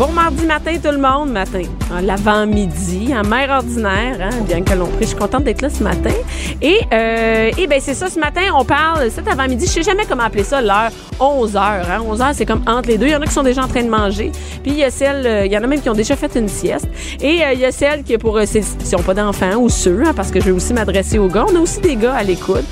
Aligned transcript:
Bon 0.00 0.12
mardi 0.12 0.46
matin 0.46 0.72
tout 0.82 0.92
le 0.92 0.96
monde, 0.96 1.30
matin, 1.30 1.60
l'avant-midi, 2.02 3.12
en 3.14 3.22
mer 3.28 3.50
ordinaire, 3.50 4.16
hein, 4.18 4.30
bien 4.48 4.62
que 4.62 4.72
l'on 4.72 4.86
prie. 4.86 5.02
Je 5.02 5.08
suis 5.08 5.16
contente 5.16 5.44
d'être 5.44 5.60
là 5.60 5.68
ce 5.68 5.82
matin. 5.82 6.14
Et, 6.62 6.78
euh, 6.90 7.50
et 7.58 7.66
ben 7.66 7.78
c'est 7.82 7.92
ça, 7.92 8.08
ce 8.08 8.18
matin, 8.18 8.40
on 8.56 8.64
parle, 8.64 9.10
cet 9.10 9.28
avant-midi, 9.28 9.66
je 9.66 9.72
sais 9.72 9.82
jamais 9.82 10.06
comment 10.08 10.22
appeler 10.22 10.42
ça, 10.44 10.62
l'heure 10.62 10.88
11 11.20 11.54
heures. 11.54 11.86
Hein, 11.90 12.00
11 12.08 12.22
heures, 12.22 12.30
c'est 12.32 12.46
comme 12.46 12.62
entre 12.66 12.88
les 12.88 12.96
deux. 12.96 13.08
Il 13.08 13.12
y 13.12 13.14
en 13.16 13.20
a 13.20 13.26
qui 13.26 13.32
sont 13.34 13.42
déjà 13.42 13.62
en 13.62 13.68
train 13.68 13.82
de 13.82 13.90
manger. 13.90 14.32
Puis 14.62 14.72
il 14.72 14.78
y 14.78 14.84
a 14.84 14.90
celles, 14.90 15.26
euh, 15.26 15.44
il 15.44 15.52
y 15.52 15.58
en 15.58 15.62
a 15.62 15.66
même 15.66 15.82
qui 15.82 15.90
ont 15.90 15.94
déjà 15.94 16.16
fait 16.16 16.34
une 16.34 16.48
sieste. 16.48 16.88
Et 17.20 17.44
euh, 17.44 17.52
il 17.52 17.60
y 17.60 17.66
a 17.66 17.72
celles 17.72 18.02
qui, 18.02 18.16
pour, 18.16 18.38
euh, 18.38 18.44
c'est- 18.46 18.78
qui 18.78 18.94
n'ont 18.96 19.02
pas 19.02 19.12
d'enfants 19.12 19.56
ou 19.58 19.68
ceux, 19.68 20.00
hein, 20.06 20.12
parce 20.16 20.30
que 20.30 20.40
je 20.40 20.46
vais 20.46 20.50
aussi 20.52 20.72
m'adresser 20.72 21.18
aux 21.18 21.28
gars. 21.28 21.44
On 21.52 21.56
a 21.56 21.60
aussi 21.60 21.78
des 21.80 21.96
gars 21.96 22.14
à 22.14 22.22
l'écoute 22.22 22.64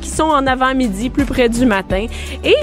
qui 0.00 0.08
sont 0.08 0.24
en 0.24 0.46
avant-midi, 0.48 1.10
plus 1.10 1.24
près 1.24 1.48
du 1.48 1.64
matin. 1.64 2.06
Et 2.42 2.56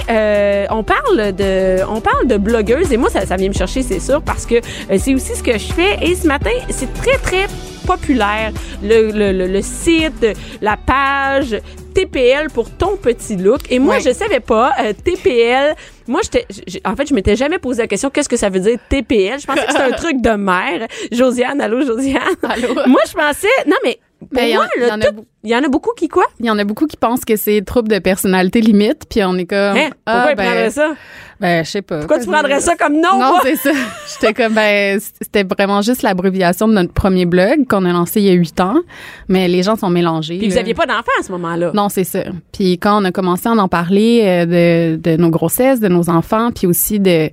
on 0.72 0.84
parle 0.84 1.32
de, 1.34 1.78
on 1.90 2.02
parle 2.02 2.28
de 2.28 2.36
blogueuses. 2.36 2.92
Et 2.92 2.98
moi, 2.98 3.10
ça 3.10 3.36
vient 3.38 3.48
me 3.48 3.54
chercher, 3.54 3.77
c'est 3.84 4.00
sûr, 4.00 4.22
parce 4.22 4.46
que 4.46 4.56
euh, 4.56 4.98
c'est 4.98 5.14
aussi 5.14 5.36
ce 5.36 5.44
que 5.44 5.54
je 5.54 5.74
fais. 5.74 5.98
Et 6.02 6.16
ce 6.16 6.28
matin, 6.28 6.52
c'est 6.70 6.92
très, 6.94 7.18
très 7.18 7.48
populaire. 7.86 8.52
Le, 8.84 9.12
le, 9.12 9.32
le, 9.32 9.48
le 9.48 9.62
site, 9.62 10.26
la 10.62 10.78
page 10.78 11.60
TPL 11.94 12.50
pour 12.54 12.70
ton 12.70 12.96
petit 12.98 13.36
look. 13.38 13.62
Et 13.72 13.80
moi, 13.80 13.96
Ouais. 13.96 14.02
je 14.02 14.12
savais 14.14 14.40
pas, 14.40 14.74
euh, 14.82 14.94
TPL, 14.94 15.74
moi, 16.08 16.20
j'étais, 16.24 16.46
en 16.86 16.96
fait, 16.96 17.08
je 17.08 17.14
m'étais 17.14 17.36
jamais 17.36 17.58
posé 17.60 17.82
la 17.82 17.88
question, 17.88 18.10
qu'est-ce 18.12 18.30
que 18.30 18.38
ça 18.38 18.50
veut 18.50 18.60
dire 18.60 18.78
TPL? 18.90 19.40
Je 19.40 19.48
pensais 19.48 19.66
que 19.66 19.72
c'était 19.72 19.84
un 19.84 19.92
truc 19.98 20.22
de 20.22 20.30
mère. 20.32 20.88
Josiane, 21.12 21.60
allô, 21.62 21.82
Josiane? 21.86 22.22
Allô? 22.44 22.74
moi, 22.88 23.02
je 23.08 23.14
pensais, 23.14 23.48
non, 23.66 23.78
mais 23.84 23.98
pour 24.20 24.28
Ben, 24.32 24.46
il 24.46 24.52
y 24.52 24.56
moi, 24.56 24.68
il 24.76 24.84
y 24.84 24.92
en 24.92 25.02
a 25.02 25.12
beaucoup. 25.12 25.28
il 25.44 25.50
y 25.52 25.56
en 25.56 25.64
a 25.64 25.68
beaucoup 25.68 25.94
qui 25.96 26.08
quoi? 26.08 26.26
Il 26.40 26.46
y 26.46 26.50
en 26.50 26.58
a 26.58 26.64
beaucoup 26.64 26.88
qui 26.88 26.98
pensent 26.98 27.24
que 27.26 27.36
c'est 27.36 27.62
trouble 27.62 27.88
de 27.90 28.00
personnalité 28.00 28.62
limite, 28.62 29.04
puis 29.10 29.24
on 29.24 29.36
est 29.36 29.46
comme. 29.46 29.78
Hein? 29.78 29.90
Pourquoi 30.06 30.24
ah, 30.24 30.32
ils 30.32 30.36
prendraient 30.36 30.64
ben, 30.64 30.72
ça? 30.72 30.94
ben, 31.40 31.64
je 31.64 31.70
sais 31.70 31.82
pas. 31.82 32.00
Pourquoi 32.00 32.20
tu 32.20 32.28
prendrais 32.28 32.60
ça 32.60 32.76
comme 32.76 32.94
nom? 32.94 33.14
Non, 33.14 33.30
moi? 33.30 33.40
c'est 33.44 33.56
ça. 33.56 33.72
J'étais 34.14 34.34
comme, 34.34 34.54
ben, 34.54 35.00
c'était 35.00 35.44
vraiment 35.44 35.82
juste 35.82 36.02
l'abréviation 36.02 36.68
de 36.68 36.74
notre 36.74 36.94
premier 36.94 37.26
blog 37.26 37.68
qu'on 37.68 37.86
a 37.86 37.92
lancé 37.92 38.22
il 38.22 38.28
y 38.28 38.30
a 38.30 38.34
huit 38.34 38.60
ans, 38.60 38.80
mais 39.28 39.48
les 39.48 39.64
gens 39.64 39.76
sont 39.76 39.90
mélangés. 39.90 40.40
Puis 40.40 40.50
vous 40.50 40.58
aviez 40.58 40.74
pas 40.74 40.86
d'enfant 40.86 41.12
à 41.20 41.24
ce 41.24 41.32
moment-là? 41.34 41.72
Non, 41.74 41.90
c'est 41.90 42.04
ça. 42.04 42.24
Puis 42.52 42.80
quand 42.80 43.02
on 43.02 43.06
a 43.06 43.12
commencé 43.12 43.48
à 43.48 43.52
en 43.52 43.68
parler 43.68 44.22
euh, 44.24 44.96
de, 44.98 45.12
de 45.12 45.18
nos 45.18 45.30
grossesses, 45.30 45.80
de 45.80 45.88
nos 45.88 46.10
enfants, 46.10 46.52
puis 46.52 46.68
aussi 46.68 47.00
de 47.00 47.30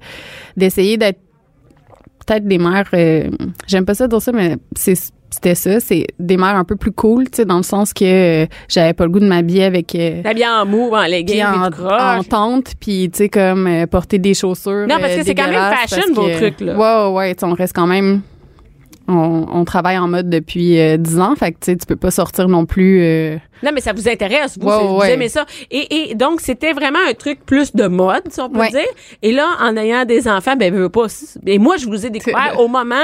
d'essayer 0.56 0.96
d'être 0.96 1.18
peut-être 2.24 2.46
des 2.46 2.58
mères, 2.58 2.88
euh, 2.94 3.30
j'aime 3.66 3.84
pas 3.84 3.94
ça 3.94 4.08
dire 4.08 4.22
ça, 4.22 4.32
mais 4.32 4.56
c'est 4.77 4.94
c'était 5.34 5.54
ça, 5.54 5.80
c'est 5.80 6.06
des 6.18 6.36
mères 6.36 6.54
un 6.56 6.64
peu 6.64 6.77
plus 6.77 6.92
cool, 6.92 7.24
tu 7.24 7.36
sais, 7.38 7.44
dans 7.44 7.56
le 7.56 7.62
sens 7.62 7.92
que 7.92 8.04
euh, 8.44 8.46
j'avais 8.68 8.92
pas 8.92 9.04
le 9.04 9.10
goût 9.10 9.20
de 9.20 9.27
m'habiller 9.27 9.64
avec 9.64 9.94
euh, 9.94 10.22
en 10.46 10.64
mou, 10.66 10.90
en 10.94 11.02
leggings, 11.06 11.42
en, 11.44 12.18
en 12.18 12.22
tente, 12.22 12.74
puis 12.80 13.10
tu 13.10 13.18
sais 13.18 13.28
comme 13.28 13.66
euh, 13.66 13.86
porter 13.86 14.18
des 14.18 14.34
chaussures. 14.34 14.86
Non, 14.88 14.96
parce 15.00 15.14
euh, 15.14 15.18
que 15.18 15.24
c'est 15.24 15.34
quand 15.34 15.48
même 15.48 15.74
fashion, 15.74 16.12
vos 16.14 16.27
que- 16.27 16.36
trucs, 16.36 16.60
là. 16.60 16.77
Ouais, 16.77 17.10
ouais, 17.12 17.16
ouais, 17.30 17.36
on 17.42 17.52
reste 17.55 17.74
quand 17.74 17.86
même. 17.86 18.20
On, 19.06 19.47
on 19.52 19.64
travaille 19.64 19.98
en 19.98 20.08
mode 20.08 20.30
depuis 20.30 20.78
euh, 20.80 20.97
10 20.97 21.20
ans, 21.20 21.34
fait 21.36 21.52
que 21.52 21.58
tu 21.60 21.72
sais, 21.72 21.77
tu 21.77 21.84
peux 21.86 21.97
pas 21.97 22.10
sortir 22.10 22.48
non 22.48 22.64
plus. 22.64 23.02
euh, 23.02 23.36
Non, 23.62 23.70
mais 23.74 23.83
ça 23.83 23.92
vous 23.92 24.08
intéresse, 24.08 24.56
vous, 24.58 24.70
c'est- 24.70 24.78
vous 24.86 24.96
ouais. 24.96 25.12
aimez 25.12 25.28
ça. 25.28 25.44
Et, 25.70 26.11
et 26.11 26.14
donc, 26.14 26.41
c'était 26.41 26.72
vraiment 26.72 26.98
un 27.08 27.12
truc 27.12 27.44
plus 27.44 27.74
de 27.74 27.86
mode, 27.86 28.22
si 28.30 28.41
on 28.41 28.48
peut 28.48 28.61
Ouais. 28.61 28.70
dire. 28.70 28.80
Et 29.22 29.33
là, 29.33 29.46
en 29.61 29.77
ayant 29.77 30.06
des 30.06 30.27
enfants, 30.27 30.56
ben, 30.56 30.72
veux 30.72 30.88
pas. 30.88 31.06
Et 31.46 31.58
moi, 31.58 31.77
je 31.77 31.84
vous 31.86 32.06
ai 32.06 32.11
découvert 32.11 32.58
au 32.58 32.66
moment 32.69 32.94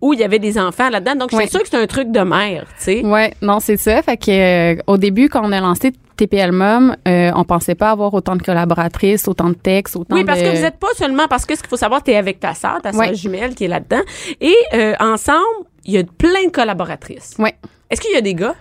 où 0.00 0.12
il 0.14 0.20
y 0.20 0.24
avait 0.24 0.38
des 0.38 0.58
enfants 0.58 0.90
là-dedans. 0.90 1.16
Donc, 1.16 1.30
je 1.32 1.36
suis 1.36 1.44
Ouais. 1.46 1.50
sûre 1.50 1.62
que 1.62 1.68
c'est 1.68 1.76
un 1.76 1.86
truc 1.88 2.12
de 2.12 2.20
mère, 2.20 2.64
tu 2.78 2.84
sais. 2.84 3.04
Ouais, 3.04 3.32
non, 3.42 3.58
c'est 3.58 3.76
ça. 3.76 4.00
Fait 4.02 4.16
que 4.16 4.30
euh, 4.30 4.80
au 4.86 4.96
début, 4.96 5.28
quand 5.28 5.40
on 5.44 5.50
a 5.50 5.60
lancé 5.60 5.92
TPL 6.18 6.52
Mom, 6.52 6.96
euh, 7.06 7.30
on 7.34 7.44
pensait 7.44 7.74
pas 7.76 7.90
avoir 7.92 8.12
autant 8.12 8.36
de 8.36 8.42
collaboratrices, 8.42 9.26
autant 9.28 9.48
de 9.48 9.54
textes, 9.54 9.96
autant 9.96 10.16
Oui, 10.16 10.24
parce 10.24 10.40
de... 10.40 10.44
que 10.44 10.56
vous 10.56 10.64
êtes 10.64 10.78
pas 10.78 10.92
seulement 10.96 11.28
parce 11.28 11.46
que 11.46 11.54
ce 11.56 11.60
qu'il 11.62 11.70
faut 11.70 11.76
savoir, 11.76 12.02
tu 12.02 12.10
es 12.10 12.16
avec 12.16 12.40
ta 12.40 12.54
sœur, 12.54 12.80
ta 12.82 12.92
sœur 12.92 13.00
Ouais. 13.00 13.14
jumelle 13.14 13.54
qui 13.54 13.64
est 13.64 13.68
là-dedans. 13.68 14.02
Et 14.40 14.54
euh, 14.74 14.94
ensemble, 15.00 15.46
il 15.84 15.94
y 15.94 15.98
a 15.98 16.02
plein 16.04 16.44
de 16.46 16.50
collaboratrices. 16.50 17.34
Ouais. 17.38 17.54
Est-ce 17.88 18.00
qu'il 18.00 18.12
y 18.12 18.16
a 18.16 18.20
des 18.20 18.34
gars? 18.34 18.54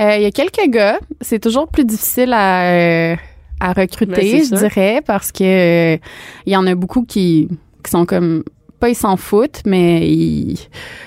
Euh, 0.00 0.16
Il 0.16 0.22
y 0.22 0.26
a 0.26 0.30
quelques 0.32 0.68
gars. 0.68 0.98
C'est 1.20 1.38
toujours 1.38 1.68
plus 1.68 1.84
difficile 1.84 2.32
à, 2.32 3.12
euh, 3.12 3.16
à 3.60 3.72
recruter, 3.72 4.42
je 4.44 4.54
dirais, 4.56 5.00
parce 5.06 5.30
que 5.32 5.94
il 5.94 6.52
y 6.52 6.56
en 6.56 6.66
a 6.66 6.74
beaucoup 6.74 7.04
qui, 7.04 7.48
qui 7.84 7.90
sont 7.90 8.04
comme 8.04 8.42
pas 8.80 8.88
ils 8.90 8.96
s'en 8.96 9.16
foutent, 9.16 9.62
mais 9.64 10.06
ils 10.10 10.58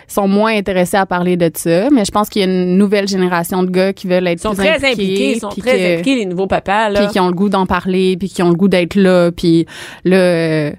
sont 0.07 0.28
moins 0.28 0.56
intéressés 0.56 0.97
à 0.97 1.06
parler 1.06 1.35
de 1.38 1.51
ça. 1.53 1.90
Mais 1.90 2.06
je 2.06 2.12
pense 2.12 2.29
qu'il 2.29 2.41
y 2.41 2.45
a 2.45 2.47
une 2.47 2.78
nouvelle 2.78 3.07
génération 3.07 3.63
de 3.63 3.69
gars 3.69 3.91
qui 3.94 4.07
veulent 4.07 4.25
être 4.28 4.40
Ils 4.40 4.41
sont 4.41 4.56
plus 4.56 4.66
très 4.66 4.91
impliqués, 4.91 5.31
ils 5.35 5.40
sont 5.40 5.50
très 5.50 5.59
que- 5.78 5.94
impliqués, 5.94 6.16
les 6.16 6.25
nouveaux 6.25 6.47
papas, 6.47 6.90
là. 6.90 7.01
puis 7.03 7.12
qui 7.13 7.19
ont 7.19 7.28
le 7.28 7.34
goût 7.34 7.50
d'en 7.50 7.66
parler, 7.66 8.16
puis 8.17 8.29
qui 8.29 8.41
ont 8.41 8.50
le 8.50 8.56
goût 8.56 8.69
d'être 8.69 8.96
là, 8.96 9.31
puis 9.31 9.66
là, 10.06 10.17
euh, 10.17 10.72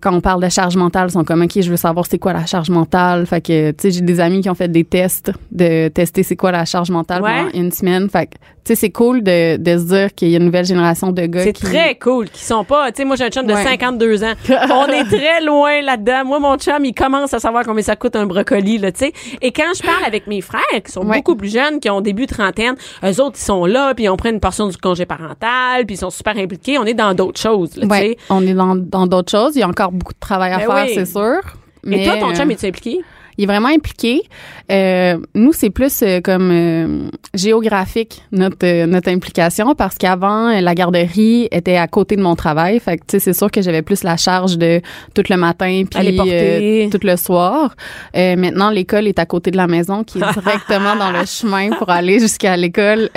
quand 0.00 0.12
on 0.14 0.20
parle 0.20 0.42
de 0.42 0.48
charge 0.48 0.76
mentale, 0.76 1.08
ils 1.08 1.12
sont 1.12 1.24
comme, 1.24 1.42
OK, 1.42 1.60
je 1.60 1.70
veux 1.70 1.76
savoir 1.76 2.06
c'est 2.06 2.18
quoi 2.18 2.32
la 2.32 2.46
charge 2.46 2.68
mentale. 2.70 3.26
Fait 3.26 3.40
que, 3.40 3.70
tu 3.70 3.76
sais, 3.78 3.90
j'ai 3.90 4.02
des 4.02 4.20
amis 4.20 4.40
qui 4.40 4.50
ont 4.50 4.54
fait 4.54 4.68
des 4.70 4.84
tests 4.84 5.32
de 5.50 5.88
tester 5.88 6.22
c'est 6.22 6.36
quoi 6.36 6.52
la 6.52 6.64
charge 6.64 6.90
mentale 6.90 7.22
Ouais. 7.22 7.30
pendant 7.44 7.50
une 7.64 7.72
semaine. 7.72 8.08
Fait 8.10 8.26
que, 8.26 8.34
tu 8.66 8.74
sais, 8.74 8.80
c'est 8.80 8.90
cool 8.90 9.22
de, 9.22 9.56
de 9.58 9.78
se 9.78 9.84
dire 9.84 10.12
qu'il 10.14 10.28
y 10.30 10.34
a 10.34 10.38
une 10.38 10.46
nouvelle 10.46 10.64
génération 10.64 11.12
de 11.12 11.22
gars 11.26 11.44
C'est 11.44 11.52
qui... 11.52 11.62
très 11.62 11.94
cool 11.94 12.28
qu'ils 12.28 12.44
sont 12.44 12.64
pas. 12.64 12.90
Tu 12.90 12.96
sais, 12.96 13.04
moi, 13.04 13.14
j'ai 13.14 13.24
un 13.24 13.30
chum 13.30 13.46
de 13.46 13.54
Ouais. 13.54 13.62
52 13.62 14.24
ans. 14.24 14.32
On 14.48 14.86
est 14.88 15.04
très 15.04 15.40
loin 15.40 15.80
là-dedans. 15.82 16.24
Moi, 16.24 16.40
mon 16.40 16.56
chum, 16.58 16.84
il 16.84 16.92
commence 16.92 17.32
à 17.32 17.38
savoir 17.38 17.64
combien 17.64 17.82
ça 17.84 17.94
coûte 17.94 18.16
un 18.16 18.26
brocoli, 18.26 18.78
là, 18.78 18.90
tu 18.90 18.98
sais. 19.06 19.12
Et 19.40 19.52
quand 19.52 19.72
je 19.76 19.82
parle 19.82 20.04
avec 20.04 20.26
mes 20.26 20.40
frères, 20.40 20.60
qui 20.84 20.90
sont 20.90 21.06
Ouais. 21.06 21.18
beaucoup 21.18 21.36
plus 21.36 21.52
jeunes, 21.52 21.78
qui 21.78 21.88
ont 21.90 22.00
début 22.00 22.26
trentaine, 22.26 22.74
eux 23.04 23.20
autres, 23.22 23.36
ils 23.38 23.44
sont 23.44 23.66
là, 23.66 23.94
puis 23.94 24.08
on 24.08 24.16
prend 24.16 24.30
une 24.30 24.40
portion 24.40 24.66
du 24.66 24.76
congé 24.76 25.06
parental, 25.06 25.86
puis 25.86 25.94
ils 25.94 25.98
sont 25.98 26.10
super 26.10 26.36
impliqués. 26.36 26.76
On 26.78 26.84
est 26.86 26.94
dans 26.94 27.14
d'autres 27.14 27.40
choses, 27.40 27.76
là, 27.76 27.86
Ouais, 27.86 28.16
on 28.30 28.44
est 28.44 28.54
dans 28.54 28.74
dans 28.74 29.06
d'autres 29.06 29.30
choses. 29.30 29.54
Il 29.54 29.60
y 29.60 29.62
a 29.62 29.68
encore 29.68 29.92
beaucoup 29.92 30.12
de 30.12 30.18
travail 30.18 30.52
à 30.52 30.58
Ben 30.58 30.66
faire, 30.66 30.84
oui. 30.86 30.92
c'est 30.94 31.06
sûr. 31.06 31.38
Et 31.84 31.88
Mais, 31.88 32.04
toi, 32.04 32.16
ton 32.18 32.34
chum, 32.34 32.48
euh, 32.48 32.52
es-tu 32.52 32.66
impliqué? 32.66 33.00
Il 33.38 33.44
est 33.44 33.46
vraiment 33.46 33.68
impliqué. 33.68 34.22
Euh, 34.70 35.18
nous, 35.34 35.52
c'est 35.52 35.70
plus 35.70 36.02
euh, 36.02 36.20
comme 36.20 36.50
euh, 36.50 37.08
géographique 37.34 38.22
notre 38.32 38.64
euh, 38.64 38.86
notre 38.86 39.10
implication 39.10 39.74
parce 39.74 39.96
qu'avant 39.96 40.48
euh, 40.48 40.60
la 40.60 40.74
garderie 40.74 41.48
était 41.50 41.76
à 41.76 41.86
côté 41.86 42.16
de 42.16 42.22
mon 42.22 42.34
travail. 42.34 42.80
Fait 42.80 42.96
que 42.96 43.02
tu 43.06 43.12
sais, 43.12 43.18
c'est 43.20 43.32
sûr 43.32 43.50
que 43.50 43.62
j'avais 43.62 43.82
plus 43.82 44.02
la 44.04 44.16
charge 44.16 44.58
de 44.58 44.80
tout 45.14 45.22
le 45.28 45.36
matin 45.36 45.82
puis 45.90 46.18
euh, 46.20 46.88
tout 46.90 47.00
le 47.02 47.16
soir. 47.16 47.74
Euh, 48.16 48.36
maintenant, 48.36 48.70
l'école 48.70 49.06
est 49.06 49.18
à 49.18 49.26
côté 49.26 49.50
de 49.50 49.56
la 49.56 49.66
maison, 49.66 50.04
qui 50.04 50.18
est 50.18 50.32
directement 50.40 50.96
dans 50.96 51.10
le 51.10 51.24
chemin 51.26 51.70
pour 51.76 51.90
aller 51.90 52.18
jusqu'à 52.18 52.56
l'école. 52.56 53.10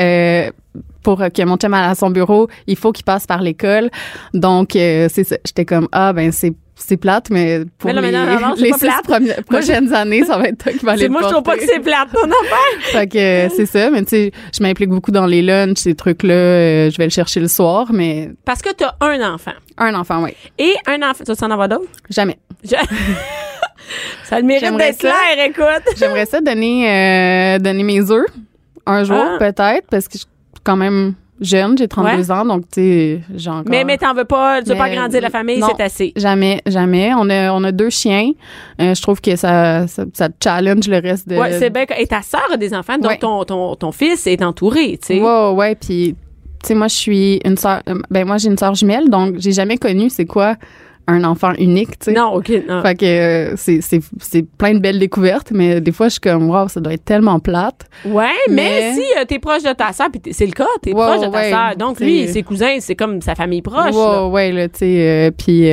Euh, 1.00 1.04
pour 1.04 1.18
que 1.20 1.44
mon 1.46 1.58
chum 1.58 1.74
aille 1.74 1.90
à 1.92 1.96
son 1.96 2.10
bureau, 2.10 2.48
il 2.68 2.76
faut 2.76 2.92
qu'il 2.92 3.06
passe 3.06 3.26
par 3.26 3.42
l'école. 3.42 3.90
Donc, 4.34 4.76
euh, 4.76 5.08
c'est 5.12 5.24
ça. 5.24 5.38
J'étais 5.46 5.66
comme, 5.66 5.88
ah, 5.92 6.14
ben, 6.14 6.32
c'est 6.32 6.54
c'est 6.82 6.96
plate, 6.96 7.30
mais 7.30 7.66
pour 7.78 7.90
Mais 7.90 7.94
non, 7.94 8.02
mais 8.02 8.10
les, 8.12 8.18
non, 8.18 8.40
non, 8.40 8.54
les 8.58 8.72
six 8.72 8.88
premières- 9.04 9.44
prochaines 9.44 9.94
années, 9.94 10.24
ça 10.24 10.38
va 10.38 10.46
être 10.48 10.64
toi 10.64 10.72
qui 10.72 10.86
va 10.86 10.94
aller 10.94 11.09
Moi, 11.09 11.22
je 11.24 11.28
trouve 11.28 11.44
pas 11.44 11.58
que 11.58 11.66
c'est 11.66 11.82
plate, 11.82 12.08
ton 12.14 12.24
affaire. 12.24 12.82
Fait 12.94 13.06
que 13.08 13.18
euh, 13.18 13.50
c'est 13.54 13.66
ça, 13.66 13.90
mais 13.90 14.02
tu 14.04 14.09
sais, 14.12 14.32
je 14.58 14.64
m'implique 14.64 14.88
beaucoup 14.90 15.12
dans 15.12 15.26
les 15.26 15.42
lunchs, 15.42 15.78
ces 15.80 15.94
trucs-là, 15.94 16.34
euh, 16.34 16.90
je 16.90 16.96
vais 16.98 17.04
le 17.04 17.09
chercher 17.09 17.42
le 17.42 17.50
soir, 17.50 17.88
mais 17.92 18.30
Parce 18.46 18.62
que 18.62 18.70
t'as 18.72 18.94
un 19.02 19.34
enfant. 19.34 19.52
un 19.78 19.94
enfant, 19.94 20.24
oui. 20.24 20.32
Et 20.58 20.74
un 20.88 21.02
enfant. 21.02 21.26
Tu 21.26 21.34
vas 21.34 21.48
en 21.48 21.52
avoir 21.52 21.68
d'autres? 21.68 21.84
Jamais. 22.09 22.38
Je- 22.64 22.76
ça 24.24 24.40
le 24.40 24.46
mérite 24.46 24.64
J'aimerais 24.64 24.92
d'être 24.92 25.02
ça. 25.02 25.09
clair, 25.34 25.46
écoute. 25.48 25.94
J'aimerais 25.98 26.26
ça 26.28 26.40
donner 26.40 27.56
euh, 27.56 27.59
donner 27.59 27.84
mes 27.84 28.09
œufs 28.09 28.26
un 28.86 29.04
jour, 29.04 29.18
Ah. 29.22 29.36
peut-être, 29.38 29.88
parce 29.92 30.08
que 30.08 30.18
je 30.18 30.24
quand 30.69 30.78
même 30.78 31.13
jeune, 31.41 31.78
j'ai 31.78 31.88
32 31.88 32.31
ans, 32.31 32.44
donc 32.46 32.63
tu 32.63 32.81
sais, 32.81 33.22
j'ai 33.34 33.50
encore... 33.50 33.64
Mais, 33.70 33.85
mais 33.85 33.97
t'en 33.97 34.14
veux 34.14 34.26
pas, 34.26 34.61
tu 34.61 34.70
veux 34.72 34.76
pas 34.76 34.84
agrandir 34.85 35.22
la 35.22 35.29
famille, 35.29 35.64
c'est 35.76 35.82
assez. 35.82 36.11
Jamais, 36.17 36.61
jamais. 36.67 37.11
On 37.17 37.29
a, 37.29 37.52
on 37.53 37.64
a 37.64 37.72
deux 37.72 37.90
chiens. 37.90 38.32
Euh, 38.82 38.94
je 38.94 39.02
trouve 39.02 39.22
que 39.22 39.35
ça, 39.38 39.88
ça, 39.88 40.03
ça 40.14 40.28
challenge 40.44 40.88
le 40.90 40.97
reste 40.99 41.29
de... 41.29 41.38
Ouais, 41.38 41.53
c'est 41.58 41.70
bien. 41.70 41.85
que- 41.85 41.99
Et 41.99 42.05
ta 42.08 42.22
sœur 42.22 42.46
a 42.53 42.58
des 42.58 42.73
enfants, 42.73 42.97
donc 42.97 43.11
Ouais. 43.11 43.17
ton, 43.20 43.46
ton, 43.46 43.76
ton 43.76 43.91
fils 43.94 44.28
est 44.28 44.44
entouré, 44.44 44.97
tu 45.02 45.08
sais. 45.16 45.22
Ouais, 45.22 45.52
ouais, 45.53 45.76
puis 45.76 46.16
tu 46.61 46.67
sais 46.67 46.76
moi 46.76 46.90
je 46.90 46.96
suis 46.96 47.40
une 47.46 47.55
sœur 47.55 47.82
euh, 47.88 47.96
ben 48.11 48.28
moi 48.28 48.35
j'ai 48.38 48.49
une 48.49 48.58
sœur 48.58 48.76
jumelle 48.76 49.09
donc 49.09 49.35
j'ai 49.38 49.53
jamais 49.53 49.78
connu 49.78 50.09
c'est 50.09 50.26
quoi 50.26 50.58
un 51.09 51.23
enfant 51.23 51.53
unique, 51.58 52.00
tu 52.00 52.06
sais. 52.06 52.11
Non, 52.14 52.34
OK. 52.35 52.52
Non. 52.67 52.82
Fait 52.82 52.96
que 52.96 53.06
euh, 53.06 53.53
c'est 53.58 53.82
c'est 53.82 54.00
c'est 54.20 54.44
plein 54.44 54.73
de 54.73 54.79
belles 54.79 55.00
découvertes 55.00 55.52
mais 55.52 55.82
des 55.82 55.91
fois 55.91 56.08
je 56.08 56.14
suis 56.14 56.20
comme 56.22 56.50
wow, 56.50 56.67
ça 56.67 56.79
doit 56.79 56.94
être 56.94 57.06
tellement 57.06 57.40
plate. 57.40 57.82
Ouais, 58.06 58.28
mais, 58.50 58.56
Mais- 58.56 58.94
si 58.94 59.02
euh, 59.20 59.26
t'es 59.28 59.40
proche 59.40 59.64
de 59.64 59.73
ta 59.73 59.91
sœur, 59.94 60.08
puis 60.11 60.34
c'est 60.34 60.46
le 60.46 60.52
cas, 60.52 60.66
t'es 60.82 60.91
proche 60.91 61.20
de 61.22 61.26
ta 61.26 61.29
ouais, 61.32 61.50
sœur. 61.50 61.76
Donc 61.78 62.00
lui, 62.00 62.28
ses 62.28 62.44
cousins, 62.44 62.78
c'est 62.79 62.96
comme 62.96 63.22
sa 63.22 63.35
famille 63.35 63.61
proche. 63.61 63.94
ouais, 63.94 64.02
là. 64.02 64.28
ouais, 64.28 64.52
là, 64.52 64.67
tu 64.70 64.79
sais 64.79 64.96
euh, 65.00 65.32
puis 65.32 65.67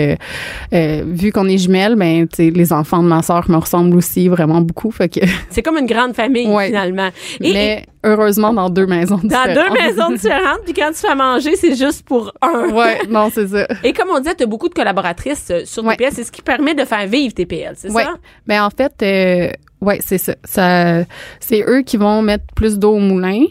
vu 1.12 1.32
qu'on 1.32 1.48
est 1.48 1.58
jumelles, 1.58 1.96
ben 1.96 2.26
tu 2.28 2.36
sais 2.36 2.50
les 2.50 2.72
enfants 2.72 3.02
de 3.02 3.08
ma 3.08 3.22
sœur 3.22 3.44
me 3.50 3.56
ressemblent 3.56 3.96
aussi 3.96 4.28
vraiment 4.28 4.60
beaucoup 4.60 4.90
fait 4.90 5.08
que 5.08 5.20
C'est 5.50 5.62
comme 5.62 5.76
une 5.78 5.86
grande 5.86 6.14
famille 6.14 6.46
Ouais. 6.48 6.66
finalement. 6.66 7.08
Et, 7.40 7.52
mais 7.52 7.86
heureusement 8.06 8.52
dans 8.52 8.70
deux 8.70 8.86
maisons 8.86 9.16
Dans 9.16 9.28
différentes. 9.28 9.54
deux 9.54 9.70
maisons 9.82 10.10
différentes, 10.10 10.60
puis 10.64 10.72
quand 10.72 10.90
tu 10.92 11.06
fais 11.06 11.14
manger, 11.14 11.56
c'est 11.56 11.74
juste 11.74 12.04
pour 12.06 12.32
un. 12.40 12.68
Ouais, 12.70 13.00
non, 13.08 13.28
c'est 13.32 13.48
ça. 13.48 13.66
Et 13.84 13.92
comme 13.92 14.08
on 14.10 14.18
disait, 14.18 14.34
tu 14.34 14.44
as 14.44 14.46
beaucoup 14.46 14.68
de 14.68 14.74
collaboratrices 14.74 15.48
euh, 15.50 15.64
sur 15.64 15.84
Ouais. 15.84 15.96
TPL. 15.96 16.12
C'est 16.14 16.24
ce 16.24 16.32
qui 16.32 16.42
permet 16.42 16.74
de 16.74 16.84
faire 16.84 17.06
vivre 17.06 17.34
TPL, 17.34 17.74
c'est 17.76 17.90
Ouais. 17.90 18.04
ça? 18.04 18.14
Ben 18.46 18.62
en 18.64 18.70
fait, 18.70 18.92
euh, 19.02 19.50
ouais, 19.80 19.98
c'est 20.02 20.18
ça. 20.18 20.34
ça 20.44 21.04
c'est 21.40 21.62
eux 21.66 21.82
qui 21.82 21.96
vont 21.96 22.22
mettre 22.22 22.44
plus 22.54 22.78
d'eau 22.78 22.94
au 22.94 22.98
moulin. 22.98 23.44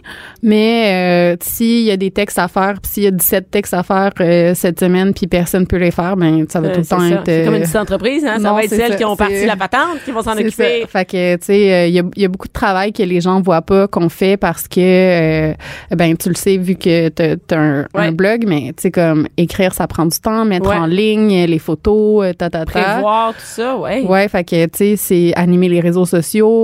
Mais 0.43 1.33
euh, 1.33 1.37
s'il 1.41 1.81
y 1.83 1.91
a 1.91 1.97
des 1.97 2.11
textes 2.11 2.37
à 2.39 2.47
faire, 2.47 2.73
puis 2.81 2.91
s'il 2.91 3.03
y 3.03 3.07
a 3.07 3.11
17 3.11 3.49
textes 3.51 3.73
à 3.73 3.83
faire 3.83 4.11
euh, 4.19 4.53
cette 4.55 4.79
semaine, 4.79 5.13
puis 5.13 5.27
personne 5.27 5.65
peut 5.65 5.77
les 5.77 5.91
faire, 5.91 6.15
ben 6.17 6.45
ça 6.49 6.59
va 6.61 6.67
Euh, 6.67 6.73
tout 6.73 6.79
le 6.81 6.85
temps 6.85 6.99
ça. 6.99 7.07
être. 7.09 7.21
C'est 7.25 7.45
comme 7.45 7.55
une 7.55 7.61
euh, 7.61 7.63
petite 7.63 7.75
entreprise, 7.77 8.25
hein? 8.25 8.37
Ça 8.37 8.49
non, 8.49 8.55
va 8.55 8.63
être 8.63 8.69
celles 8.69 8.91
ça. 8.91 8.97
qui 8.97 9.05
ont 9.05 9.15
parti 9.15 9.45
la 9.45 9.55
patente, 9.55 10.03
qui 10.03 10.11
vont 10.11 10.21
s'en 10.21 10.33
occuper. 10.37 10.81
ça. 10.81 10.87
Fait 10.87 11.05
que, 11.05 11.35
tu 11.37 11.45
sais, 11.45 11.73
euh, 11.73 11.87
il 11.87 11.93
y, 11.93 11.99
a, 11.99 12.03
il 12.15 12.21
y 12.21 12.25
a 12.25 12.27
beaucoup 12.27 12.47
de 12.47 12.53
travail 12.53 12.93
que 12.93 13.03
les 13.03 13.21
gens 13.21 13.41
voient 13.41 13.61
pas 13.61 13.87
qu'on 13.87 14.09
fait 14.09 14.37
parce 14.37 14.67
que, 14.67 14.79
euh, 14.79 15.53
ben, 15.95 16.15
tu 16.17 16.29
le 16.29 16.35
sais, 16.35 16.57
vu 16.57 16.75
que 16.75 17.09
t'as 17.09 17.35
as 17.51 17.55
un, 17.59 17.81
Ouais. 17.95 18.07
un 18.07 18.11
blog, 18.11 18.45
mais 18.47 18.73
tu 18.75 18.83
sais, 18.83 18.91
comme 18.91 19.27
écrire, 19.37 19.73
ça 19.73 19.87
prend 19.87 20.05
du 20.05 20.19
temps, 20.19 20.45
mettre 20.45 20.69
Ouais. 20.69 20.75
en 20.75 20.85
ligne 20.85 21.45
les 21.45 21.59
photos, 21.59 22.25
euh, 22.25 22.33
ta, 22.33 22.49
ta, 22.49 22.65
ta. 22.65 22.65
Prévoir 22.65 23.33
tout 23.33 23.39
ça, 23.43 23.75
ouais. 23.77 24.01
Ouais, 24.03 24.27
fait 24.27 24.43
que, 24.43 24.65
tu 24.65 24.77
sais, 24.77 24.95
c'est 24.97 25.33
animer 25.35 25.69
les 25.69 25.79
réseaux 25.79 26.05
sociaux, 26.05 26.14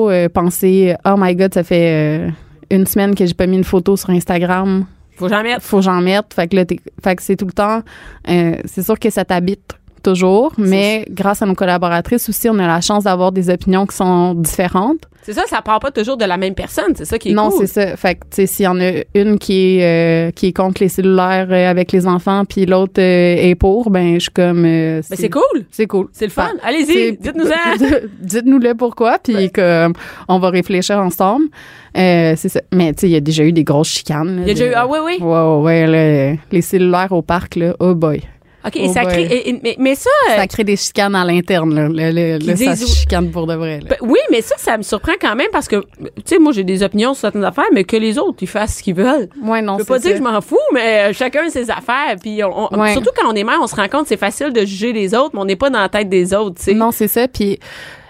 euh, 0.09 0.29
penser, 0.29 0.95
oh 1.05 1.15
my 1.17 1.35
god, 1.35 1.53
ça 1.53 1.63
fait 1.63 2.27
euh, 2.27 2.29
une 2.69 2.85
semaine 2.85 3.15
que 3.15 3.25
j'ai 3.25 3.33
pas 3.33 3.47
mis 3.47 3.57
une 3.57 3.63
photo 3.63 3.97
sur 3.97 4.09
Instagram, 4.09 4.85
Faut 5.15 5.27
jamais 5.27 5.49
mettre. 5.49 5.63
faut 5.63 5.81
j'en 5.81 6.01
mette. 6.01 6.33
Fait 6.33 6.47
que 6.47 6.55
là, 6.55 6.63
fait 7.03 7.15
que 7.15 7.21
c'est 7.21 7.35
tout 7.35 7.45
le 7.45 7.53
temps, 7.53 7.81
euh, 8.29 8.55
c'est 8.65 8.83
sûr 8.83 8.97
que 8.99 9.09
ça 9.09 9.25
t'habite 9.25 9.73
toujours, 10.01 10.51
mais 10.57 11.05
grâce 11.09 11.41
à 11.41 11.45
nos 11.45 11.55
collaboratrices 11.55 12.27
aussi, 12.29 12.49
on 12.49 12.59
a 12.59 12.67
la 12.67 12.81
chance 12.81 13.05
d'avoir 13.05 13.31
des 13.31 13.49
opinions 13.49 13.85
qui 13.85 13.95
sont 13.95 14.33
différentes. 14.33 14.99
C'est 15.23 15.33
ça, 15.33 15.43
ça 15.47 15.61
part 15.61 15.79
pas 15.79 15.91
toujours 15.91 16.17
de 16.17 16.25
la 16.25 16.37
même 16.37 16.55
personne. 16.55 16.93
C'est 16.95 17.05
ça 17.05 17.19
qui 17.19 17.29
est 17.29 17.33
non, 17.33 17.51
cool. 17.51 17.59
c'est 17.59 17.67
ça. 17.67 17.95
Fait 17.95 18.15
que, 18.15 18.21
tu 18.21 18.27
sais, 18.37 18.45
s'il 18.47 18.65
y 18.65 18.67
en 18.67 18.79
a 18.81 18.89
une 19.13 19.37
qui 19.37 19.77
est, 19.77 19.83
euh, 19.83 20.31
qui 20.31 20.47
est 20.47 20.51
contre 20.53 20.81
les 20.81 20.89
cellulaires 20.89 21.47
euh, 21.51 21.69
avec 21.69 21.91
les 21.91 22.07
enfants, 22.07 22.43
puis 22.43 22.65
l'autre 22.65 22.93
euh, 22.99 23.35
est 23.37 23.53
pour, 23.53 23.91
ben, 23.91 24.15
je 24.15 24.19
suis 24.21 24.31
comme... 24.31 24.65
euh, 24.65 25.01
Mais 25.11 25.15
c'est 25.15 25.29
cool. 25.29 25.43
C'est 25.69 25.85
cool. 25.85 26.07
C'est 26.11 26.25
le 26.25 26.31
fun. 26.31 26.47
Fait- 26.47 26.67
Allez-y, 26.67 26.85
c'est- 26.85 27.17
dites-nous-en. 27.21 27.97
Dites-nous-le 28.19 28.73
pourquoi, 28.73 29.19
puis 29.19 29.51
comme 29.51 29.93
on 30.27 30.39
va 30.39 30.49
réfléchir 30.49 30.97
ensemble. 30.97 31.45
C'est 31.93 32.35
ça. 32.49 32.61
Mais 32.73 32.91
tu 32.93 33.01
sais, 33.01 33.07
il 33.09 33.11
y 33.13 33.15
a 33.15 33.19
déjà 33.19 33.43
eu 33.43 33.51
des 33.51 33.63
grosses 33.63 33.89
chicanes. 33.89 34.39
Il 34.41 34.47
y 34.47 34.51
a 34.51 34.53
déjà 34.55 34.65
eu- 34.65 34.73
ah 34.75 34.87
oui, 34.87 34.97
oui. 35.05 35.17
Ouais, 35.21 35.27
ouais, 35.27 35.61
ouais, 35.61 35.87
là, 36.33 36.37
les 36.51 36.61
cellulaires 36.61 37.11
au 37.11 37.21
parc, 37.21 37.57
là, 37.57 37.75
oh 37.79 37.93
boy. 37.93 38.21
OK, 38.65 38.75
et 38.75 38.85
Oh, 38.89 38.93
ça 38.93 39.05
crée. 39.05 39.27
ouais. 39.27 39.33
et- 39.35 39.49
et- 39.49 39.59
mais, 39.63 39.75
mais 39.79 39.95
ça. 39.95 40.09
euh, 40.29 40.35
Ça 40.35 40.47
crée 40.47 40.63
des 40.63 40.75
chicanes 40.75 41.15
à 41.15 41.25
l'interne, 41.25 41.73
là. 41.73 41.87
Le, 41.89 42.11
le- 42.37 42.45
là, 42.45 42.55
ça 42.55 42.75
se 42.75 42.85
chicane 42.85 43.31
pour 43.31 43.47
de 43.47 43.55
vrai, 43.55 43.79
là. 43.79 43.87
ben, 43.89 43.97
oui, 44.01 44.19
mais 44.29 44.41
ça, 44.41 44.55
ça 44.57 44.77
me 44.77 44.83
surprend 44.83 45.13
quand 45.19 45.35
même 45.35 45.47
parce 45.51 45.67
que, 45.67 45.77
tu 45.77 46.11
sais, 46.25 46.37
moi, 46.39 46.51
j'ai 46.51 46.63
des 46.63 46.83
opinions 46.83 47.13
sur 47.13 47.21
certaines 47.21 47.43
affaires, 47.45 47.65
mais 47.73 47.83
que 47.83 47.97
les 47.97 48.17
autres, 48.19 48.37
ils 48.41 48.47
fassent 48.47 48.77
ce 48.77 48.83
qu'ils 48.83 48.95
veulent. 48.95 49.29
Ouais, 49.43 49.61
non, 49.61 49.73
Je 49.73 49.79
peux 49.79 49.85
pas 49.93 49.99
dire 49.99 50.11
que 50.11 50.17
je 50.17 50.21
m'en 50.23 50.39
fous, 50.41 50.57
mais 50.73 51.09
euh, 51.09 51.13
chacun 51.13 51.49
ses 51.49 51.69
affaires. 51.71 52.15
Puis 52.21 52.43
on, 52.43 52.71
Ouais. 52.79 52.93
surtout 52.93 53.09
quand 53.15 53.31
on 53.31 53.35
est 53.35 53.43
mère, 53.43 53.59
on 53.61 53.67
se 53.67 53.75
rend 53.75 53.87
compte 53.87 54.03
que 54.03 54.09
c'est 54.09 54.17
facile 54.17 54.53
de 54.53 54.63
juger 54.65 54.93
les 54.93 55.13
autres, 55.15 55.31
mais 55.33 55.39
on 55.41 55.45
n'est 55.45 55.55
pas 55.55 55.69
dans 55.69 55.79
la 55.81 55.89
tête 55.89 56.09
des 56.09 56.33
autres, 56.33 56.57
tu 56.57 56.63
sais. 56.65 56.73
Non, 56.73 56.91
c'est 56.91 57.07
ça. 57.07 57.27
Puis 57.27 57.59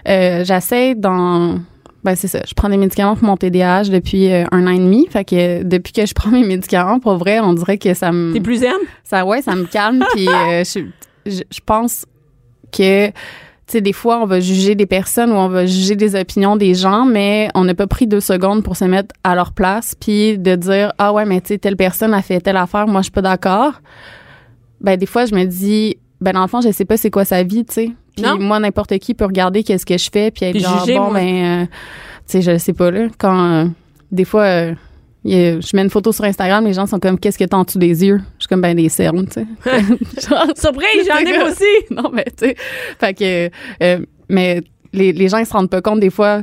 euh, 0.08 0.44
j'essaie 0.44 0.94
dans. 0.94 1.58
Ben 2.04 2.16
c'est 2.16 2.28
ça. 2.28 2.40
Je 2.46 2.54
prends 2.54 2.68
des 2.68 2.76
médicaments 2.76 3.14
pour 3.14 3.26
mon 3.26 3.36
TDAH 3.36 3.84
depuis 3.84 4.32
euh, 4.32 4.44
un 4.50 4.66
an 4.66 4.70
et 4.70 4.78
demi. 4.78 5.06
Fait 5.08 5.24
que 5.24 5.36
euh, 5.36 5.62
depuis 5.64 5.92
que 5.92 6.04
je 6.04 6.14
prends 6.14 6.30
mes 6.30 6.44
médicaments, 6.44 6.98
pour 6.98 7.16
vrai, 7.16 7.38
on 7.40 7.52
dirait 7.52 7.78
que 7.78 7.94
ça 7.94 8.10
me. 8.10 8.32
T'es 8.32 8.40
plus 8.40 8.60
zen? 8.60 8.72
Ça, 9.04 9.24
ouais, 9.24 9.42
ça 9.42 9.54
me 9.54 9.64
calme. 9.64 10.04
puis 10.14 10.28
euh, 10.28 10.64
je, 10.64 10.80
je, 11.26 11.42
je 11.48 11.60
pense 11.64 12.04
que, 12.72 13.08
tu 13.08 13.12
sais, 13.68 13.80
des 13.80 13.92
fois, 13.92 14.20
on 14.20 14.26
va 14.26 14.40
juger 14.40 14.74
des 14.74 14.86
personnes 14.86 15.30
ou 15.30 15.36
on 15.36 15.48
va 15.48 15.64
juger 15.64 15.94
des 15.94 16.16
opinions 16.16 16.56
des 16.56 16.74
gens, 16.74 17.04
mais 17.04 17.48
on 17.54 17.64
n'a 17.64 17.74
pas 17.74 17.86
pris 17.86 18.08
deux 18.08 18.20
secondes 18.20 18.64
pour 18.64 18.76
se 18.76 18.84
mettre 18.84 19.14
à 19.22 19.36
leur 19.36 19.52
place, 19.52 19.94
puis 19.94 20.38
de 20.38 20.56
dire, 20.56 20.92
ah 20.98 21.12
ouais, 21.12 21.24
mais 21.24 21.40
tu 21.40 21.48
sais, 21.48 21.58
telle 21.58 21.76
personne 21.76 22.14
a 22.14 22.22
fait 22.22 22.40
telle 22.40 22.56
affaire, 22.56 22.88
moi, 22.88 23.02
je 23.02 23.04
suis 23.04 23.12
pas 23.12 23.22
d'accord. 23.22 23.74
Ben, 24.80 24.96
des 24.96 25.06
fois, 25.06 25.26
je 25.26 25.34
me 25.36 25.44
dis, 25.44 25.98
ben, 26.22 26.32
dans 26.32 26.42
le 26.42 26.48
fond, 26.48 26.60
je 26.60 26.70
sais 26.70 26.84
pas 26.84 26.96
c'est 26.96 27.10
quoi 27.10 27.24
sa 27.24 27.42
vie, 27.42 27.64
tu 27.64 27.74
sais. 27.74 27.90
Puis 28.16 28.24
Non? 28.24 28.38
moi, 28.38 28.58
n'importe 28.60 28.96
qui 28.98 29.14
peut 29.14 29.24
regarder 29.24 29.62
qu'est-ce 29.62 29.86
que 29.86 29.96
je 29.98 30.08
fais, 30.12 30.30
puis 30.30 30.44
être 30.46 30.52
Puis 30.52 30.60
genre, 30.62 30.80
juger, 30.80 30.96
bon, 30.98 31.10
moi. 31.10 31.14
ben, 31.20 31.62
euh, 31.62 31.64
tu 31.66 31.70
sais, 32.26 32.42
je 32.42 32.58
sais 32.58 32.72
pas, 32.72 32.90
là, 32.90 33.06
quand, 33.18 33.52
euh, 33.52 33.64
des 34.10 34.24
fois, 34.24 34.42
euh, 34.42 34.72
a- 34.72 35.60
je 35.60 35.76
mets 35.76 35.82
une 35.82 35.90
photo 35.90 36.12
sur 36.12 36.24
Instagram, 36.24 36.64
les 36.64 36.72
gens 36.74 36.86
sont 36.86 36.98
comme, 36.98 37.18
qu'est-ce 37.18 37.38
que 37.38 37.44
t'as 37.44 37.56
en 37.56 37.64
dessous 37.64 37.78
des 37.78 38.04
yeux? 38.04 38.20
Je 38.38 38.42
suis 38.44 38.48
comme, 38.48 38.60
ben, 38.60 38.76
des 38.76 38.88
cernes, 38.88 39.26
tu 39.26 39.40
sais. 39.40 39.46
Surprise, 40.56 41.06
j'en 41.08 41.18
ai 41.18 41.42
aussi. 41.42 41.64
non, 41.90 42.10
mais 42.12 42.24
tu 42.36 42.46
sais, 42.48 42.56
fait 42.98 43.14
que, 43.14 43.50
euh, 43.82 44.04
mais 44.28 44.62
les, 44.92 45.12
les 45.12 45.28
gens, 45.28 45.38
ils 45.38 45.46
se 45.46 45.52
rendent 45.52 45.70
pas 45.70 45.80
compte 45.82 46.00
des 46.00 46.10
fois 46.10 46.42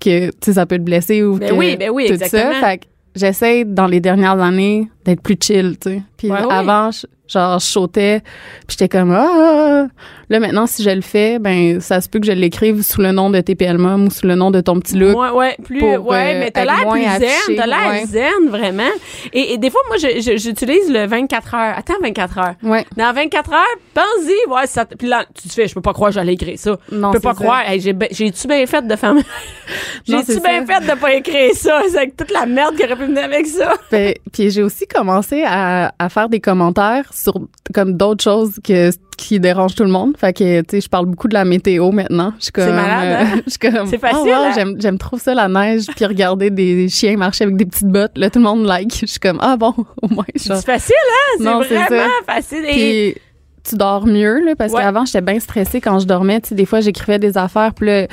que, 0.00 0.26
tu 0.26 0.32
sais, 0.44 0.52
ça 0.54 0.66
peut 0.66 0.76
te 0.78 0.82
blesser 0.82 1.22
ou 1.22 1.36
Ben 1.38 1.50
que 1.50 1.54
oui, 1.54 1.76
ben 1.76 1.90
oui, 1.90 2.06
tout 2.06 2.12
exactement. 2.14 2.52
ça. 2.60 2.66
Fait 2.68 2.78
que 2.78 2.84
j'essaie, 3.16 3.64
dans 3.64 3.86
les 3.86 4.00
dernières 4.00 4.40
années, 4.40 4.88
d'être 5.04 5.22
plus 5.22 5.36
chill, 5.42 5.76
tu 5.80 5.90
sais. 5.90 6.02
Puis 6.16 6.30
Ouais, 6.30 6.38
avant, 6.50 6.90
je- 6.90 7.06
genre, 7.28 7.58
je 7.58 7.64
sautais, 7.66 8.20
puis 8.66 8.76
j'étais 8.78 8.88
comme, 8.88 9.12
ah, 9.12 9.28
ah. 9.30 9.86
Là, 10.30 10.40
maintenant, 10.40 10.66
si 10.66 10.82
je 10.82 10.90
le 10.90 11.00
fais, 11.00 11.38
ben, 11.38 11.80
ça 11.80 12.02
se 12.02 12.08
peut 12.08 12.18
que 12.20 12.26
je 12.26 12.32
l'écrive 12.32 12.82
sous 12.82 13.00
le 13.00 13.12
nom 13.12 13.30
de 13.30 13.40
TPL 13.40 13.78
Mom 13.78 14.06
ou 14.08 14.10
sous 14.10 14.26
le 14.26 14.34
nom 14.34 14.50
de 14.50 14.60
ton 14.60 14.78
petit 14.78 14.94
look. 14.94 15.16
Ouais, 15.18 15.30
ouais, 15.30 15.56
plus, 15.64 15.78
pour, 15.78 16.08
ouais, 16.08 16.34
euh, 16.34 16.38
mais 16.40 16.50
t'as 16.50 16.66
l'air 16.66 16.86
plus 16.90 17.00
zen, 17.02 17.56
t'as 17.56 17.66
l'air 17.66 17.88
ouais. 17.92 18.06
zen, 18.06 18.48
vraiment. 18.50 18.90
Et, 19.32 19.54
et 19.54 19.58
des 19.58 19.70
fois, 19.70 19.80
moi, 19.88 19.96
j'utilise 19.98 20.90
le 20.90 21.06
24 21.06 21.54
heures. 21.54 21.74
Attends, 21.78 21.94
24 22.02 22.38
heures. 22.38 22.54
Ouais. 22.62 22.84
Dans 22.98 23.10
24 23.14 23.52
heures, 23.54 23.64
pense-y, 23.94 24.50
ouais, 24.52 24.66
ça, 24.66 24.84
puis 24.84 25.08
là, 25.08 25.24
tu 25.40 25.48
te 25.48 25.54
fais, 25.54 25.66
je 25.66 25.72
peux 25.72 25.80
pas 25.80 25.94
croire 25.94 26.10
que 26.10 26.16
j'allais 26.16 26.34
écrire 26.34 26.58
ça. 26.58 26.76
Non, 26.92 27.08
je 27.12 27.16
peux 27.16 27.22
pas 27.22 27.34
ça. 27.34 27.40
croire, 27.42 27.62
Hey, 27.66 27.80
j'ai, 27.80 27.94
ben- 27.94 28.08
j'ai-tu 28.10 28.46
bien 28.48 28.66
fait 28.66 28.86
de 28.86 28.96
faire, 28.96 29.14
j'ai-tu 30.06 30.40
bien 30.40 30.66
fait 30.66 30.86
de 30.86 30.94
pas 30.98 31.14
écrire 31.14 31.54
ça? 31.54 31.80
C'est 31.90 31.96
avec 31.98 32.16
toute 32.16 32.30
la 32.32 32.44
merde 32.46 32.76
qui 32.76 32.84
aurait 32.84 32.96
pu 32.96 33.06
venir 33.06 33.24
avec 33.24 33.46
ça. 33.46 33.72
Fait- 33.88 34.20
puis 34.32 34.50
j'ai 34.50 34.62
aussi 34.62 34.86
commencé 34.86 35.42
à, 35.46 35.92
à 35.98 36.08
faire 36.10 36.28
des 36.28 36.40
commentaires 36.40 37.06
sur 37.22 37.34
comme 37.74 37.94
d'autres 37.96 38.22
choses 38.24 38.58
que 38.64 38.90
qui 39.16 39.40
dérangent 39.40 39.74
tout 39.74 39.82
le 39.84 39.90
monde. 39.90 40.16
Fait 40.16 40.32
que 40.32 40.60
tu 40.60 40.66
sais, 40.70 40.80
je 40.80 40.88
parle 40.88 41.06
beaucoup 41.06 41.26
de 41.28 41.34
la 41.34 41.44
météo 41.44 41.90
maintenant. 41.90 42.32
Je 42.38 42.44
suis 42.44 42.52
comme 42.52 42.64
C'est 42.66 42.72
malade, 42.72 43.18
hein? 43.34 43.40
je 43.46 43.50
suis 43.50 43.58
comme 43.58 43.86
C'est 43.88 43.98
facile, 43.98 44.30
Ah, 44.32 44.40
wow, 44.40 44.46
hein? 44.46 44.52
j'aime 44.54 44.74
j'aime 44.80 44.98
trop 44.98 45.18
ça 45.18 45.34
la 45.34 45.48
neige 45.48 45.86
puis 45.96 46.04
regarder 46.04 46.50
des 46.50 46.88
chiens 46.88 47.16
marcher 47.16 47.44
avec 47.44 47.56
des 47.56 47.66
petites 47.66 47.88
bottes. 47.88 48.16
Là 48.16 48.30
tout 48.30 48.38
le 48.38 48.44
monde 48.44 48.64
like. 48.64 48.96
Je 49.00 49.06
suis 49.06 49.18
comme 49.20 49.38
ah 49.40 49.56
bon, 49.56 49.74
au 50.02 50.08
moins 50.08 50.24
je 50.34 50.40
C'est 50.40 50.64
facile, 50.64 50.94
hein? 51.10 51.34
C'est 51.38 51.44
Non, 51.44 51.60
c'est 51.68 51.74
vraiment 51.74 52.06
ça. 52.26 52.32
facile. 52.34 52.64
Et, 52.68 53.12
puis 53.14 53.22
tu 53.68 53.76
dors 53.76 54.06
mieux 54.06 54.38
là 54.44 54.54
parce 54.56 54.72
Ouais. 54.72 54.80
qu'avant 54.82 55.04
j'étais 55.04 55.20
bien 55.20 55.40
stressée 55.40 55.80
quand 55.80 55.98
je 55.98 56.06
dormais, 56.06 56.40
tu 56.40 56.50
sais 56.50 56.54
des 56.54 56.64
fois 56.64 56.80
j'écrivais 56.80 57.18
des 57.18 57.36
affaires 57.36 57.74
puis 57.74 57.86
là 57.86 58.06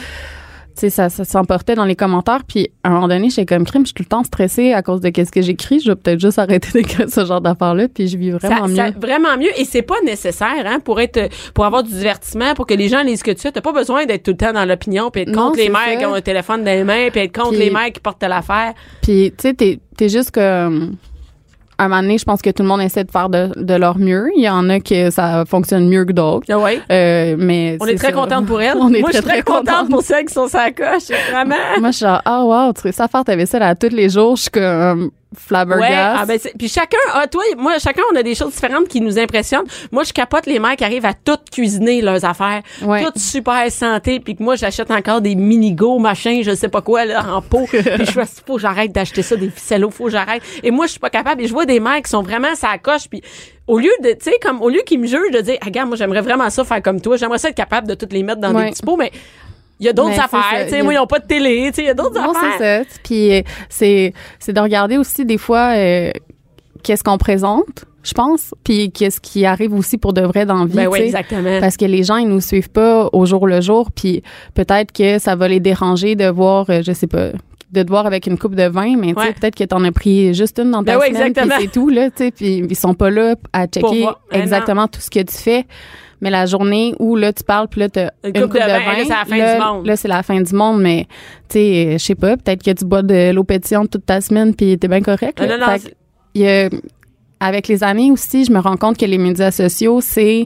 sais, 0.81 0.89
ça, 0.89 1.09
ça 1.09 1.23
s'emportait 1.25 1.75
dans 1.75 1.85
les 1.85 1.95
commentaires. 1.95 2.43
Puis, 2.47 2.69
à 2.83 2.89
un 2.89 2.91
moment 2.93 3.07
donné, 3.07 3.29
j'étais 3.29 3.45
comme 3.45 3.65
crime, 3.65 3.83
je 3.83 3.87
suis 3.87 3.93
tout 3.93 4.03
le 4.03 4.07
temps 4.09 4.23
stressée 4.23 4.73
à 4.73 4.81
cause 4.81 5.01
de 5.01 5.09
qu'est-ce 5.09 5.31
que 5.31 5.41
j'écris. 5.41 5.79
Je 5.79 5.91
vais 5.91 5.95
peut-être 5.95 6.19
juste 6.19 6.39
arrêter 6.39 6.69
d'écrire 6.73 7.09
ce 7.09 7.25
genre 7.25 7.41
d'affaires-là. 7.41 7.87
Puis, 7.87 8.07
je 8.07 8.17
vis 8.17 8.31
vraiment 8.31 8.63
ça, 8.63 8.67
mieux. 8.67 8.75
ça- 8.75 8.91
vraiment 8.99 9.37
mieux. 9.37 9.49
Et 9.59 9.65
c'est 9.65 9.81
pas 9.81 9.99
nécessaire, 10.05 10.63
hein, 10.65 10.79
pour 10.79 10.99
être, 11.01 11.29
pour 11.53 11.65
avoir 11.65 11.83
du 11.83 11.91
divertissement, 11.91 12.53
pour 12.55 12.65
que 12.67 12.73
les 12.73 12.87
gens 12.89 13.03
lisent 13.03 13.19
ce 13.19 13.23
que 13.23 13.31
tu 13.31 13.41
fais. 13.41 13.51
T'as 13.51 13.61
pas 13.61 13.73
besoin 13.73 14.05
d'être 14.05 14.23
tout 14.23 14.31
le 14.31 14.37
temps 14.37 14.53
dans 14.53 14.65
l'opinion, 14.65 15.11
puis 15.11 15.21
être 15.23 15.29
Non, 15.29 15.47
contre 15.47 15.57
les 15.57 15.69
mères 15.69 15.81
ça. 15.85 15.95
qui 15.95 16.05
ont 16.05 16.13
un 16.13 16.21
téléphone 16.21 16.63
dans 16.63 16.71
les 16.71 16.83
mains, 16.83 17.07
puis 17.11 17.21
être 17.21 17.35
contre 17.35 17.49
Puis- 17.51 17.59
les 17.59 17.69
mères 17.71 17.91
qui 17.91 17.99
portent 17.99 18.23
l'affaire. 18.23 18.73
Puis, 19.01 19.31
tu 19.37 19.41
sais, 19.41 19.53
t'es, 19.53 19.79
t'es 19.97 20.09
juste 20.09 20.31
comme. 20.31 20.95
À 21.77 21.85
un 21.85 21.87
moment 21.89 22.01
donné, 22.01 22.17
je 22.17 22.23
pense 22.25 22.41
que 22.41 22.49
tout 22.49 22.63
le 22.63 22.69
monde 22.69 22.81
essaie 22.81 23.03
de 23.03 23.11
faire 23.11 23.29
de, 23.29 23.49
de 23.55 23.73
leur 23.73 23.97
mieux. 23.97 24.29
Il 24.37 24.43
y 24.43 24.49
en 24.49 24.69
a 24.69 24.79
que 24.79 25.09
ça 25.09 25.43
fonctionne 25.45 25.87
mieux 25.89 26.05
que 26.05 26.13
d'autres. 26.13 26.47
Ah 26.49 26.59
ouais? 26.59 26.79
Euh, 26.91 27.35
mais 27.37 27.77
On 27.81 27.85
est 27.85 27.95
très 27.95 28.13
contente 28.13 28.45
pour 28.45 28.61
elle. 28.61 28.77
On 28.79 28.93
est 28.93 29.01
Moi, 29.01 29.09
très, 29.09 29.19
je 29.19 29.23
suis 29.23 29.31
très, 29.31 29.41
très 29.41 29.43
contente 29.43 29.65
contente. 29.75 29.89
pour 29.89 30.01
celles 30.01 30.25
qui 30.25 30.33
sont 30.33 30.47
sa 30.47 30.71
coche. 30.71 31.09
Vraiment. 31.31 31.55
Moi, 31.79 31.91
je 31.91 31.97
suis 31.97 32.05
genre, 32.05 32.21
ah, 32.25 32.43
wow, 32.45 32.73
tu 32.73 32.81
réussis 32.81 33.01
à 33.01 33.07
faire 33.07 33.23
ta 33.25 33.35
vaisselle 33.35 33.63
à 33.63 33.75
tous 33.75 33.89
les 33.89 34.09
jours. 34.09 34.35
Je 34.37 34.41
suis 34.43 34.51
comme 34.51 35.11
Ouais, 35.35 35.41
flabbergast. 35.47 36.17
ah 36.19 36.25
ben 36.25 36.39
puis 36.57 36.67
chacun 36.67 36.97
a 37.13 37.27
toi 37.27 37.43
moi 37.57 37.77
chacun 37.79 38.01
on 38.13 38.15
a 38.15 38.23
des 38.23 38.35
choses 38.35 38.53
différentes 38.53 38.87
qui 38.87 39.01
nous 39.01 39.19
impressionnent. 39.19 39.65
Moi 39.91 40.03
je 40.03 40.13
capote 40.13 40.45
les 40.45 40.59
mères 40.59 40.75
qui 40.75 40.83
arrivent 40.83 41.05
à 41.05 41.13
toutes 41.13 41.49
cuisiner 41.51 42.01
leurs 42.01 42.23
affaires, 42.25 42.61
Ouais. 42.81 43.03
toutes 43.03 43.17
super 43.19 43.71
santé 43.71 44.19
puis 44.19 44.35
que 44.35 44.43
moi 44.43 44.55
j'achète 44.55 44.91
encore 44.91 45.21
des 45.21 45.35
mini-go 45.35 45.99
machin, 45.99 46.41
je 46.43 46.53
sais 46.55 46.69
pas 46.69 46.81
quoi 46.81 47.05
là 47.05 47.25
en 47.35 47.41
pot. 47.41 47.65
puis 47.69 47.81
je 48.05 48.11
fais 48.11 48.23
faut 48.45 48.55
que 48.55 48.61
j'arrête 48.61 48.91
d'acheter 48.91 49.21
ça 49.21 49.35
des 49.35 49.49
ficellos, 49.49 49.91
faut 49.91 50.05
que 50.05 50.11
j'arrête. 50.11 50.41
Et 50.63 50.71
moi 50.71 50.85
je 50.85 50.91
suis 50.91 50.99
pas 50.99 51.09
capable 51.09 51.41
et 51.41 51.47
je 51.47 51.53
vois 51.53 51.65
des 51.65 51.79
mères 51.79 52.01
qui 52.01 52.09
sont 52.09 52.21
vraiment 52.23 52.53
ça 52.55 52.77
coche 52.81 53.07
puis 53.09 53.21
au 53.67 53.79
lieu 53.79 53.89
de 54.03 54.09
tu 54.11 54.25
sais 54.31 54.37
comme 54.41 54.61
au 54.61 54.69
lieu 54.69 54.81
qu'ils 54.85 54.99
me 54.99 55.07
jugent 55.07 55.31
de 55.33 55.41
dire 55.41 55.57
ah, 55.61 55.65
regarde 55.65 55.87
moi 55.87 55.97
j'aimerais 55.97 56.21
vraiment 56.21 56.49
ça 56.49 56.63
faire 56.63 56.81
comme 56.81 57.01
toi, 57.01 57.17
j'aimerais 57.17 57.39
ça 57.39 57.49
être 57.49 57.55
capable 57.55 57.87
de 57.87 57.95
toutes 57.95 58.13
les 58.13 58.21
mettre 58.23 58.39
dans 58.41 58.53
Ouais. 58.53 58.65
des 58.65 58.71
petits 58.71 58.83
pots 58.83 58.95
mais 58.97 59.11
il 59.79 59.85
y 59.85 59.89
a 59.89 59.93
d'autres 59.93 60.19
affaires, 60.19 60.63
tu 60.65 60.69
sais, 60.69 60.79
a- 60.79 60.83
moi 60.83 60.93
ils 60.93 60.99
ont 60.99 61.07
pas 61.07 61.19
de 61.19 61.27
télé, 61.27 61.67
tu 61.69 61.75
sais, 61.75 61.81
il 61.83 61.87
y 61.87 61.89
a 61.89 61.93
d'autres 61.93 62.19
Non, 62.21 62.31
affaires. 62.31 62.53
c'est 62.57 62.83
ça. 62.83 62.99
Puis 63.03 63.33
euh, 63.35 63.41
c'est 63.69 64.13
c'est 64.39 64.53
de 64.53 64.59
regarder 64.59 64.97
aussi 64.97 65.25
des 65.25 65.37
fois 65.37 65.73
euh, 65.75 66.11
qu'est-ce 66.83 67.03
qu'on 67.03 67.17
présente, 67.17 67.85
je 68.03 68.13
pense, 68.13 68.53
puis 68.63 68.91
qu'est-ce 68.91 69.19
qui 69.19 69.45
arrive 69.45 69.73
aussi 69.73 69.97
pour 69.97 70.13
de 70.13 70.21
vrai 70.21 70.45
dans 70.45 70.59
la 70.59 70.65
vie. 70.65 70.75
Ben 70.75 70.87
oui, 70.87 70.99
exactement. 71.01 71.59
Parce 71.59 71.75
que 71.77 71.85
les 71.85 72.03
gens 72.03 72.17
ils 72.17 72.27
nous 72.27 72.41
suivent 72.41 72.69
pas 72.69 73.09
au 73.11 73.25
jour 73.25 73.47
le 73.47 73.59
jour, 73.61 73.89
puis 73.91 74.21
peut-être 74.53 74.91
que 74.91 75.19
ça 75.19 75.35
va 75.35 75.47
les 75.47 75.59
déranger 75.59 76.15
de 76.15 76.27
voir, 76.27 76.67
euh, 76.69 76.81
je 76.85 76.91
sais 76.93 77.07
pas, 77.07 77.29
de 77.75 77.83
te 77.83 77.89
voir 77.89 78.05
avec 78.07 78.25
une 78.27 78.37
coupe 78.37 78.55
de 78.55 78.63
vin, 78.67 78.95
mais 78.97 79.13
tu 79.13 79.21
sais, 79.21 79.27
Ouais. 79.27 79.33
peut-être 79.33 79.55
que 79.55 79.63
t'en 79.63 79.83
as 79.83 79.91
pris 79.91 80.33
juste 80.33 80.59
une 80.59 80.71
dans 80.71 80.83
ta 80.83 80.93
Ben 80.93 80.99
ouais, 80.99 81.13
semaine, 81.13 81.33
puis 81.33 81.49
c'est 81.59 81.71
tout, 81.71 81.89
là, 81.89 82.09
tu 82.09 82.31
puis 82.31 82.65
ils 82.69 82.75
sont 82.75 82.93
pas 82.95 83.09
là 83.09 83.35
à 83.53 83.67
checker. 83.67 84.07
Ben 84.31 84.41
exactement 84.41 84.87
tout 84.87 84.99
ce 85.01 85.09
que 85.09 85.19
tu 85.21 85.35
fais. 85.35 85.65
Mais 86.21 86.29
la 86.29 86.45
journée 86.45 86.95
où, 86.97 87.15
là, 87.17 87.33
tu 87.33 87.43
parles, 87.43 87.67
puis 87.67 87.81
là, 87.81 87.89
t'as 87.89 88.09
Une 88.23 88.31
une, 88.35 88.41
coupe 88.43 88.53
de 88.53 88.59
vin, 88.59 88.67
là, 88.67 88.95
c'est 89.03 89.09
la 89.09 89.25
fin 89.25 89.37
là, 89.37 89.55
du 89.55 89.61
monde. 89.63 89.85
Là, 89.85 89.95
c'est 89.97 90.07
la 90.07 90.23
fin 90.23 90.41
du 90.41 90.55
monde, 90.55 90.81
mais, 90.81 91.07
tu 91.49 91.59
sais, 91.59 91.89
je 91.93 92.03
sais 92.03 92.15
pas, 92.15 92.37
peut-être 92.37 92.63
que 92.63 92.71
tu 92.71 92.85
bois 92.85 93.03
de 93.03 93.31
l'eau 93.33 93.43
pétillante 93.43 93.89
toute 93.91 94.05
ta 94.05 94.21
semaine, 94.21 94.55
puis 94.55 94.77
t'es 94.79 94.87
bien 94.87 95.01
correct. 95.01 95.39
Là. 95.39 95.47
non, 95.57 95.65
non, 95.65 95.71
Fait 95.77 95.89
que 95.89 95.95
il 96.33 96.41
y 96.41 96.47
a- 96.47 96.69
avec 97.41 97.67
les 97.67 97.83
années 97.83 98.11
aussi, 98.11 98.45
je 98.45 98.51
me 98.51 98.59
rends 98.59 98.77
compte 98.77 98.97
que 98.97 99.05
les 99.05 99.17
médias 99.17 99.51
sociaux, 99.51 99.99
c'est 100.01 100.45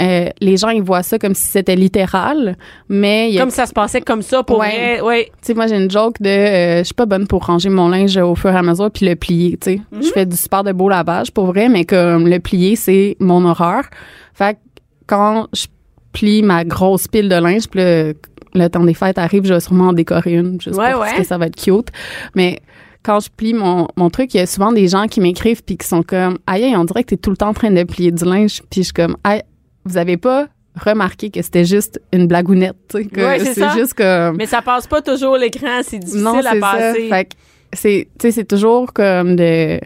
euh, 0.00 0.28
les 0.40 0.56
gens 0.56 0.68
ils 0.70 0.82
voient 0.82 1.02
ça 1.02 1.18
comme 1.18 1.34
si 1.34 1.46
c'était 1.46 1.76
littéral, 1.76 2.56
mais 2.88 3.28
il 3.30 3.34
y 3.34 3.38
a 3.38 3.42
Comme 3.42 3.50
ça 3.50 3.66
se 3.66 3.72
passait 3.72 4.00
comme 4.00 4.22
ça 4.22 4.42
pour 4.42 4.58
Ouais. 4.58 4.98
vrai. 4.98 5.00
Ouais. 5.00 5.24
tu 5.26 5.32
sais, 5.48 5.54
moi, 5.54 5.66
j'ai 5.66 5.76
une 5.76 5.90
joke 5.90 6.20
de 6.20 6.28
euh, 6.28 6.78
je 6.78 6.84
suis 6.84 6.94
pas 6.94 7.06
bonne 7.06 7.26
pour 7.26 7.44
ranger 7.46 7.68
mon 7.68 7.88
linge 7.88 8.16
au 8.16 8.34
fur 8.34 8.50
et 8.50 8.56
à 8.56 8.62
mesure 8.62 8.90
puis 8.90 9.06
le 9.06 9.14
plier, 9.16 9.56
tu 9.60 9.72
sais. 9.74 9.80
Mhm. 9.92 10.02
Je 10.02 10.08
fais 10.08 10.26
du 10.26 10.36
super 10.36 10.64
de 10.64 10.72
beau 10.72 10.88
lavage 10.88 11.30
pour 11.32 11.46
vrai, 11.46 11.68
mais 11.68 11.84
comme 11.84 12.26
le 12.28 12.38
plier, 12.40 12.76
c'est 12.76 13.16
mon 13.20 13.44
horreur. 13.44 13.84
Fait 14.34 14.54
que 14.54 14.58
quand 15.06 15.46
je 15.52 15.66
plie 16.12 16.42
ma 16.42 16.64
grosse 16.64 17.08
pile 17.08 17.28
de 17.28 17.34
linge, 17.36 17.68
puis 17.68 17.80
le, 17.80 18.14
le 18.54 18.68
temps 18.68 18.84
des 18.84 18.94
fêtes 18.94 19.18
arrive, 19.18 19.44
je 19.46 19.54
vais 19.54 19.60
sûrement 19.60 19.88
en 19.88 19.92
décorer 19.92 20.34
une, 20.34 20.60
juste 20.60 20.76
Ouais, 20.78 20.92
parce 20.92 21.12
que 21.14 21.24
ça 21.24 21.38
va 21.38 21.46
être 21.46 21.56
cute. 21.56 21.88
Mais 22.34 22.60
quand 23.02 23.20
je 23.20 23.28
plie 23.28 23.52
mon, 23.52 23.86
mon 23.96 24.08
truc, 24.10 24.32
il 24.32 24.38
y 24.38 24.40
a 24.40 24.46
souvent 24.46 24.72
des 24.72 24.88
gens 24.88 25.06
qui 25.08 25.20
m'écrivent 25.20 25.62
puis 25.62 25.76
qui 25.76 25.86
sont 25.86 26.02
comme 26.02 26.38
aïe, 26.46 26.64
aïe, 26.64 26.76
on 26.76 26.84
dirait 26.84 27.02
que 27.04 27.08
t'es 27.10 27.16
tout 27.16 27.30
le 27.30 27.36
temps 27.36 27.48
en 27.48 27.52
train 27.54 27.70
de 27.70 27.82
plier 27.82 28.12
du 28.12 28.24
linge. 28.24 28.62
Puis 28.70 28.80
je 28.80 28.84
suis 28.84 28.92
comme 28.92 29.16
aïe, 29.24 29.42
vous 29.84 29.96
avez 29.96 30.16
pas 30.16 30.48
remarqué 30.80 31.30
que 31.30 31.40
c'était 31.42 31.64
juste 31.64 32.00
une 32.12 32.26
blagounette, 32.26 32.74
tu 32.88 32.98
sais, 32.98 33.04
que 33.04 33.20
Ouais, 33.20 33.38
c'est 33.38 33.70
juste 33.70 33.94
comme 33.94 34.36
Mais 34.36 34.46
ça 34.46 34.60
passe 34.62 34.86
pas 34.86 35.00
toujours 35.02 35.36
l'écran, 35.36 35.80
c'est 35.82 35.98
difficile 35.98 36.22
non, 36.22 36.38
à 36.38 36.42
c'est 36.52 36.60
passer. 36.60 37.08
ça. 37.08 37.16
Fait 37.16 37.24
que 37.26 37.30
c'est, 37.72 38.08
tu 38.18 38.26
sais, 38.26 38.32
c'est 38.32 38.44
toujours 38.44 38.92
comme 38.92 39.36
de, 39.36 39.78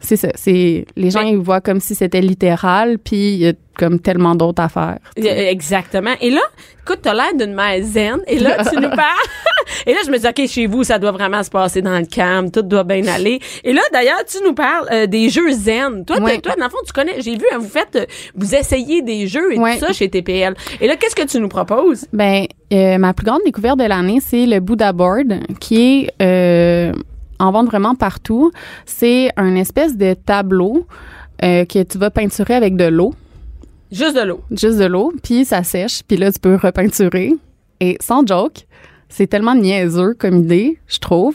c'est 0.00 0.16
ça. 0.16 0.28
C'est 0.34 0.86
les 0.96 1.10
gens 1.10 1.20
ils 1.20 1.36
voient 1.38 1.60
comme 1.60 1.80
si 1.80 1.94
c'était 1.94 2.20
littéral, 2.20 2.98
puis 2.98 3.32
il 3.34 3.38
y 3.38 3.48
a 3.48 3.52
comme 3.76 4.00
tellement 4.00 4.34
d'autres 4.34 4.62
affaires. 4.62 4.98
Exactement. 5.16 6.14
Et 6.20 6.30
là, 6.30 6.40
écoute, 6.82 7.00
t'as 7.02 7.12
l'air 7.14 7.34
d'une 7.36 7.54
mère 7.54 7.82
zen. 7.82 8.20
Et 8.26 8.38
là, 8.38 8.64
tu 8.64 8.76
nous 8.76 8.88
parles. 8.96 9.28
Et 9.86 9.92
là, 9.92 10.00
je 10.04 10.10
me 10.10 10.18
dis, 10.18 10.26
OK, 10.26 10.48
chez 10.48 10.66
vous, 10.66 10.84
ça 10.84 10.98
doit 10.98 11.12
vraiment 11.12 11.42
se 11.42 11.50
passer 11.50 11.82
dans 11.82 11.98
le 11.98 12.06
calme. 12.06 12.50
Tout 12.50 12.62
doit 12.62 12.84
bien 12.84 13.06
aller. 13.06 13.40
Et 13.64 13.72
là, 13.72 13.82
d'ailleurs, 13.92 14.24
tu 14.26 14.38
nous 14.44 14.54
parles 14.54 14.88
euh, 14.92 15.06
des 15.06 15.28
jeux 15.28 15.52
zen. 15.52 16.04
Toi, 16.04 16.16
toi, 16.18 16.54
dans 16.58 16.64
le 16.64 16.70
fond, 16.70 16.78
tu 16.86 16.92
connais, 16.92 17.20
j'ai 17.20 17.36
vu, 17.36 17.44
hein, 17.52 17.58
vous 17.58 17.68
faites, 17.68 17.96
euh, 17.96 18.06
vous 18.34 18.54
essayez 18.54 19.02
des 19.02 19.26
jeux 19.26 19.52
et 19.52 19.56
tout 19.56 19.86
ça 19.86 19.92
chez 19.92 20.08
TPL. 20.08 20.54
Et 20.80 20.86
là, 20.86 20.96
qu'est-ce 20.96 21.16
que 21.16 21.26
tu 21.26 21.40
nous 21.40 21.48
proposes? 21.48 22.06
Ben, 22.12 22.46
euh, 22.72 22.98
ma 22.98 23.14
plus 23.14 23.26
grande 23.26 23.42
découverte 23.44 23.78
de 23.78 23.84
l'année, 23.84 24.18
c'est 24.24 24.46
le 24.46 24.60
Buddha 24.60 24.92
Board, 24.92 25.40
qui 25.60 26.08
est 26.18 26.92
en 27.38 27.52
vente 27.52 27.66
vraiment 27.66 27.94
partout. 27.94 28.50
C'est 28.86 29.30
un 29.36 29.54
espèce 29.56 29.96
de 29.96 30.14
tableau 30.14 30.86
que 31.40 31.82
tu 31.82 31.98
vas 31.98 32.10
peinturer 32.10 32.54
avec 32.54 32.76
de 32.76 32.86
l'eau. 32.86 33.14
Juste 33.92 34.16
de 34.16 34.22
l'eau. 34.22 34.40
juste 34.50 34.78
de 34.78 34.84
l'eau, 34.84 35.12
puis 35.22 35.44
ça 35.44 35.62
sèche, 35.62 36.02
puis 36.06 36.16
là, 36.16 36.32
tu 36.32 36.40
peux 36.40 36.56
repeinturer. 36.56 37.32
Et 37.80 37.96
sans 38.00 38.26
joke, 38.26 38.66
c'est 39.08 39.26
tellement 39.26 39.54
niaiseux 39.54 40.14
comme 40.18 40.38
idée, 40.38 40.78
je 40.88 40.98
trouve, 40.98 41.34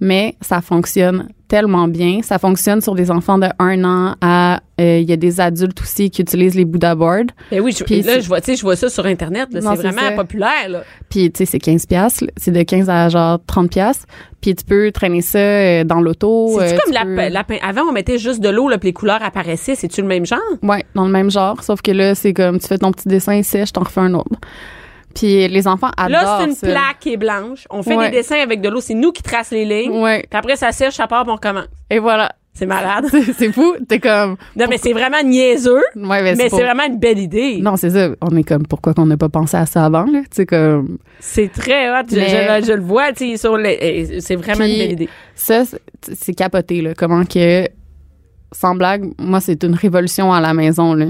mais 0.00 0.36
ça 0.40 0.60
fonctionne 0.60 1.28
tellement 1.48 1.88
bien. 1.88 2.20
Ça 2.22 2.38
fonctionne 2.38 2.82
sur 2.82 2.94
des 2.94 3.10
enfants 3.10 3.38
de 3.38 3.46
1 3.58 3.82
an 3.82 4.14
à... 4.20 4.60
euh, 4.80 4.98
Il 4.98 5.08
y 5.08 5.12
a 5.14 5.16
des 5.16 5.40
adultes 5.40 5.80
aussi 5.80 6.10
qui 6.10 6.20
utilisent 6.20 6.54
les 6.54 6.66
Buddha 6.66 6.94
Boards. 6.94 7.24
Ben 7.50 7.60
oui, 7.60 7.72
je, 7.72 7.84
Puis 7.84 8.02
là, 8.02 8.14
c'est- 8.16 8.20
je 8.20 8.28
vois, 8.28 8.40
je 8.46 8.60
vois 8.60 8.76
ça 8.76 8.90
sur 8.90 9.06
Internet. 9.06 9.48
C'est 9.50 9.62
c'est 9.62 9.66
vraiment 9.66 9.98
ça. 10.02 10.10
populaire, 10.12 10.68
là. 10.68 10.82
Puis, 11.08 11.32
tu 11.32 11.38
sais, 11.38 11.46
c'est 11.46 11.58
15 11.58 11.86
piastres. 11.86 12.24
là. 12.24 12.30
C'est 12.36 12.50
de 12.50 12.62
15 12.62 12.90
à 12.90 13.08
genre 13.08 13.38
30 13.46 13.70
piastres. 13.70 14.04
Puis 14.42 14.54
tu 14.56 14.64
peux 14.64 14.92
traîner 14.92 15.22
ça 15.22 15.38
euh, 15.38 15.84
dans 15.84 16.02
l'auto. 16.02 16.58
C'est-tu 16.60 16.74
euh, 16.74 16.78
comme 16.84 16.92
la, 16.92 17.04
peux- 17.04 17.32
la 17.32 17.44
Avant, 17.66 17.82
on 17.88 17.92
mettait 17.92 18.18
juste 18.18 18.40
de 18.40 18.50
l'eau, 18.50 18.68
puis 18.78 18.90
les 18.90 18.92
couleurs 18.92 19.22
apparaissaient. 19.22 19.74
C'est-tu 19.74 20.02
le 20.02 20.06
même 20.06 20.26
genre? 20.26 20.38
Ouais, 20.62 20.84
dans 20.94 21.06
le 21.06 21.10
même 21.10 21.30
genre, 21.30 21.62
sauf 21.64 21.80
que 21.80 21.92
là, 21.92 22.14
c'est 22.14 22.34
comme 22.34 22.58
tu 22.60 22.66
fais 22.68 22.76
ton 22.78 22.92
petit 22.92 23.08
dessin, 23.08 23.42
sèche, 23.42 23.72
t'en 23.72 23.84
refais 23.84 24.02
un 24.02 24.12
autre. 24.12 24.36
Puis 25.14 25.48
les 25.48 25.66
enfants 25.66 25.90
adorent 25.96 26.10
Là, 26.22 26.38
c'est 26.40 26.48
une 26.48 26.54
ça. 26.54 26.66
plaque 26.68 26.98
qui 27.00 27.12
est 27.12 27.16
blanche. 27.16 27.66
On 27.70 27.82
fait 27.82 27.96
Ouais. 27.96 28.10
des 28.10 28.18
dessins 28.18 28.40
avec 28.40 28.60
de 28.60 28.68
l'eau. 28.68 28.80
C'est 28.80 28.94
nous 28.94 29.10
qui 29.12 29.22
trace 29.22 29.50
les 29.50 29.64
lignes. 29.64 30.00
Ouais. 30.02 30.24
Puis 30.30 30.38
après, 30.38 30.56
ça 30.56 30.70
sèche, 30.72 30.94
ça 30.94 31.06
part, 31.06 31.22
puis 31.24 31.32
on 31.32 31.36
recommence. 31.36 31.66
Et 31.90 31.98
voilà. 31.98 32.30
C'est 32.54 32.66
malade. 32.66 33.04
C'est- 33.38 33.52
fou. 33.52 33.74
T'es 33.88 34.00
comme. 34.00 34.36
Non, 34.56 34.66
mais 34.68 34.78
c'est 34.78 34.92
vraiment 34.92 35.22
niaiseux. 35.22 35.82
Ouais, 35.94 36.22
mais, 36.22 36.34
Mais 36.34 36.48
c'est 36.48 36.60
vraiment 36.62 36.84
une 36.86 36.98
belle 36.98 37.18
idée. 37.20 37.58
Non, 37.62 37.76
c'est 37.76 37.90
ça. 37.90 38.08
On 38.20 38.36
est 38.36 38.42
comme, 38.42 38.66
pourquoi 38.66 38.94
qu'on 38.94 39.06
n'a 39.06 39.16
pas 39.16 39.28
pensé 39.28 39.56
à 39.56 39.64
ça 39.64 39.84
avant, 39.84 40.06
là? 40.06 40.22
Tu 40.34 40.44
comme. 40.44 40.98
C'est 41.20 41.52
très 41.52 41.88
hot. 41.88 42.02
Je, 42.10 42.16
Mais- 42.16 42.60
je- 42.62 42.66
je 42.66 42.72
le 42.72 42.82
vois, 42.82 43.12
tu 43.12 43.30
sais, 43.30 43.36
sur 43.36 43.56
les. 43.56 43.78
eh, 43.80 44.20
C'est 44.20 44.34
vraiment 44.34 44.64
Puis- 44.64 44.72
une 44.72 44.78
belle 44.78 44.92
idée. 44.92 45.08
Ça, 45.36 45.64
c'est- 45.66 45.80
c'est 46.14 46.34
capoté, 46.34 46.82
là. 46.82 46.94
Comment 46.96 47.24
que. 47.24 47.68
Sans 48.50 48.74
blague, 48.74 49.04
moi, 49.20 49.40
c'est 49.40 49.62
une 49.62 49.74
révolution 49.74 50.32
à 50.32 50.40
la 50.40 50.52
maison, 50.54 50.94
là. 50.94 51.06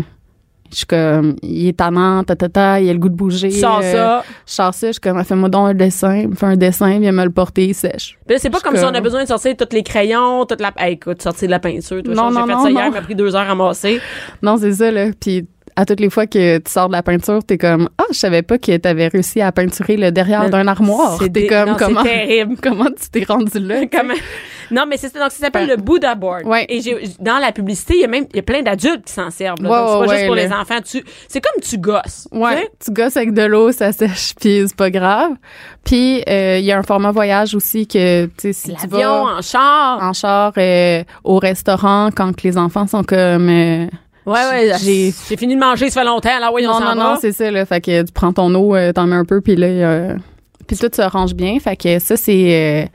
Je 0.70 0.76
suis 0.76 0.86
comme, 0.86 1.36
il 1.42 1.68
est 1.68 1.78
tannant, 1.78 2.22
ta, 2.24 2.36
ta, 2.36 2.48
ta, 2.48 2.80
il 2.80 2.90
a 2.90 2.92
le 2.92 2.98
goût 2.98 3.08
de 3.08 3.14
bouger. 3.14 3.50
Sors 3.50 3.80
euh, 3.82 3.92
ça. 3.92 4.24
Je 4.46 4.52
sors 4.52 4.74
ça, 4.74 4.86
je 4.88 4.92
suis 4.92 5.00
comme, 5.00 5.22
fais-moi 5.24 5.48
donc 5.48 5.68
un 5.70 5.74
dessin, 5.74 6.16
il 6.16 6.28
me 6.28 6.34
fait 6.34 6.46
un 6.46 6.56
dessin, 6.56 6.98
viens 6.98 7.12
me 7.12 7.24
le 7.24 7.30
porter, 7.30 7.66
il 7.68 7.74
sèche. 7.74 8.18
Puis 8.26 8.34
là, 8.34 8.38
c'est 8.40 8.50
pas 8.50 8.60
comme 8.60 8.72
suis 8.74 8.80
si 8.80 8.84
on 8.84 8.88
a 8.88 8.92
comme- 8.94 9.02
besoin 9.02 9.22
de 9.22 9.28
sortir 9.28 9.56
tous 9.56 9.68
les 9.74 9.82
crayons, 9.82 10.44
toute 10.44 10.60
la. 10.60 10.72
Hey, 10.76 10.94
écoute, 10.94 11.22
sortir 11.22 11.48
de 11.48 11.52
la 11.52 11.58
peinture. 11.58 12.02
Toi, 12.02 12.14
Non, 12.14 12.28
j'ai 12.28 12.34
non, 12.34 12.46
fait 12.46 12.52
non, 12.52 12.62
ça 12.64 12.70
hier, 12.70 12.90
m'a 12.90 13.00
pris 13.00 13.14
deux 13.14 13.34
heures 13.34 13.42
à 13.42 13.44
ramasser. 13.46 14.00
Non, 14.42 14.56
c'est 14.58 14.72
ça, 14.72 14.90
là. 14.90 15.06
Puis 15.18 15.46
à 15.76 15.84
toutes 15.86 16.00
les 16.00 16.10
fois 16.10 16.26
que 16.26 16.58
tu 16.58 16.70
sors 16.70 16.88
de 16.88 16.92
la 16.92 17.02
peinture, 17.04 17.38
t'es 17.46 17.56
comme, 17.56 17.88
ah, 17.98 18.04
je 18.12 18.18
savais 18.18 18.42
pas 18.42 18.58
que 18.58 18.76
t'avais 18.76 19.06
réussi 19.08 19.40
à 19.40 19.52
peinturer 19.52 19.96
le 19.96 20.10
derrière 20.10 20.50
d'un 20.50 20.66
armoire. 20.66 21.18
c'est 21.20 21.46
comme, 21.46 21.68
non, 21.70 21.76
comment, 21.78 22.02
terrible. 22.02 22.56
comment 22.62 22.86
tu 22.86 23.08
t'es 23.12 23.24
rendu 23.24 23.58
là? 23.60 23.86
Comment- 23.92 24.14
Non, 24.70 24.84
mais 24.88 24.96
c'est 24.96 25.12
donc 25.14 25.30
ça 25.30 25.38
s'appelle 25.38 25.66
le 25.68 25.76
Buddha 25.76 26.14
board. 26.14 26.44
Ouais. 26.46 26.66
Et 26.68 26.80
j'ai 26.80 26.96
dans 27.20 27.38
la 27.38 27.52
publicité, 27.52 27.94
il 27.96 28.00
y 28.00 28.04
a 28.04 28.08
même 28.08 28.26
il 28.30 28.36
y 28.36 28.38
a 28.40 28.42
plein 28.42 28.62
d'adultes 28.62 29.04
qui 29.06 29.12
s'en 29.12 29.30
servent. 29.30 29.62
là. 29.62 29.70
Ouais, 29.70 29.76
donc 29.78 29.88
c'est 29.88 29.94
pas 29.94 30.00
ouais, 30.10 30.14
juste 30.16 30.26
pour 30.26 30.34
les 30.34 30.52
enfants. 30.52 30.80
Tu 30.84 31.04
c'est 31.28 31.40
comme 31.40 31.62
tu 31.62 31.78
gosses. 31.78 32.28
tu 32.32 32.38
Ouais, 32.38 32.56
sais. 32.56 32.70
tu 32.84 32.90
gosses 32.92 33.16
avec 33.16 33.32
de 33.32 33.42
l'eau, 33.42 33.72
ça 33.72 33.92
sèche, 33.92 34.34
puis 34.40 34.64
c'est 34.66 34.76
pas 34.76 34.90
grave. 34.90 35.32
Puis 35.84 36.22
euh, 36.28 36.58
il 36.58 36.64
y 36.64 36.72
a 36.72 36.78
un 36.78 36.82
format 36.82 37.10
voyage 37.12 37.54
aussi 37.54 37.86
que 37.86 38.26
tu 38.26 38.32
sais 38.38 38.52
si 38.52 38.74
tu 38.74 38.86
L'avion 38.90 39.24
en 39.24 39.40
char. 39.42 40.02
en 40.02 40.12
char 40.12 40.52
euh, 40.58 41.02
au 41.24 41.38
restaurant 41.38 42.10
quand 42.14 42.34
que 42.36 42.42
les 42.46 42.58
enfants 42.58 42.86
sont 42.86 43.04
comme 43.04 43.48
euh, 43.48 43.86
Ouais 44.26 44.40
ouais, 44.50 44.72
j'ai- 44.82 45.14
j'ai 45.28 45.36
fini 45.38 45.54
de 45.54 45.60
manger, 45.60 45.88
ça 45.88 46.02
fait 46.02 46.06
longtemps. 46.06 46.38
Là 46.38 46.50
oui, 46.52 46.66
on 46.66 46.72
non 46.72 46.78
s'en 46.80 46.94
non 46.94 47.02
va. 47.02 47.10
non, 47.14 47.16
c'est 47.18 47.32
ça 47.32 47.50
là, 47.50 47.64
fait 47.64 47.80
que 47.80 48.02
tu 48.02 48.12
prends 48.12 48.34
ton 48.34 48.54
eau, 48.54 48.76
euh, 48.76 48.92
t'en 48.92 49.06
mets 49.06 49.16
un 49.16 49.24
peu 49.24 49.40
puis 49.40 49.56
là 49.56 49.66
euh, 49.66 50.16
puis 50.66 50.76
tout 50.76 50.90
se 50.94 51.00
range 51.00 51.32
bien, 51.34 51.58
fait 51.60 51.76
que 51.76 51.98
ça 51.98 52.18
c'est 52.18 52.84
euh, 52.84 52.86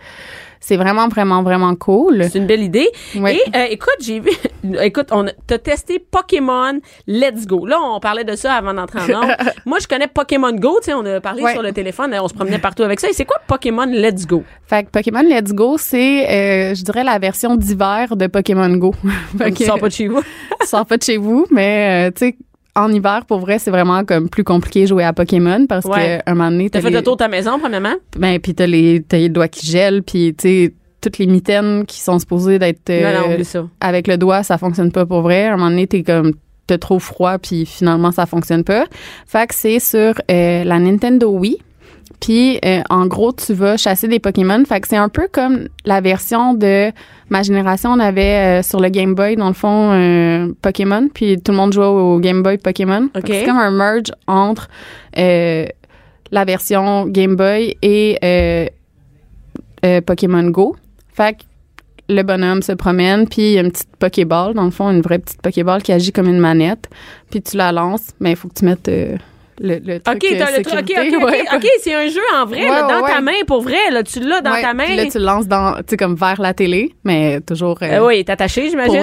c'est 0.65 0.77
vraiment 0.77 1.09
vraiment 1.09 1.43
vraiment 1.43 1.75
cool. 1.75 2.23
C'est 2.31 2.39
une 2.39 2.47
belle 2.47 2.61
idée. 2.63 2.89
Ouais. 3.17 3.35
Et 3.35 3.41
euh, 3.53 3.65
écoute, 3.69 3.97
j'ai 3.99 4.21
vu, 4.21 4.29
écoute, 4.81 5.07
on 5.11 5.27
a- 5.27 5.31
t'as 5.45 5.57
testé 5.57 5.99
Pokémon 5.99 6.79
Let's 7.05 7.45
Go. 7.45 7.65
Là, 7.65 7.77
on 7.81 7.99
parlait 7.99 8.23
de 8.23 8.33
ça 8.37 8.53
avant 8.53 8.73
d'entrer 8.73 8.99
en 9.13 9.23
ondes. 9.23 9.35
Moi, 9.65 9.79
je 9.81 9.87
connais 9.87 10.07
Pokémon 10.07 10.53
Go. 10.53 10.77
Tu 10.79 10.85
sais, 10.85 10.93
on 10.93 11.05
a 11.05 11.19
parlé 11.19 11.43
sur 11.51 11.61
le 11.61 11.73
téléphone, 11.73 12.15
on 12.17 12.27
se 12.29 12.33
promenait 12.33 12.59
partout 12.59 12.83
avec 12.83 13.01
ça. 13.01 13.09
Et 13.09 13.13
c'est 13.13 13.25
quoi 13.25 13.37
Pokémon 13.45 13.85
Let's 13.85 14.25
Go? 14.25 14.43
Fait 14.65 14.85
que 14.85 14.89
Pokémon 14.89 15.21
Let's 15.23 15.51
Go, 15.53 15.77
c'est 15.77 16.29
euh, 16.71 16.75
je 16.75 16.83
dirais 16.83 17.03
la 17.03 17.19
version 17.19 17.57
d'hiver 17.57 18.15
de 18.15 18.27
Pokémon 18.27 18.69
Go. 18.77 18.93
Fait 19.37 19.51
Tu 19.51 19.65
sors 19.65 19.77
pas 19.79 19.89
de 19.89 19.93
chez 19.93 20.07
vous. 20.07 20.21
tu 20.61 20.67
sors 20.67 20.85
pas 20.85 20.95
de 20.97 21.03
chez 21.03 21.17
vous, 21.17 21.45
mais 21.51 22.07
euh, 22.07 22.11
tu 22.15 22.27
sais, 22.27 22.37
en 22.75 22.91
hiver, 22.91 23.25
pour 23.27 23.39
vrai, 23.39 23.59
c'est 23.59 23.69
vraiment 23.71 24.03
comme 24.03 24.29
plus 24.29 24.43
compliqué 24.43 24.87
jouer 24.87 25.03
à 25.03 25.13
Pokémon 25.13 25.65
parce 25.67 25.85
Ouais. 25.85 26.21
que 26.25 26.31
un 26.31 26.33
moment 26.35 26.49
donné, 26.51 26.69
T'as 26.69 26.79
t'as 26.79 26.83
fait 26.85 26.89
les, 26.91 26.97
le 26.97 27.03
tour 27.03 27.15
de 27.15 27.19
ta 27.19 27.27
maison, 27.27 27.59
premièrement? 27.59 27.93
ben, 28.17 28.39
puis 28.39 28.55
t'as 28.55 28.65
les, 28.65 29.03
t'as 29.07 29.17
les 29.17 29.29
doigts 29.29 29.47
qui 29.47 29.65
gèlent, 29.67 30.01
puis 30.03 30.33
tu 30.35 30.41
sais, 30.47 30.73
toutes 31.01 31.17
les 31.17 31.27
mitaines 31.27 31.85
qui 31.85 31.99
sont 32.01 32.17
supposées 32.17 32.57
d'être 32.59 32.89
non, 32.89 33.27
non, 33.27 33.35
euh, 33.37 33.63
avec 33.81 34.07
le 34.07 34.17
doigt, 34.17 34.41
ça 34.43 34.57
fonctionne 34.57 34.91
pas 34.91 35.05
pour 35.05 35.21
vrai. 35.21 35.45
À 35.45 35.53
un 35.53 35.57
moment 35.57 35.69
donné, 35.69 35.85
t'es 35.85 36.01
comme 36.01 36.33
t'as 36.65 36.77
trop 36.77 36.97
froid, 36.97 37.37
puis 37.39 37.65
finalement, 37.65 38.11
ça 38.13 38.25
fonctionne 38.25 38.63
pas. 38.63 38.85
Fait 39.27 39.45
que 39.47 39.53
c'est 39.53 39.79
sur 39.79 40.13
euh, 40.31 40.63
la 40.63 40.79
Nintendo 40.79 41.29
Wii. 41.29 41.57
Puis, 42.23 42.57
euh, 42.63 42.81
en 42.89 43.05
gros, 43.05 43.33
tu 43.33 43.53
vas 43.53 43.75
chasser 43.75 44.07
des 44.07 44.19
Pokémon. 44.19 44.63
Fait 44.63 44.79
que 44.79 44.87
c'est 44.87 44.95
un 44.95 45.09
peu 45.09 45.27
comme 45.29 45.67
la 45.83 45.99
version 45.99 46.53
de 46.53 46.89
ma 47.29 47.43
génération. 47.43 47.89
On 47.91 47.99
avait 47.99 48.61
euh, 48.61 48.63
sur 48.63 48.79
le 48.79 48.87
Game 48.87 49.13
Boy, 49.13 49.35
dans 49.35 49.49
le 49.49 49.53
fond, 49.53 49.91
euh, 49.91 50.47
Pokémon. 50.61 51.09
Puis 51.13 51.41
tout 51.41 51.51
le 51.51 51.57
monde 51.57 51.73
jouait 51.73 51.85
au 51.85 52.19
Game 52.19 52.41
Boy 52.41 52.59
Pokémon. 52.59 53.09
C'est 53.27 53.43
comme 53.43 53.57
un 53.57 53.71
merge 53.71 54.13
entre 54.25 54.69
la 55.17 56.45
version 56.45 57.07
Game 57.07 57.35
Boy 57.35 57.75
et 57.81 58.69
Pokémon 60.05 60.49
Go. 60.49 60.77
Fait 61.13 61.33
que 61.33 61.43
le 62.07 62.23
bonhomme 62.23 62.61
se 62.61 62.71
promène, 62.71 63.27
puis 63.27 63.41
il 63.41 63.51
y 63.51 63.57
a 63.57 63.61
une 63.61 63.71
petite 63.71 63.97
Pokéball, 63.97 64.53
dans 64.53 64.63
le 64.63 64.71
fond, 64.71 64.89
une 64.89 65.01
vraie 65.01 65.19
petite 65.19 65.41
Pokéball 65.41 65.83
qui 65.83 65.91
agit 65.91 66.13
comme 66.13 66.29
une 66.29 66.39
manette. 66.39 66.89
Puis 67.29 67.41
tu 67.41 67.57
la 67.57 67.73
lances, 67.73 68.11
mais 68.21 68.31
il 68.31 68.35
faut 68.37 68.47
que 68.47 68.53
tu 68.53 68.63
mettes 68.63 68.89
le, 69.63 69.79
le 69.79 69.99
truc 69.99 70.15
OK, 70.15 70.37
truc. 70.63 71.23
Ouais. 71.23 71.43
C'est 71.81 71.93
un 71.93 72.07
jeu 72.07 72.21
en 72.35 72.45
vrai, 72.45 72.61
Ouais, 72.61 72.67
là, 72.69 72.81
dans 72.83 73.01
ouais, 73.01 73.11
ta 73.11 73.21
main, 73.21 73.31
pour 73.47 73.61
vrai. 73.61 73.89
Là, 73.91 74.03
tu 74.03 74.19
l'as 74.19 74.41
dans 74.41 74.51
ta 74.61 74.73
main. 74.73 74.85
Puis 74.85 74.95
là, 74.97 75.05
tu 75.07 75.17
le 75.17 75.23
lances 75.25 75.47
dans, 75.47 75.75
tu 75.77 75.83
sais, 75.89 75.97
comme 75.97 76.15
vers 76.15 76.39
la 76.41 76.53
télé, 76.53 76.93
mais 77.03 77.41
toujours. 77.41 77.77
euh, 77.81 77.87
Euh, 77.99 78.05
oui, 78.07 78.17
il 78.17 78.19
est 78.19 78.29
attaché, 78.29 78.69
j'imagine. 78.69 79.01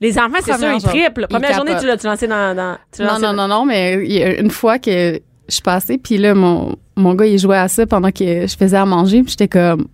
Les 0.00 0.18
enfants, 0.18 0.32
c'est 0.40 0.52
sûr, 0.52 0.54
Première 0.54 0.74
ils 0.76 0.82
triplent. 0.82 1.26
Première 1.28 1.50
Ils 1.50 1.54
journée, 1.56 1.72
tu 1.80 1.86
l'as 1.86 2.02
lancé 2.04 2.26
dans. 2.26 2.54
dans 2.54 2.76
tu 2.94 3.02
Non, 3.02 3.18
non, 3.18 3.32
non, 3.32 3.48
non, 3.48 3.64
mais 3.64 4.04
il 4.06 4.40
une 4.40 4.50
fois 4.50 4.78
que 4.78 5.14
je 5.48 5.52
suis 5.54 5.62
passée, 5.62 5.98
puis 5.98 6.18
là, 6.18 6.34
mon, 6.34 6.74
mon 6.96 7.14
gars, 7.14 7.26
il 7.26 7.38
jouait 7.38 7.56
à 7.58 7.68
ça 7.68 7.86
pendant 7.86 8.10
que 8.10 8.46
je 8.46 8.56
faisais 8.56 8.76
à 8.76 8.84
manger, 8.84 9.22
puis 9.22 9.30
j'étais 9.30 9.48
comme, 9.48 9.86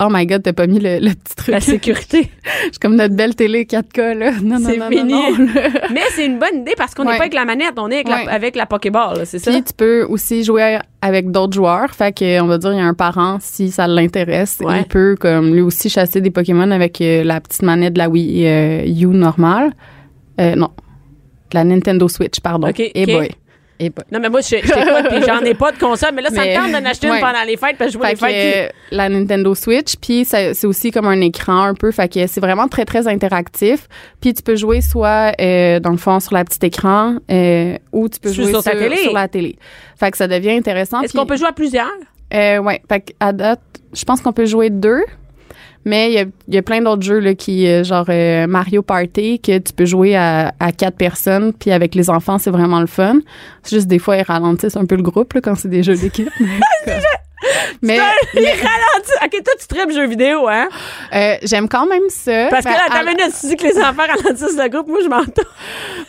oh 0.00 0.08
my 0.10 0.26
god, 0.26 0.42
t'as 0.42 0.52
pas 0.52 0.66
mis 0.66 0.78
le, 0.78 0.98
le 1.00 1.10
petit 1.10 1.34
truc. 1.36 1.48
La 1.48 1.60
sécurité. 1.60 2.30
Je 2.44 2.70
suis 2.70 2.78
comme 2.80 2.96
notre 2.96 3.14
belle 3.14 3.34
télé 3.34 3.64
4K, 3.64 4.14
là. 4.16 4.30
Non, 4.42 4.58
non, 4.58 4.68
non, 4.78 4.88
fini. 4.88 5.12
non, 5.12 5.30
non. 5.38 5.46
Mais 5.92 6.00
c'est 6.14 6.26
une 6.26 6.38
bonne 6.38 6.60
idée 6.62 6.74
parce 6.76 6.94
qu'on 6.94 7.04
n'est 7.04 7.10
Ouais. 7.10 7.16
pas 7.16 7.22
avec 7.24 7.34
la 7.34 7.44
manette, 7.44 7.72
on 7.78 7.88
est 7.90 7.94
avec, 7.96 8.08
Ouais. 8.08 8.24
la, 8.26 8.32
avec 8.32 8.56
la 8.56 8.66
Pokéball, 8.66 9.26
c'est 9.26 9.38
ça? 9.38 9.50
Puis 9.50 9.62
tu 9.62 9.72
peux 9.72 10.04
aussi 10.04 10.44
jouer 10.44 10.78
avec 11.02 11.30
d'autres 11.30 11.54
joueurs. 11.54 11.90
Fait 11.94 12.12
que 12.16 12.40
on 12.40 12.46
va 12.46 12.58
dire 12.58 12.72
il 12.72 12.78
y 12.78 12.80
a 12.80 12.86
un 12.86 12.94
parent 12.94 13.38
si 13.40 13.70
ça 13.70 13.86
l'intéresse, 13.86 14.58
Ouais. 14.62 14.80
il 14.80 14.84
peut 14.86 15.16
comme 15.18 15.52
lui 15.54 15.60
aussi 15.62 15.88
chasser 15.90 16.20
des 16.20 16.30
Pokémon 16.30 16.70
avec 16.70 17.00
euh, 17.00 17.24
la 17.24 17.40
petite 17.40 17.62
manette 17.62 17.94
de 17.94 17.98
la 17.98 18.08
Wii 18.08 18.46
euh, 18.46 18.84
U 18.86 19.06
normale. 19.06 19.72
Euh, 20.40 20.54
non, 20.54 20.70
de 21.50 21.54
la 21.54 21.64
Nintendo 21.64 22.06
Switch, 22.08 22.40
pardon. 22.40 22.68
Ok, 22.68 22.80
Et 22.94 23.06
boy. 23.06 23.30
Et. 23.80 23.92
Non, 24.10 24.18
mais 24.20 24.28
moi, 24.28 24.40
j'en 24.42 25.40
ai 25.44 25.54
pas 25.54 25.70
de 25.72 25.78
console, 25.78 26.10
mais 26.14 26.22
là, 26.22 26.30
ça 26.30 26.42
Mais- 26.42 26.56
me 26.58 26.62
tente 26.62 26.72
d'en 26.82 26.88
acheter 26.90 27.06
une 27.06 27.20
pendant 27.20 27.44
les 27.46 27.56
fêtes 27.56 27.76
parce 27.78 27.90
que 27.90 27.92
je 27.92 27.98
vois 27.98 28.08
Fait 28.08 28.12
les 28.14 28.16
que, 28.18 28.22
fêtes. 28.26 28.74
la 28.90 29.08
Nintendo 29.08 29.54
Switch, 29.54 29.94
puis 30.00 30.24
c'est 30.24 30.64
aussi 30.64 30.90
comme 30.90 31.06
un 31.06 31.20
écran 31.20 31.62
un 31.62 31.74
peu, 31.74 31.92
fait 31.92 32.12
que 32.12 32.26
c'est 32.26 32.40
vraiment 32.40 32.66
très 32.68 32.84
très 32.84 33.06
interactif. 33.06 33.86
Puis 34.20 34.34
tu 34.34 34.42
peux 34.42 34.56
jouer 34.56 34.80
soit 34.80 35.32
euh, 35.40 35.78
dans 35.80 35.90
le 35.90 35.96
fond 35.96 36.18
sur 36.20 36.34
la 36.34 36.44
petite 36.44 36.64
écran 36.64 37.16
euh, 37.30 37.76
ou 37.92 38.08
tu 38.08 38.18
peux 38.18 38.32
jouer 38.32 38.48
sur 38.50 38.62
télé. 38.62 38.96
sur 38.96 39.12
la 39.12 39.28
télé. 39.28 39.56
Fait 39.98 40.10
que 40.10 40.16
ça 40.16 40.26
devient 40.26 40.50
intéressant. 40.52 41.00
Est-ce 41.02 41.12
qu'on 41.16 41.26
peut 41.26 41.36
jouer 41.36 41.48
à 41.48 41.52
plusieurs? 41.52 41.86
Euh, 42.34 42.58
ouais. 42.58 42.82
Fait 42.88 43.00
que 43.00 43.12
à 43.20 43.32
date, 43.32 43.60
je 43.94 44.04
pense 44.04 44.20
qu'on 44.20 44.32
peut 44.32 44.44
jouer 44.46 44.70
deux. 44.70 45.02
Mais 45.88 46.10
il 46.10 46.14
y 46.14 46.18
a, 46.18 46.24
il 46.48 46.54
y 46.54 46.58
a 46.58 46.62
plein 46.62 46.82
d'autres 46.82 47.02
jeux, 47.02 47.18
là, 47.18 47.34
qui, 47.34 47.66
euh, 47.66 47.82
genre 47.82 48.04
euh, 48.10 48.46
Mario 48.46 48.82
Party, 48.82 49.40
que 49.40 49.56
tu 49.56 49.72
peux 49.72 49.86
jouer 49.86 50.14
à, 50.16 50.52
à 50.60 50.70
quatre 50.70 50.96
personnes. 50.98 51.54
Puis 51.54 51.70
avec 51.72 51.94
les 51.94 52.10
enfants, 52.10 52.36
c'est 52.38 52.50
vraiment 52.50 52.80
le 52.80 52.86
fun. 52.86 53.20
C'est 53.62 53.76
juste 53.76 53.88
des 53.88 53.98
fois, 53.98 54.16
ils 54.18 54.22
ralentissent 54.22 54.76
un 54.76 54.84
peu 54.84 54.96
le 54.96 55.02
groupe, 55.02 55.32
là, 55.32 55.40
quand 55.40 55.54
c'est 55.54 55.68
des 55.68 55.82
jeux 55.82 55.96
d'équipe. 55.96 56.28
mais 57.80 57.98
Il 58.34 58.40
ralentit. 58.44 59.12
OK, 59.24 59.42
toi, 59.44 59.54
tu 59.58 59.66
tripes 59.66 59.90
jeux 59.92 60.06
vidéo, 60.08 60.46
hein? 60.48 60.68
euh, 61.14 61.36
j'aime 61.42 61.68
quand 61.68 61.86
même 61.86 62.08
ça. 62.08 62.48
Parce 62.50 62.64
que 62.64 62.70
Mais 62.70 62.76
là, 62.76 62.82
à- 62.90 62.98
ta 62.98 63.04
minute, 63.04 63.34
tu 63.40 63.46
dis 63.46 63.56
que 63.56 63.64
les 63.66 63.78
enfants 63.78 64.02
ralentissent 64.06 64.58
le 64.62 64.68
groupe, 64.68 64.88
moi, 64.88 64.98
je 65.02 65.08
m'entends. 65.08 65.48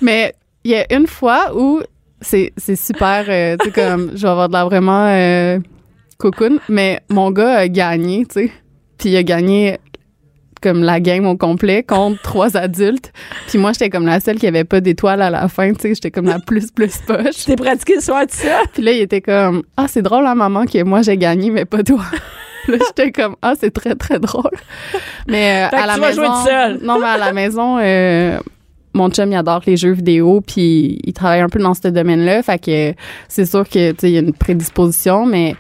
Mais 0.02 0.34
il 0.66 0.72
y 0.72 0.76
a 0.76 0.86
une 0.94 1.08
fois 1.08 1.56
où 1.56 1.82
c'est 2.22 2.52
c'est 2.58 2.76
super, 2.76 3.24
euh, 3.30 3.56
tu 3.62 3.68
sais, 3.68 3.72
comme, 3.72 4.12
je 4.16 4.24
vais 4.24 4.30
avoir 4.30 4.50
de 4.50 4.54
l'air 4.54 4.66
vraiment 4.66 5.06
euh, 5.08 5.60
cocoon, 6.18 6.60
mais 6.68 7.00
mon 7.10 7.32
gars 7.32 7.60
a 7.60 7.68
gagné, 7.70 8.26
tu 8.26 8.42
sais. 8.48 8.52
Puis 9.00 9.10
il 9.10 9.18
a 9.18 9.24
gagné 9.24 9.80
comme 10.62 10.84
la 10.84 11.00
game 11.00 11.26
au 11.26 11.38
complet 11.38 11.84
contre 11.84 12.22
trois 12.22 12.58
adultes. 12.58 13.14
Puis 13.48 13.58
moi, 13.58 13.72
j'étais 13.72 13.90
comme 13.90 14.06
la 14.06 14.20
seule 14.20 14.38
qui 14.38 14.46
avait 14.48 14.66
pas 14.66 14.82
d'étoile 14.82 15.22
à 15.22 15.30
la 15.30 15.48
fin, 15.48 15.72
tu 15.74 15.80
sais. 15.82 15.96
J'étais 15.96 16.12
comme 16.12 16.26
la 16.26 16.40
plus, 16.40 16.70
plus 16.72 16.98
poche. 17.08 17.46
T'es 17.46 17.56
pratiqué 17.56 17.96
le 17.96 18.02
soir 18.02 18.26
de 18.26 18.32
ça? 18.32 18.62
Puis 18.74 18.84
là, 18.84 18.92
il 18.92 19.00
était 19.00 19.22
comme, 19.22 19.64
ah, 19.78 19.86
c'est 19.88 20.02
drôle, 20.02 20.26
hein, 20.26 20.36
maman, 20.36 20.66
que 20.66 20.84
moi, 20.84 21.02
j'ai 21.02 21.18
gagné, 21.18 21.50
mais 21.50 21.64
pas 21.64 21.82
toi. 21.82 22.04
là, 22.68 22.78
j'étais 22.88 23.12
comme, 23.14 23.38
ah, 23.42 23.54
c'est 23.58 23.72
très, 23.72 23.96
très 23.96 24.20
drôle. 24.20 24.52
Mais 25.28 25.64
euh, 25.66 25.70
Fait 25.70 25.78
que 25.78 25.82
à 25.82 25.88
la 25.88 25.94
tu 25.94 26.00
vas 26.02 26.08
maison. 26.10 26.24
jouer 26.26 26.46
seule. 26.46 26.80
Non, 26.84 27.00
mais 27.00 27.08
à 27.08 27.18
la 27.18 27.32
maison, 27.32 27.78
euh, 27.82 28.38
mon 28.94 29.10
chum, 29.10 29.32
il 29.32 29.36
adore 29.38 29.62
les 29.66 29.78
jeux 29.78 29.94
vidéo, 29.94 30.42
puis 30.42 31.00
il 31.06 31.14
travaille 31.14 31.40
un 31.40 31.48
peu 31.48 31.60
dans 31.60 31.74
ce 31.74 31.88
domaine-là. 31.88 32.44
Fait 32.44 32.60
que 32.60 32.94
c'est 33.30 33.46
sûr 33.46 33.64
que, 33.64 33.92
tu 33.92 33.98
sais, 34.02 34.10
il 34.10 34.14
y 34.14 34.18
a 34.18 34.22
une 34.22 34.34
prédisposition, 34.34 35.26
mais 35.26 35.56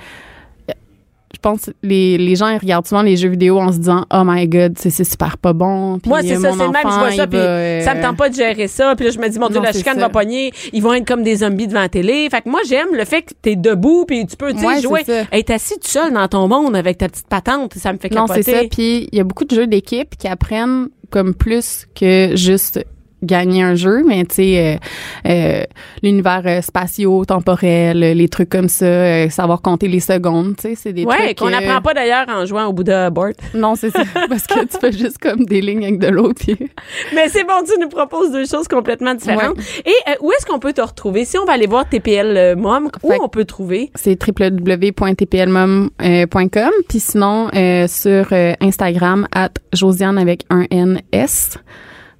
je 1.39 1.49
pense 1.49 1.61
que 1.67 1.71
les, 1.83 2.17
les 2.17 2.35
gens 2.35 2.49
ils 2.49 2.57
regardent 2.57 2.85
souvent 2.85 3.01
les 3.01 3.15
jeux 3.15 3.29
vidéo 3.29 3.59
en 3.59 3.71
se 3.71 3.77
disant 3.77 4.05
oh 4.13 4.23
my 4.25 4.45
god 4.47 4.73
c'est 4.77 4.89
c'est 4.89 5.05
super 5.05 5.37
pas 5.37 5.53
bon 5.53 5.99
Puis, 5.99 6.09
Moi, 6.09 6.21
c'est 6.21 6.33
euh, 6.35 6.39
ça, 6.41 6.51
c'est 6.51 6.65
le 6.65 6.71
même, 6.71 6.81
je 6.83 6.87
vois 6.99 7.11
ça, 7.11 7.27
puis 7.27 7.39
euh, 7.39 7.81
ça 7.81 7.95
me 7.95 8.01
tente 8.01 8.17
pas 8.17 8.27
de 8.29 8.35
gérer 8.35 8.67
ça. 8.67 8.93
Puis 8.97 9.05
là, 9.05 9.11
je 9.11 9.19
me 9.19 9.29
dis, 9.29 9.39
mon 9.39 9.47
Dieu, 9.47 9.57
Non, 9.57 9.63
la 9.63 9.71
chicane 9.71 9.99
va 9.99 10.09
pogner. 10.09 10.51
Ils 10.73 10.83
vont 10.83 10.93
être 10.93 11.07
comme 11.07 11.23
des 11.23 11.37
zombies 11.37 11.67
devant 11.67 11.79
la 11.79 11.87
télé. 11.89 12.27
Fait 12.29 12.41
que 12.41 12.49
moi, 12.49 12.59
j'aime 12.67 12.89
le 12.93 13.05
fait 13.05 13.21
que 13.21 13.33
t'es 13.41 13.55
debout, 13.55 14.03
puis 14.05 14.25
tu 14.25 14.35
peux, 14.35 14.53
tu 14.53 14.65
Ouais, 14.65 14.81
jouer. 14.81 15.01
Être 15.31 15.51
assis 15.51 15.75
tout 15.79 15.87
seul 15.89 16.11
dans 16.13 16.27
ton 16.27 16.47
monde 16.49 16.75
avec 16.75 16.97
ta 16.97 17.07
petite 17.07 17.27
patente, 17.27 17.73
ça 17.75 17.93
me 17.93 17.97
fait 17.99 18.09
Non, 18.13 18.25
capoter. 18.25 18.43
c'est 18.43 18.51
ça. 18.51 18.67
Puis 18.69 19.07
il 19.11 19.17
y 19.17 19.21
a 19.21 19.23
beaucoup 19.23 19.45
de 19.45 19.55
jeux 19.55 19.67
d'équipe 19.67 20.17
qui 20.17 20.27
apprennent 20.27 20.89
comme 21.09 21.33
plus 21.33 21.87
que 21.95 22.35
juste 22.35 22.83
gagner 23.23 23.63
un 23.63 23.75
jeu, 23.75 24.03
mais 24.07 24.23
tu 24.25 24.35
sais, 24.35 24.79
euh, 25.25 25.29
euh, 25.29 25.63
l'univers 26.03 26.41
euh, 26.45 26.61
spatio-temporel, 26.61 28.03
euh, 28.03 28.13
les 28.13 28.29
trucs 28.29 28.49
comme 28.49 28.69
ça, 28.69 28.85
euh, 28.85 29.29
savoir 29.29 29.61
compter 29.61 29.87
les 29.87 29.99
secondes, 29.99 30.55
tu 30.57 30.69
sais, 30.69 30.75
c'est 30.75 30.93
des 30.93 31.05
Ouais, 31.05 31.17
trucs... 31.33 31.37
qu'on 31.39 31.49
n'apprend 31.49 31.81
pas 31.81 31.93
d'ailleurs 31.93 32.25
en 32.29 32.45
jouant 32.45 32.65
au 32.67 32.73
Bouddha 32.73 33.09
Board. 33.09 33.33
Non, 33.53 33.75
c'est 33.75 33.89
ça, 33.91 34.03
parce 34.29 34.47
que 34.47 34.59
tu 34.65 34.77
fais 34.79 34.91
juste 34.91 35.17
comme 35.17 35.45
des 35.45 35.61
lignes 35.61 35.83
avec 35.83 35.99
de 35.99 36.07
l'eau, 36.07 36.33
puis... 36.33 36.57
Mais 37.15 37.27
c'est 37.29 37.43
bon, 37.43 37.53
tu 37.65 37.79
nous 37.79 37.89
proposes 37.89 38.31
deux 38.31 38.45
choses 38.45 38.67
complètement 38.67 39.13
différentes. 39.15 39.57
Et 39.85 39.93
où 40.21 40.31
est-ce 40.31 40.45
qu'on 40.45 40.59
peut 40.59 40.73
te 40.73 40.81
retrouver? 40.81 41.25
Si 41.25 41.37
on 41.37 41.45
va 41.45 41.53
aller 41.53 41.67
voir 41.67 41.87
TPL 41.89 42.55
Mom, 42.57 42.89
où 43.03 43.11
Fait- 43.11 43.17
on 43.21 43.29
peut 43.29 43.45
trouver? 43.45 43.91
C'est 43.95 44.17
www.tplmom.com, 44.25 46.71
puis 46.87 46.99
sinon, 46.99 47.49
euh, 47.55 47.87
sur 47.87 48.27
Instagram, 48.61 49.27
at 49.33 49.49
Josiane 49.73 50.17
avec 50.17 50.43
un 50.49 50.65
N-S. 50.71 51.57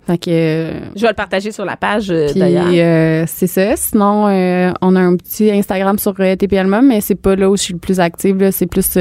Fait 0.10 0.18
que... 0.18 0.30
euh, 0.32 0.72
Je 0.96 1.02
vais 1.04 1.10
le 1.10 1.14
partager 1.14 1.52
sur 1.52 1.66
la 1.66 1.78
page 1.78 2.10
euh, 2.10 2.30
d'ailleurs. 2.36 2.66
euh, 2.74 3.26
c'est 3.28 3.46
ça. 3.46 3.76
Sinon, 3.76 4.28
euh, 4.28 4.72
on 4.82 4.96
a 4.96 5.00
un 5.02 5.16
petit 5.16 5.52
Instagram 5.52 6.00
sur 6.00 6.16
euh, 6.20 6.36
TPLMom, 6.36 6.84
mais 6.88 7.00
c'est 7.00 7.14
pas 7.14 7.36
là 7.36 7.48
où 7.48 7.56
je 7.56 7.62
suis 7.62 7.74
le 7.74 7.80
plus 7.80 8.00
active. 8.00 8.50
C'est 8.52 8.66
plus 8.66 8.98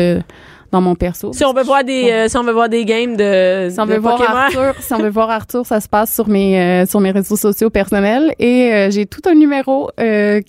dans 0.70 0.82
mon 0.82 0.94
perso. 0.94 1.32
Si 1.32 1.42
on 1.46 1.54
veut 1.54 1.62
voir 1.62 1.82
des, 1.82 2.10
euh, 2.10 2.28
si 2.28 2.36
on 2.36 2.42
veut 2.42 2.52
voir 2.52 2.68
des 2.68 2.84
games 2.84 3.16
de, 3.16 3.68
Si 3.70 3.80
on 3.80 3.86
de 3.86 3.92
veut 3.92 3.98
voir. 4.00 4.20
Arthur, 4.20 4.74
si 4.80 4.92
on 4.92 4.98
veut 4.98 5.08
voir 5.08 5.30
Arthur, 5.30 5.64
ça 5.64 5.80
se 5.80 5.88
passe 5.88 6.14
sur 6.14 6.28
mes 6.28 6.84
sur 6.86 7.00
mes 7.00 7.10
réseaux 7.10 7.36
sociaux 7.36 7.70
personnels 7.70 8.34
et 8.38 8.88
j'ai 8.90 9.06
tout 9.06 9.22
un 9.26 9.34
numéro 9.34 9.90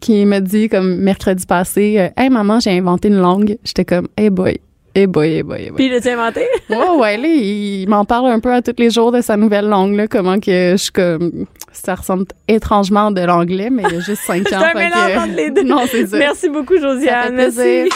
qui 0.01 0.25
me 0.25 0.39
dit 0.39 0.67
comme 0.67 0.97
mercredi 0.97 1.45
passé, 1.45 2.09
hey 2.17 2.29
maman, 2.29 2.59
j'ai 2.59 2.77
inventé 2.77 3.07
une 3.07 3.19
langue. 3.21 3.57
J'étais 3.63 3.85
comme, 3.85 4.09
hey 4.17 4.29
boy, 4.29 4.59
hey 4.95 5.07
boy, 5.07 5.27
hey 5.33 5.43
boy, 5.43 5.57
hey 5.61 5.69
boy. 5.69 5.75
Puis 5.75 5.85
il 5.87 5.93
a 5.93 6.13
inventé? 6.13 6.45
Ouais, 6.69 6.89
ouais, 6.99 7.17
là, 7.17 7.27
il 7.27 7.87
m'en 7.89 8.05
parle 8.05 8.31
un 8.31 8.39
peu 8.39 8.53
à 8.53 8.61
tous 8.61 8.73
les 8.77 8.89
jours 8.89 9.11
de 9.11 9.21
sa 9.21 9.37
nouvelle 9.37 9.67
langue, 9.67 9.95
là, 9.95 10.07
comment 10.07 10.39
que 10.39 10.71
je 10.71 10.77
suis 10.77 10.91
comme, 10.91 11.45
ça 11.73 11.95
ressemble 11.95 12.25
étrangement 12.47 13.11
de 13.11 13.21
l'anglais, 13.21 13.69
mais 13.71 13.83
il 13.89 13.93
y 13.93 13.97
a 13.97 13.99
juste 14.01 14.21
cinq 14.23 14.47
C'est 14.49 14.55
ans. 14.55 14.61
un 14.61 14.69
fait 14.71 14.77
mélange 14.77 15.13
que- 15.13 15.19
entre 15.19 15.35
les 15.35 15.51
deux. 15.51 15.63
Non, 15.63 15.81
c'est 15.89 16.07
ça. 16.07 16.17
Merci 16.17 16.49
beaucoup, 16.49 16.77
Josiane. 16.77 17.35
Merci. 17.35 17.57
plaisir. 17.57 17.93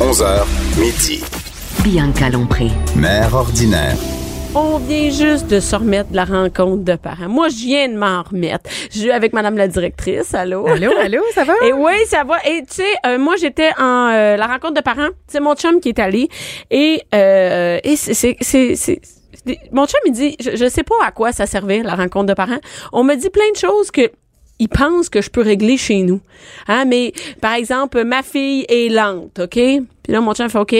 11h, 0.00 0.44
midi. 0.78 1.22
Bianca 1.84 2.30
Lompré. 2.30 2.68
Mère 2.96 3.34
ordinaire. 3.34 3.96
On 4.54 4.76
vient 4.76 5.08
juste 5.08 5.46
de 5.46 5.60
se 5.60 5.74
remettre 5.74 6.10
de 6.10 6.16
la 6.16 6.26
rencontre 6.26 6.84
de 6.84 6.94
parents. 6.96 7.28
Moi, 7.30 7.48
je 7.48 7.54
viens 7.54 7.88
de 7.88 7.96
m'en 7.96 8.22
remettre. 8.22 8.68
Je 8.90 8.98
suis 8.98 9.10
avec 9.10 9.32
Madame 9.32 9.56
la 9.56 9.66
directrice. 9.66 10.34
Allô? 10.34 10.66
Allô, 10.66 10.90
allô, 10.98 11.22
ça 11.32 11.44
va? 11.44 11.54
Et 11.66 11.72
oui, 11.72 11.94
ça 12.06 12.22
va. 12.22 12.36
Et 12.46 12.60
tu 12.68 12.74
sais, 12.74 12.94
euh, 13.06 13.18
moi 13.18 13.36
j'étais 13.36 13.70
en 13.78 14.10
euh, 14.10 14.36
la 14.36 14.46
rencontre 14.46 14.74
de 14.74 14.82
parents. 14.82 15.08
C'est 15.26 15.40
mon 15.40 15.54
chum 15.54 15.80
qui 15.80 15.88
est 15.88 15.98
allé 15.98 16.28
et 16.70 17.02
euh, 17.14 17.78
et 17.82 17.96
c'est 17.96 18.12
c'est 18.12 18.36
c'est 18.76 19.00
mon 19.72 19.86
chum 19.86 20.00
il 20.04 20.12
dit 20.12 20.36
je, 20.38 20.54
je 20.54 20.68
sais 20.68 20.82
pas 20.82 20.96
à 21.02 21.12
quoi 21.12 21.32
ça 21.32 21.46
servait 21.46 21.82
la 21.82 21.94
rencontre 21.94 22.26
de 22.26 22.34
parents. 22.34 22.60
On 22.92 23.04
me 23.04 23.14
dit 23.14 23.30
plein 23.30 23.50
de 23.52 23.56
choses 23.56 23.90
que 23.90 24.10
il 24.58 24.68
pense 24.68 25.08
que 25.08 25.22
je 25.22 25.30
peux 25.30 25.40
régler 25.40 25.78
chez 25.78 26.02
nous. 26.02 26.20
Hein, 26.68 26.84
mais 26.84 27.14
par 27.40 27.54
exemple, 27.54 28.04
ma 28.04 28.22
fille 28.22 28.66
est 28.68 28.92
lente, 28.92 29.38
OK? 29.38 29.54
Puis 29.54 29.82
là 30.08 30.20
mon 30.20 30.34
chum 30.34 30.50
fait 30.50 30.58
OK? 30.58 30.74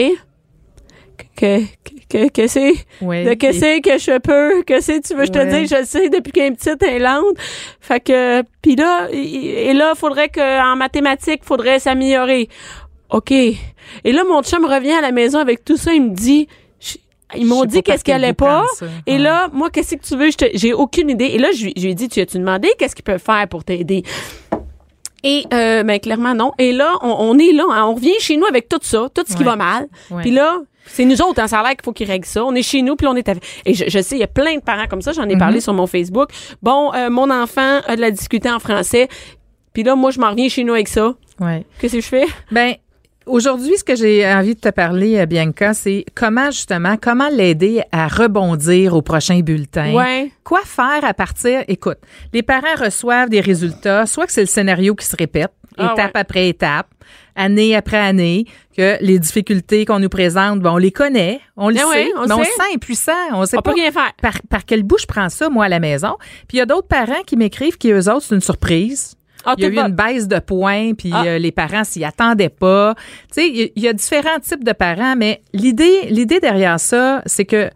Que 1.35 1.61
que 2.09 2.29
que 2.29 2.47
c'est? 2.47 2.73
De 3.01 3.33
que 3.33 3.51
c'est 3.53 3.81
que 3.81 3.97
je 3.97 4.17
peux, 4.19 4.63
que 4.63 4.81
c'est 4.81 5.01
tu 5.01 5.15
veux 5.15 5.25
je 5.25 5.31
te 5.31 5.39
Ouais. 5.39 5.61
dis, 5.63 5.67
je 5.67 5.79
le 5.79 5.85
sais 5.85 6.09
depuis 6.09 6.31
qu'elle 6.31 6.51
est 6.53 6.55
petite, 6.55 6.81
elle 6.83 6.95
est 6.95 6.99
lente. 6.99 7.35
Fait 7.81 7.99
que 7.99 8.43
puis 8.61 8.75
là 8.75 9.07
il- 9.11 9.45
et 9.47 9.73
là 9.73 9.93
faudrait 9.95 10.29
que 10.29 10.71
en 10.73 10.75
mathématiques, 10.75 11.43
faudrait 11.43 11.79
s'améliorer. 11.79 12.49
OK. 13.09 13.31
Et 13.31 13.55
là 14.05 14.23
mon 14.27 14.41
chum 14.43 14.65
revient 14.65 14.93
à 14.93 15.01
la 15.01 15.11
maison 15.11 15.39
avec 15.39 15.63
tout 15.65 15.77
ça, 15.77 15.93
il 15.93 16.03
me 16.03 16.09
dit 16.15 16.47
ils 17.35 17.47
m'ont 17.47 17.65
dit 17.65 17.81
qu'est-ce 17.81 18.03
qu'elle 18.03 18.17
quel 18.17 18.23
allait 18.25 18.33
pas. 18.33 18.63
ça. 18.75 18.85
Et 19.07 19.13
Ouais. 19.13 19.17
là, 19.17 19.49
moi, 19.51 19.71
qu'est-ce 19.71 19.95
que 19.95 20.03
tu 20.05 20.15
veux? 20.15 20.29
J'ai 20.53 20.71
aucune 20.71 21.09
idée. 21.09 21.25
Et 21.25 21.39
là, 21.39 21.47
je, 21.51 21.63
lui- 21.63 21.73
je 21.75 21.81
lui 21.85 21.89
ai 21.89 21.95
dit, 21.95 22.07
tu 22.07 22.19
as-tu 22.21 22.37
demandé 22.37 22.69
qu'est-ce 22.77 22.93
qu'ils 22.95 23.03
peuvent 23.03 23.19
faire 23.23 23.47
pour 23.47 23.63
t'aider? 23.63 24.03
Et 25.23 25.45
euh, 25.53 25.83
ben 25.83 25.99
clairement 25.99 26.33
non. 26.35 26.51
Et 26.59 26.73
là, 26.73 26.93
on, 27.01 27.15
on 27.19 27.37
est 27.37 27.53
là, 27.53 27.63
hein, 27.71 27.85
on 27.85 27.95
revient 27.95 28.19
chez 28.19 28.35
nous 28.37 28.45
avec 28.45 28.67
tout 28.67 28.79
ça, 28.81 29.07
tout 29.13 29.23
ce 29.27 29.33
qui 29.33 29.39
Ouais. 29.39 29.45
va 29.45 29.55
mal. 29.55 29.87
Ouais. 30.11 30.21
Puis 30.21 30.31
là, 30.31 30.57
c'est 30.85 31.05
nous 31.05 31.21
autres, 31.21 31.41
hein, 31.41 31.47
ça 31.47 31.59
a 31.59 31.63
l'air 31.63 31.71
qu'il 31.71 31.83
faut 31.85 31.93
qu'ils 31.93 32.09
règlent 32.11 32.25
ça. 32.25 32.43
On 32.43 32.53
est 32.55 32.61
chez 32.61 32.81
nous, 32.81 32.95
puis 32.97 33.07
on 33.07 33.15
est 33.15 33.27
avec. 33.29 33.41
Et 33.65 33.73
je, 33.73 33.85
je 33.87 33.99
sais, 34.01 34.15
il 34.15 34.19
y 34.19 34.23
a 34.23 34.27
plein 34.27 34.55
de 34.55 34.61
parents 34.61 34.87
comme 34.89 35.01
ça. 35.01 35.13
J'en 35.13 35.27
ai 35.29 35.37
parlé 35.37 35.61
sur 35.61 35.73
mon 35.73 35.87
Facebook. 35.87 36.29
Bon, 36.61 36.93
euh, 36.93 37.09
mon 37.09 37.29
enfant 37.31 37.79
a 37.87 37.95
de 37.95 38.01
la 38.01 38.11
discuter 38.11 38.49
en 38.51 38.59
français. 38.59 39.07
Puis 39.73 39.83
là, 39.83 39.95
moi, 39.95 40.11
je 40.11 40.19
m'en 40.19 40.29
reviens 40.31 40.49
chez 40.49 40.63
nous 40.65 40.73
avec 40.73 40.87
ça. 40.89 41.13
Ouais. 41.39 41.65
Qu'est-ce 41.79 41.93
que 41.95 42.01
je 42.01 42.07
fais? 42.07 42.25
Ben, 42.51 42.75
aujourd'hui, 43.25 43.77
ce 43.77 43.83
que 43.83 43.95
j'ai 43.95 44.25
envie 44.27 44.55
de 44.55 44.59
te 44.59 44.69
parler, 44.69 45.17
euh, 45.19 45.25
Bianca, 45.25 45.73
c'est 45.73 46.05
comment 46.15 46.51
justement, 46.51 46.95
comment 47.01 47.29
l'aider 47.29 47.81
à 47.91 48.07
rebondir 48.07 48.95
au 48.95 49.01
prochain 49.01 49.39
bulletin. 49.39 49.93
Ouais. 49.93 50.31
Quoi 50.43 50.61
faire 50.65 51.03
à 51.03 51.13
partir? 51.13 51.63
Écoute, 51.67 51.99
les 52.33 52.43
parents 52.43 52.75
reçoivent 52.79 53.29
des 53.29 53.41
résultats, 53.41 54.05
soit 54.05 54.25
que 54.27 54.33
c'est 54.33 54.41
le 54.41 54.47
scénario 54.47 54.95
qui 54.95 55.05
se 55.05 55.15
répète, 55.15 55.51
Ah 55.77 55.93
étape 55.93 56.13
ouais. 56.15 56.21
après 56.21 56.49
étape, 56.49 56.87
année 57.35 57.75
après 57.75 57.97
année, 57.97 58.45
que 58.77 58.97
les 59.01 59.19
difficultés 59.19 59.85
qu'on 59.85 59.99
nous 59.99 60.09
présente, 60.09 60.59
bon, 60.59 60.71
on 60.71 60.77
les 60.77 60.91
connaît, 60.91 61.39
on 61.57 61.69
le 61.69 61.75
Ben 61.75 61.81
sait, 61.91 62.07
on 62.17 62.27
mais 62.27 62.33
on 62.33 62.43
se 62.43 62.49
sent 62.51 62.73
impuissant, 62.75 63.11
on 63.33 63.45
sait 63.45 63.57
On 63.57 63.61
pas 63.61 63.71
peut 63.71 63.79
rien 63.79 63.91
faire. 63.91 64.11
par, 64.21 64.33
par 64.49 64.65
quel 64.65 64.83
bout 64.83 64.97
je 64.99 65.05
prends 65.05 65.29
ça, 65.29 65.49
moi, 65.49 65.65
à 65.65 65.69
la 65.69 65.79
maison. 65.79 66.15
Puis 66.47 66.57
il 66.57 66.57
y 66.57 66.61
a 66.61 66.65
d'autres 66.65 66.87
parents 66.87 67.21
qui 67.25 67.37
m'écrivent 67.37 67.77
qu'eux 67.77 68.09
autres, 68.09 68.23
c'est 68.27 68.35
une 68.35 68.41
surprise. 68.41 69.15
Ah, 69.45 69.55
il 69.57 69.63
y 69.63 69.67
a 69.67 69.69
eu 69.69 69.77
une 69.87 69.93
baisse 69.93 70.27
de 70.27 70.39
points, 70.39 70.93
puis 70.93 71.11
Ah. 71.13 71.23
euh, 71.25 71.37
les 71.37 71.51
parents 71.51 71.83
s'y 71.83 72.03
attendaient 72.03 72.49
pas. 72.49 72.95
Tu 72.95 73.41
sais, 73.41 73.47
il 73.49 73.55
y 73.57 73.63
a- 73.63 73.67
il 73.75 73.83
y, 73.83 73.87
a 73.87 73.93
différents 73.93 74.39
types 74.41 74.63
de 74.63 74.71
parents, 74.73 75.15
mais 75.15 75.41
l'idée, 75.53 76.07
l'idée 76.09 76.39
derrière 76.39 76.79
ça, 76.79 77.21
c'est 77.25 77.45
que 77.45 77.69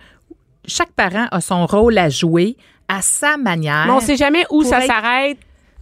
chaque 0.66 0.92
parent 0.92 1.28
a 1.32 1.42
son 1.42 1.66
rôle 1.66 1.98
à 1.98 2.10
jouer 2.10 2.58
à 2.88 3.02
sa 3.02 3.38
manière. 3.38 3.86
Mais 3.88 3.94
on 3.94 4.00
sait 4.00 4.16
jamais 4.18 4.46
où 4.50 4.64
ça 4.64 4.80
être- 4.80 4.88
s'arrête. 4.88 5.38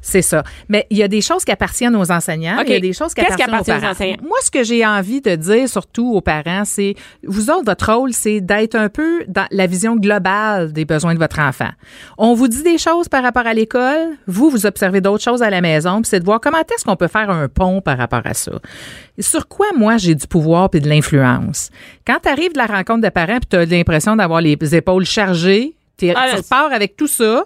C'est 0.08 0.22
ça. 0.22 0.44
Mais 0.70 0.86
il 0.92 0.98
y 0.98 1.04
a 1.04 1.08
des 1.08 1.22
choses 1.22 1.44
qui 1.44 1.52
appartiennent 1.52 1.96
aux 1.96 2.12
enseignants. 2.12 2.60
Il 2.64 2.72
y 2.72 2.76
a 2.76 2.80
des 2.80 2.94
choses 2.94 3.12
qui 3.16 3.22
Qu'est-ce 3.24 3.36
qui 3.38 3.42
appartiennent, 3.42 3.56
appartient 3.56 3.72
aux 3.72 3.76
aux 3.78 3.80
parents. 3.82 3.92
enseignants? 3.92 4.18
Moi, 4.28 4.38
ce 4.44 4.52
que 4.52 4.64
j'ai 4.64 4.86
envie 4.86 5.20
de 5.20 5.36
dire 5.36 5.68
surtout 5.68 6.14
aux 6.14 6.22
parents, 6.22 6.64
c'est 6.64 6.94
vous 7.26 7.50
autres, 7.50 7.66
votre 7.66 7.92
rôle, 7.92 8.14
c'est 8.14 8.40
d'être 8.40 8.76
un 8.76 8.88
peu 8.90 9.24
dans 9.28 9.48
la 9.50 9.66
vision 9.66 9.96
globale 9.96 10.72
des 10.74 10.86
besoins 10.86 11.16
de 11.16 11.20
votre 11.20 11.40
enfant. 11.40 11.70
On 12.20 12.36
vous 12.36 12.48
dit 12.48 12.62
des 12.62 12.78
choses 12.78 13.10
par 13.10 13.24
rapport 13.24 13.48
à 13.48 13.54
l'école, 13.56 14.10
vous, 14.28 14.52
vous 14.52 14.68
observez 14.68 15.02
d'autres 15.02 15.24
choses 15.24 15.42
à 15.42 15.50
la 15.50 15.62
maison, 15.62 16.02
puis 16.04 16.10
c'est 16.10 16.20
de 16.20 16.26
voir 16.26 16.40
comment 16.40 16.60
est-ce 16.60 16.86
qu'on 16.86 16.96
peut 16.96 17.08
faire 17.08 17.32
un 17.32 17.48
pont 17.48 17.82
par 17.82 17.98
rapport 17.98 18.22
à 18.26 18.36
ça. 18.36 18.52
Sur 19.18 19.48
quoi, 19.48 19.66
moi, 19.76 19.98
j'ai 19.98 20.14
du 20.14 20.28
pouvoir 20.28 20.70
puis 20.70 20.82
de 20.82 20.88
l'influence? 20.88 21.72
Quand 22.06 22.18
tu 22.22 22.30
arrives 22.30 22.54
de 22.54 22.60
la 22.60 22.68
rencontre 22.68 23.02
de 23.02 23.10
parents 23.10 23.40
puis 23.40 23.48
tu 23.50 23.56
as 23.56 23.66
l'impression 23.66 24.16
d'avoir 24.16 24.40
les 24.42 24.56
épaules 24.76 25.06
chargées, 25.06 25.74
Ah, 26.16 26.28
tu 26.30 26.36
repars 26.36 26.72
avec 26.72 26.96
tout 26.96 27.08
ça, 27.08 27.46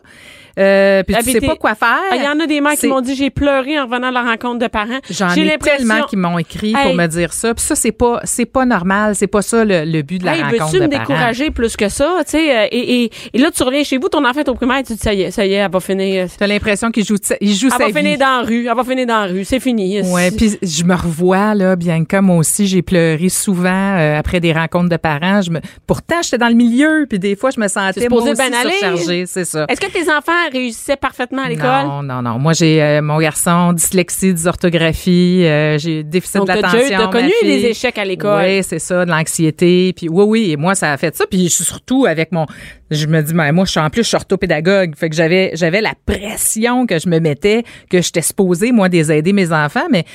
euh, 0.59 1.03
puis 1.03 1.15
tu 1.23 1.31
sais 1.31 1.41
pas 1.41 1.55
quoi 1.55 1.75
faire. 1.75 1.97
Ah, 2.11 2.15
Il 2.15 2.23
y 2.23 2.27
en 2.27 2.39
a 2.39 2.45
des 2.47 2.61
mères 2.61 2.73
qui 2.75 2.87
m'ont 2.87 3.01
dit 3.01 3.15
j'ai 3.15 3.29
pleuré 3.29 3.79
en 3.79 3.85
revenant 3.85 4.09
de 4.09 4.13
la 4.13 4.23
rencontre 4.23 4.59
de 4.59 4.67
parents. 4.67 4.99
J'en 5.09 5.31
ai 5.33 5.43
l'impression- 5.45 5.77
tellement 5.87 6.05
qui 6.05 6.15
m'ont 6.17 6.37
écrit 6.37 6.73
Hey. 6.75 6.83
pour 6.87 6.95
me 6.95 7.07
dire 7.07 7.33
ça. 7.33 7.53
Puis 7.53 7.63
ça, 7.63 7.75
c'est 7.75 7.91
pas, 7.91 8.19
c'est 8.23 8.45
pas 8.45 8.65
normal. 8.65 9.15
C'est 9.15 9.27
pas 9.27 9.41
ça 9.41 9.63
le, 9.65 9.85
le 9.85 10.01
but 10.01 10.19
de 10.19 10.25
la 10.25 10.35
Hey, 10.35 10.43
rencontre 10.43 10.65
veux-tu 10.65 10.79
de 10.79 10.83
me 10.85 10.89
parents? 10.91 11.03
décourager 11.07 11.51
plus 11.51 11.75
que 11.77 11.89
ça, 11.89 12.17
tu 12.25 12.31
sais, 12.31 12.57
euh, 12.57 12.67
et, 12.71 13.03
et, 13.05 13.11
et 13.33 13.37
là, 13.39 13.49
tu 13.51 13.63
reviens 13.63 13.83
chez 13.83 13.97
vous, 13.97 14.09
ton 14.09 14.23
enfant 14.25 14.39
est 14.41 14.49
au 14.49 14.53
primaire, 14.55 14.77
tu 14.79 14.83
te 14.83 14.93
dis, 14.93 14.99
ça 14.99 15.13
y 15.13 15.21
est, 15.21 15.31
ça 15.31 15.45
y 15.45 15.53
est, 15.53 15.57
elle 15.57 15.71
va 15.71 15.79
finir, 15.79 16.27
T'as 16.37 16.47
l'impression 16.47 16.91
qu'il 16.91 17.05
joue, 17.05 17.15
il 17.41 17.53
joue 17.55 17.67
elle 17.67 17.71
sa 17.71 17.77
va 17.79 17.87
vie. 17.87 17.93
finir 17.93 18.17
dans 18.17 18.41
la 18.41 18.41
rue, 18.41 18.67
elle 18.67 18.75
va 18.75 18.83
finir 18.83 19.05
dans 19.05 19.21
la 19.21 19.27
rue, 19.27 19.45
c'est 19.45 19.59
fini. 19.59 20.01
Ouais, 20.01 20.31
puis 20.31 20.57
je 20.61 20.83
me 20.83 20.95
revois 20.95 21.55
là, 21.55 21.75
bien 21.75 22.03
comme 22.05 22.25
moi 22.25 22.37
aussi, 22.37 22.67
j'ai 22.67 22.81
pleuré 22.81 23.29
souvent 23.29 23.69
euh, 23.97 24.17
après 24.19 24.39
des 24.39 24.53
rencontres 24.53 24.89
de 24.89 24.97
parents. 24.97 25.41
Je 25.41 25.51
me, 25.51 25.59
pourtant, 25.87 26.21
j'étais 26.21 26.37
dans 26.37 26.49
le 26.49 26.55
milieu, 26.55 27.05
puis 27.09 27.19
des 27.19 27.35
fois, 27.35 27.49
je 27.51 27.59
me 27.59 27.67
sentais 27.67 28.07
moi 28.09 28.21
aussi 28.21 28.35
surchargée, 28.35 29.25
c'est 29.25 29.45
ça. 29.45 29.65
Est-ce 29.69 29.79
que 29.81 29.91
tes 29.91 30.09
enfants 30.11 30.31
réussissaient 30.51 30.95
parfaitement 30.97 31.43
à 31.43 31.49
l'école? 31.49 31.85
Non, 31.85 32.03
non, 32.03 32.21
non. 32.21 32.39
Moi, 32.39 32.53
j'ai 32.53 32.81
euh, 32.81 33.01
mon 33.01 33.19
garçon 33.19 33.73
dyslexie, 33.73 34.33
dysorthographie, 34.33 35.43
euh, 35.45 35.77
j'ai 35.77 36.03
déficit 36.03 36.41
eu- 36.41 36.45
t'as 36.45 37.05
ma 37.05 37.07
connu 37.11 37.31
les 37.43 37.65
échecs 37.65 37.97
à 37.97 38.05
l'école? 38.05 38.43
Oui, 38.45 38.63
c'est 38.63 38.79
ça, 38.79 39.05
de 39.05 39.09
l'anxiété. 39.11 39.93
Puis 39.95 40.09
oui, 40.09 40.23
oui, 40.27 40.51
et 40.51 40.57
moi, 40.57 40.75
ça 40.75 40.91
a 40.93 40.97
fait 40.97 41.15
ça. 41.15 41.25
Puis 41.29 41.49
surtout 41.49 42.05
avec 42.05 42.31
mon... 42.31 42.45
Je 42.91 43.05
me 43.05 43.21
dis, 43.21 43.33
mais 43.33 43.51
moi, 43.51 43.65
je 43.65 43.71
suis 43.71 43.79
en 43.79 43.89
plus, 43.89 44.03
je 44.03 44.07
suis 44.07 44.15
orthopédagogue. 44.15 44.95
Fait 44.95 45.09
que 45.09 45.15
j'avais 45.15 45.51
j'avais 45.53 45.81
la 45.81 45.93
pression 46.05 46.85
que 46.87 46.97
je 46.99 47.07
me 47.07 47.19
mettais, 47.19 47.63
que 47.89 48.01
j'étais 48.01 48.21
supposée, 48.23 48.71
moi, 48.71 48.89
des 48.89 49.11
aider 49.11 49.31
mes 49.33 49.51
enfants, 49.51 49.87
mais 49.91 50.05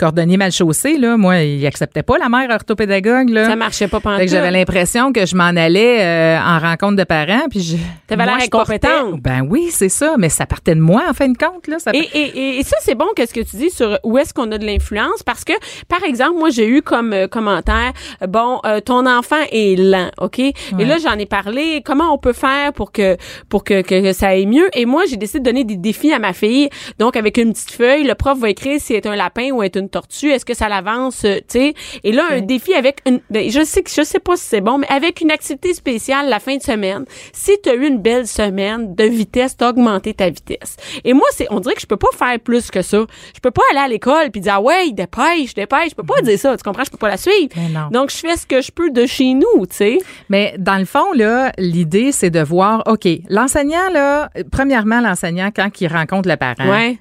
cordonnier 0.00 0.38
mal 0.38 0.50
chaussé, 0.50 0.96
là, 0.96 1.18
moi, 1.18 1.42
il 1.42 1.66
acceptait 1.66 2.02
pas 2.02 2.16
la 2.16 2.30
mère 2.30 2.48
orthopédagogue, 2.50 3.28
là. 3.28 3.44
Ça 3.44 3.54
marchait 3.56 3.86
pas 3.86 4.00
pendant 4.00 4.18
que 4.18 4.26
j'avais 4.26 4.50
l'impression 4.50 5.12
que 5.12 5.26
je 5.26 5.36
m'en 5.36 5.44
allais 5.44 6.00
euh, 6.00 6.40
en 6.40 6.58
rencontre 6.58 6.96
de 6.96 7.04
parents, 7.04 7.48
puis 7.50 7.60
je. 7.60 7.76
T'avais 8.06 8.24
l'air 8.24 8.38
incompétente. 8.42 9.20
Ben 9.20 9.46
oui, 9.48 9.68
c'est 9.70 9.90
ça, 9.90 10.14
mais 10.18 10.30
ça 10.30 10.46
partait 10.46 10.74
de 10.74 10.80
moi 10.80 11.02
en 11.08 11.12
fin 11.12 11.28
de 11.28 11.36
compte 11.36 11.66
là. 11.66 11.78
Ça 11.78 11.90
Et, 11.92 12.08
et, 12.14 12.58
et, 12.58 12.62
ça, 12.64 12.76
c'est 12.80 12.94
bon 12.94 13.06
qu'est-ce 13.14 13.34
que 13.34 13.40
tu 13.40 13.56
dis 13.56 13.70
sur 13.70 13.98
où 14.02 14.16
est-ce 14.16 14.32
qu'on 14.32 14.50
a 14.52 14.58
de 14.58 14.64
l'influence? 14.64 15.22
Parce 15.22 15.44
que, 15.44 15.52
par 15.86 16.02
exemple, 16.02 16.38
moi, 16.38 16.48
j'ai 16.48 16.66
eu 16.66 16.80
comme 16.80 17.12
euh, 17.12 17.28
commentaire, 17.28 17.92
bon, 18.26 18.60
euh, 18.64 18.80
ton 18.80 19.06
enfant 19.06 19.36
est 19.52 19.78
lent, 19.78 20.10
OK? 20.18 20.38
Et 20.38 20.54
là, 20.78 20.96
j'en 20.96 21.18
ai 21.18 21.26
parlé, 21.26 21.82
comment 21.84 22.12
on 22.14 22.18
peut 22.18 22.32
faire 22.32 22.72
pour 22.72 22.90
que 22.90 23.18
pour 23.50 23.64
que, 23.64 23.82
que 23.82 24.12
ça 24.14 24.28
aille 24.28 24.46
mieux? 24.46 24.68
Et 24.74 24.86
moi, 24.86 25.04
j'ai 25.08 25.16
décidé 25.18 25.40
de 25.40 25.44
donner 25.44 25.64
des 25.64 25.76
défis 25.76 26.12
à 26.12 26.18
ma 26.18 26.32
fille. 26.32 26.70
Donc, 26.98 27.16
avec 27.16 27.36
une 27.36 27.52
petite 27.52 27.72
feuille, 27.72 28.04
le 28.04 28.14
prof 28.14 28.38
va 28.38 28.48
écrire 28.48 28.80
si 28.80 28.94
elle 28.94 29.00
est 29.00 29.06
un 29.06 29.16
lapin 29.16 29.50
ou 29.50 29.62
elle 29.62 29.66
est 29.66 29.76
une 29.76 29.89
tortue, 29.90 30.30
est-ce 30.30 30.44
que 30.44 30.54
ça 30.54 30.68
l'avance, 30.68 31.24
euh, 31.24 31.36
tu 31.38 31.42
sais? 31.48 31.74
Et 32.04 32.12
là, 32.12 32.24
un 32.30 32.40
défi 32.40 32.72
avec 32.74 33.00
une, 33.06 33.20
ben, 33.30 33.50
je 33.50 33.64
sais 33.64 33.82
que 33.82 33.90
je 33.90 34.02
sais 34.02 34.18
pas 34.20 34.36
si 34.36 34.44
c'est 34.44 34.60
bon, 34.60 34.78
mais 34.78 34.86
avec 34.88 35.20
une 35.20 35.30
activité 35.30 35.74
spéciale 35.74 36.28
la 36.28 36.38
fin 36.40 36.56
de 36.56 36.62
semaine, 36.62 37.04
si 37.32 37.52
tu 37.62 37.68
as 37.68 37.74
eu 37.74 37.86
une 37.86 37.98
belle 37.98 38.26
semaine 38.26 38.94
de 38.94 39.04
vitesse, 39.04 39.56
t'as 39.56 39.70
augmenté 39.70 40.14
ta 40.14 40.30
vitesse. 40.30 40.76
Et 41.04 41.12
moi, 41.12 41.26
c'est, 41.32 41.46
on 41.50 41.60
dirait 41.60 41.74
que 41.74 41.80
je 41.80 41.86
peux 41.86 41.96
pas 41.96 42.08
faire 42.16 42.38
plus 42.40 42.70
que 42.70 42.82
ça. 42.82 43.04
Je 43.34 43.40
peux 43.40 43.50
pas 43.50 43.62
aller 43.72 43.80
à 43.80 43.88
l'école 43.88 44.30
puis 44.30 44.40
dire, 44.40 44.54
ah 44.56 44.60
ouais, 44.60 44.90
dépêche, 44.92 45.54
dépêche. 45.54 45.90
Je 45.90 45.94
peux 45.94 46.02
pas 46.04 46.20
dire 46.22 46.38
ça. 46.38 46.56
Tu 46.56 46.62
comprends? 46.62 46.84
Je 46.84 46.90
peux 46.90 46.98
pas 46.98 47.08
la 47.08 47.16
suivre. 47.16 47.48
Non. 47.72 47.88
Donc, 47.90 48.10
je 48.10 48.16
fais 48.16 48.36
ce 48.36 48.46
que 48.46 48.60
je 48.60 48.70
peux 48.70 48.90
de 48.90 49.06
chez 49.06 49.34
nous, 49.34 49.66
tu 49.66 49.76
sais. 49.76 49.98
Mais 50.28 50.54
dans 50.58 50.76
le 50.78 50.84
fond, 50.84 51.12
là, 51.14 51.52
l'idée, 51.58 52.12
c'est 52.12 52.30
de 52.30 52.40
voir, 52.40 52.82
OK, 52.86 53.06
l'enseignant, 53.28 53.90
là, 53.92 54.30
premièrement, 54.52 55.00
l'enseignant, 55.00 55.50
quand 55.54 55.68
il 55.80 55.88
rencontre 55.88 56.28
le 56.28 56.36
parent, 56.36 56.68
Ouais. 56.70 56.98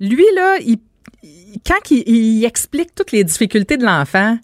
lui, 0.00 0.24
là, 0.34 0.56
il, 0.60 0.72
il- 0.72 0.78
quand 1.66 1.90
il, 1.90 2.02
il 2.08 2.44
explique 2.44 2.94
toutes 2.94 3.12
les 3.12 3.24
difficultés 3.24 3.76
de 3.76 3.84
l'enfant, 3.84 4.38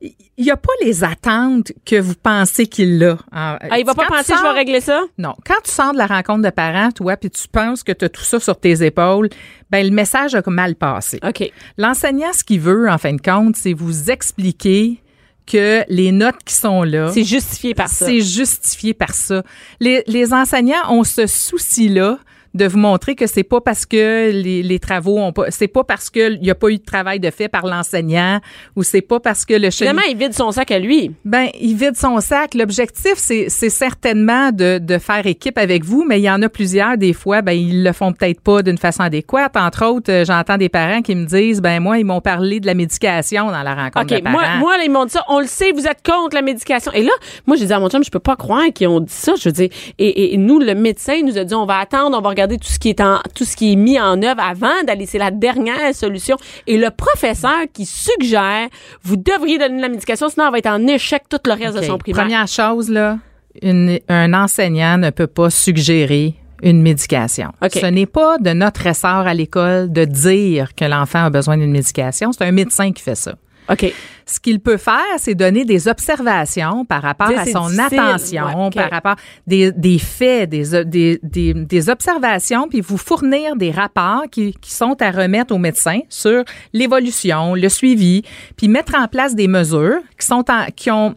il 0.00 0.44
n'y 0.44 0.50
a 0.52 0.56
pas 0.56 0.72
les 0.84 1.02
attentes 1.02 1.72
que 1.84 1.98
vous 2.00 2.14
pensez 2.14 2.66
qu'il 2.66 3.02
a. 3.02 3.14
En- 3.32 3.56
Ah, 3.60 3.78
il 3.80 3.84
va 3.84 3.94
pas 3.94 4.04
quand 4.06 4.16
penser, 4.18 4.32
je 4.32 4.38
vais 4.38 4.44
sors- 4.46 4.54
régler 4.54 4.80
ça? 4.80 5.02
Non. 5.18 5.34
Quand 5.44 5.60
tu 5.64 5.72
sors 5.72 5.92
de 5.92 5.98
la 5.98 6.06
rencontre 6.06 6.42
de 6.42 6.50
parents, 6.50 6.92
toi, 6.92 7.16
puis 7.16 7.30
tu 7.30 7.48
penses 7.48 7.82
que 7.82 7.90
tu 7.90 8.04
as 8.04 8.08
tout 8.08 8.22
ça 8.22 8.38
sur 8.38 8.58
tes 8.60 8.84
épaules, 8.84 9.28
ben 9.70 9.84
le 9.84 9.92
message 9.92 10.36
a 10.36 10.42
mal 10.46 10.76
passé. 10.76 11.18
OK. 11.26 11.50
L'enseignant, 11.78 12.32
ce 12.32 12.44
qu'il 12.44 12.60
veut, 12.60 12.88
en 12.88 12.98
fin 12.98 13.12
de 13.14 13.20
compte, 13.20 13.56
c'est 13.56 13.72
vous 13.72 14.10
expliquer 14.10 15.02
que 15.46 15.82
les 15.88 16.12
notes 16.12 16.44
qui 16.44 16.54
sont 16.54 16.82
là, 16.84 17.10
C'est 17.12 17.24
justifié 17.24 17.74
par 17.74 17.88
ça. 17.88 18.04
c'est 18.06 18.20
justifié 18.20 18.94
par 18.94 19.14
ça. 19.14 19.42
Les, 19.80 20.04
les 20.06 20.32
enseignants 20.32 20.92
ont 20.92 21.02
ce 21.04 21.26
souci-là 21.26 22.18
de 22.54 22.66
vous 22.66 22.78
montrer 22.78 23.14
que 23.14 23.26
c'est 23.26 23.42
pas 23.42 23.60
parce 23.60 23.86
que 23.86 24.30
les, 24.30 24.62
les 24.62 24.78
travaux 24.78 25.18
ont 25.18 25.32
pas, 25.32 25.50
c'est 25.50 25.68
pas 25.68 25.84
parce 25.84 26.10
que 26.10 26.32
il 26.34 26.44
y 26.44 26.50
a 26.50 26.54
pas 26.54 26.68
eu 26.70 26.78
de 26.78 26.84
travail 26.84 27.20
de 27.20 27.30
fait 27.30 27.48
par 27.48 27.66
l'enseignant 27.66 28.40
ou 28.76 28.82
c'est 28.82 29.00
pas 29.02 29.20
parce 29.20 29.44
que 29.44 29.54
le 29.54 29.70
Finalement, 29.70 30.02
il 30.08 30.16
vide 30.16 30.32
son 30.34 30.50
sac 30.50 30.70
à 30.70 30.78
lui. 30.78 31.12
ben, 31.24 31.48
il 31.60 31.76
vide 31.76 31.96
son 31.96 32.20
sac. 32.20 32.54
L'objectif, 32.54 33.14
c'est, 33.16 33.46
c'est 33.48 33.70
certainement 33.70 34.50
de, 34.52 34.78
de 34.78 34.98
faire 34.98 35.26
équipe 35.26 35.58
avec 35.58 35.84
vous, 35.84 36.04
mais 36.06 36.18
il 36.20 36.24
y 36.24 36.30
en 36.30 36.42
a 36.42 36.48
plusieurs, 36.48 36.96
des 36.96 37.12
fois, 37.12 37.42
ben, 37.42 37.52
ils 37.52 37.82
le 37.84 37.92
font 37.92 38.12
peut-être 38.12 38.40
pas 38.40 38.62
d'une 38.62 38.78
façon 38.78 39.02
adéquate. 39.02 39.56
Entre 39.56 39.84
autres, 39.84 40.10
euh, 40.10 40.24
j'entends 40.24 40.56
des 40.56 40.68
parents 40.68 41.02
qui 41.02 41.14
me 41.14 41.26
disent, 41.26 41.60
ben, 41.60 41.80
moi, 41.80 41.98
ils 41.98 42.04
m'ont 42.04 42.20
parlé 42.20 42.60
de 42.60 42.66
la 42.66 42.74
médication 42.74 43.46
dans 43.46 43.62
la 43.62 43.74
rencontre 43.74 44.14
OK, 44.14 44.22
de 44.22 44.28
moi, 44.28 44.42
moi, 44.58 44.76
là, 44.78 44.84
ils 44.84 44.90
m'ont 44.90 45.04
dit 45.04 45.12
ça. 45.12 45.24
On 45.28 45.40
le 45.40 45.46
sait, 45.46 45.72
vous 45.72 45.86
êtes 45.86 46.04
contre 46.04 46.34
la 46.34 46.42
médication. 46.42 46.92
Et 46.92 47.02
là, 47.02 47.12
moi, 47.46 47.56
j'ai 47.56 47.66
dit 47.66 47.72
à 47.72 47.78
mon 47.80 47.88
chum, 47.90 48.02
je 48.04 48.10
peux 48.10 48.18
pas 48.18 48.36
croire 48.36 48.64
qu'ils 48.74 48.88
ont 48.88 49.00
dit 49.00 49.12
ça. 49.12 49.34
Je 49.38 49.48
veux 49.48 49.52
dire, 49.52 49.68
et, 49.98 50.34
et- 50.34 50.36
nous, 50.36 50.58
le 50.58 50.74
médecin 50.74 51.20
nous 51.22 51.36
a 51.38 51.44
dit, 51.44 51.54
on 51.54 51.66
va 51.66 51.78
attendre, 51.78 52.16
on 52.16 52.20
va 52.20 52.30
regarder 52.38 52.58
tout 52.58 52.68
ce 52.68 52.78
qui 52.78 52.88
est 52.90 53.00
en, 53.00 53.18
tout 53.34 53.44
ce 53.44 53.56
qui 53.56 53.72
est 53.72 53.76
mis 53.76 53.98
en 54.00 54.22
œuvre 54.22 54.40
avant 54.42 54.82
d'aller. 54.86 55.06
C'est 55.06 55.18
la 55.18 55.30
dernière 55.30 55.94
solution. 55.94 56.36
Et 56.66 56.78
le 56.78 56.90
professeur 56.90 57.64
qui 57.72 57.84
suggère, 57.86 58.68
vous 59.02 59.16
devriez 59.16 59.58
donner 59.58 59.80
la 59.80 59.88
médication, 59.88 60.28
sinon 60.28 60.46
on 60.48 60.50
va 60.50 60.58
être 60.58 60.66
en 60.66 60.86
échec 60.86 61.22
tout 61.28 61.38
le 61.44 61.52
reste 61.52 61.76
de 61.76 61.82
son 61.82 61.98
primaire. 61.98 62.22
Première 62.24 62.46
chose, 62.48 62.88
là, 62.90 63.18
une- 63.62 63.98
un 64.08 64.32
enseignant 64.34 64.98
ne 64.98 65.10
peut 65.10 65.26
pas 65.26 65.50
suggérer 65.50 66.34
une 66.62 66.82
médication. 66.82 67.50
Ce 67.80 67.86
n'est 67.86 68.06
pas 68.06 68.38
de 68.38 68.50
notre 68.50 68.88
ressort 68.88 69.26
à 69.26 69.34
l'école 69.34 69.92
de 69.92 70.04
dire 70.04 70.74
que 70.74 70.84
l'enfant 70.84 71.24
a 71.24 71.30
besoin 71.30 71.56
d'une 71.56 71.70
médication. 71.70 72.32
C'est 72.32 72.44
un 72.44 72.50
médecin 72.52 72.92
qui 72.92 73.02
fait 73.02 73.14
ça. 73.14 73.34
OK. 73.70 73.92
Ce 74.26 74.40
qu'il 74.40 74.60
peut 74.60 74.76
faire, 74.76 75.04
c'est 75.16 75.34
donner 75.34 75.64
des 75.64 75.88
observations 75.88 76.84
par 76.84 77.02
rapport 77.02 77.28
à 77.28 77.46
son 77.46 77.68
difficile. 77.68 77.98
attention, 77.98 78.64
Ouais, 78.66 78.70
par 78.74 78.90
rapport 78.90 79.16
des, 79.46 79.72
des 79.72 79.98
faits, 79.98 80.50
des, 80.50 80.84
des, 80.84 81.18
des, 81.22 81.54
des 81.54 81.88
observations, 81.88 82.68
puis 82.68 82.80
vous 82.82 82.98
fournir 82.98 83.56
des 83.56 83.70
rapports 83.70 84.24
qui, 84.30 84.52
qui 84.60 84.74
sont 84.74 84.96
à 85.00 85.10
remettre 85.10 85.54
au 85.54 85.58
médecin 85.58 86.00
sur 86.10 86.44
l'évolution, 86.74 87.54
le 87.54 87.68
suivi, 87.68 88.22
puis 88.56 88.68
mettre 88.68 88.94
en 88.96 89.08
place 89.08 89.34
des 89.34 89.48
mesures 89.48 90.00
qui 90.18 90.26
sont 90.26 90.44
en, 90.50 90.66
qui 90.76 90.90
ont 90.90 91.14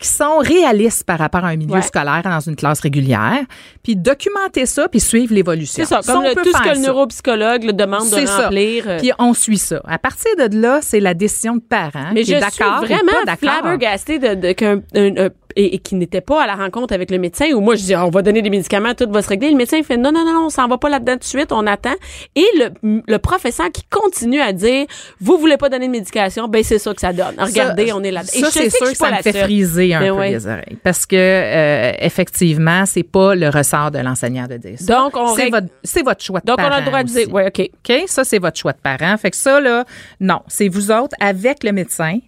qui 0.00 0.08
sont 0.08 0.38
réalistes 0.38 1.04
par 1.04 1.18
rapport 1.18 1.44
à 1.44 1.48
un 1.48 1.56
milieu 1.56 1.74
Ouais. 1.74 1.82
scolaire 1.82 2.22
dans 2.24 2.40
une 2.40 2.56
classe 2.56 2.80
régulière, 2.80 3.40
puis 3.82 3.96
documenter 3.96 4.64
ça, 4.66 4.88
puis 4.88 4.98
suivre 4.98 5.34
l'évolution. 5.34 5.84
C'est 5.84 6.02
ça, 6.02 6.12
comme 6.12 6.24
le- 6.24 6.34
peut 6.34 6.42
tout 6.42 6.52
ce 6.56 6.62
que 6.62 6.68
le 6.70 6.74
ça. 6.76 6.80
neuropsychologue 6.80 7.64
le 7.64 7.72
demande 7.74 8.08
de 8.08 8.14
C'est 8.14 8.26
ça. 8.26 8.44
remplir. 8.44 8.84
euh, 8.88 8.98
Puis 8.98 9.12
on 9.18 9.34
suit 9.34 9.58
ça. 9.58 9.80
À 9.86 9.98
partir 9.98 10.30
de 10.38 10.56
là, 10.58 10.78
c'est 10.82 11.00
la 11.00 11.12
décision 11.14 11.56
de 11.56 11.60
parents 11.60 12.12
Mais 12.14 12.22
qui 12.22 12.30
je 12.30 12.36
est 12.36 12.50
suis 12.50 12.64
vraiment 12.64 13.36
flabbergastée 13.38 14.18
de, 14.18 14.34
de 14.34 14.52
qu'un 14.52 14.80
un- 14.94 15.26
un- 15.26 15.28
et, 15.56 15.74
et 15.74 15.78
qui 15.78 15.94
n'était 15.94 16.20
pas 16.20 16.42
à 16.42 16.46
la 16.46 16.54
rencontre 16.54 16.94
avec 16.94 17.10
le 17.10 17.18
médecin 17.18 17.46
où 17.54 17.60
moi 17.60 17.74
je 17.74 17.82
dis 17.84 17.96
on 17.96 18.10
va 18.10 18.22
donner 18.22 18.42
des 18.42 18.50
médicaments 18.50 18.94
tout 18.94 19.08
va 19.10 19.22
se 19.22 19.28
régler 19.28 19.50
le 19.50 19.56
médecin 19.56 19.76
il 19.78 19.84
fait 19.84 19.96
non 19.96 20.12
non 20.12 20.24
non 20.24 20.46
on 20.46 20.50
s'en 20.50 20.68
va 20.68 20.78
pas 20.78 20.88
là-dedans 20.88 21.12
tout 21.14 21.18
de 21.20 21.24
suite 21.24 21.52
on 21.52 21.66
attend 21.66 21.94
et 22.36 22.46
le, 22.56 23.00
le 23.06 23.18
professeur 23.18 23.70
qui 23.72 23.82
continue 23.90 24.40
à 24.40 24.52
dire 24.52 24.86
vous 25.20 25.38
voulez 25.38 25.56
pas 25.56 25.68
donner 25.68 25.86
de 25.86 25.92
médication 25.92 26.48
ben 26.48 26.62
c'est 26.62 26.78
ça 26.78 26.94
que 26.94 27.00
ça 27.00 27.12
donne 27.12 27.34
regardez 27.38 27.88
Ça- 27.88 27.96
on 27.96 28.02
est 28.02 28.10
là-dedans 28.10 28.32
Et 28.34 28.40
Ça, 28.40 28.50
c'est 28.50 28.70
sûr 28.70 28.90
que 28.90 28.96
ça 28.96 29.10
me 29.10 29.16
fait 29.16 29.32
friser 29.32 29.94
un 29.94 30.00
Mais 30.00 30.08
peu 30.08 30.14
ouais. 30.16 30.30
les 30.30 30.46
oreilles. 30.46 30.78
Parce 30.82 31.06
que, 31.06 31.16
euh, 31.16 31.92
effectivement, 32.00 32.84
c'est 32.86 33.02
pas 33.02 33.34
le 33.34 33.48
ressort 33.48 33.90
de 33.90 33.98
l'enseignant 33.98 34.46
de 34.46 34.56
dire 34.56 34.78
ça. 34.78 34.94
Donc, 34.94 35.16
on 35.16 35.34
c'est 35.34 35.50
votre, 35.50 35.66
c'est 35.82 36.02
votre 36.02 36.22
choix 36.22 36.40
de 36.40 36.46
donc 36.46 36.58
on 36.58 36.62
a 36.64 36.80
le 36.80 36.86
droit 36.86 37.02
de 37.02 37.08
dire 37.08 37.32
ouais 37.32 37.46
ok 37.46 37.70
OK? 37.88 38.02
Ça, 38.06 38.24
c'est 38.24 38.38
votre 38.38 38.58
choix 38.58 38.72
de 38.72 38.78
parent. 38.78 39.16
Fait 39.16 39.30
que 39.30 39.36
ça, 39.36 39.60
là, 39.60 39.84
non. 40.20 40.40
C'est 40.48 40.68
vous 40.68 40.90
autres 40.90 41.16
avec 41.20 41.64
le 41.64 41.72
médecin. 41.72 42.18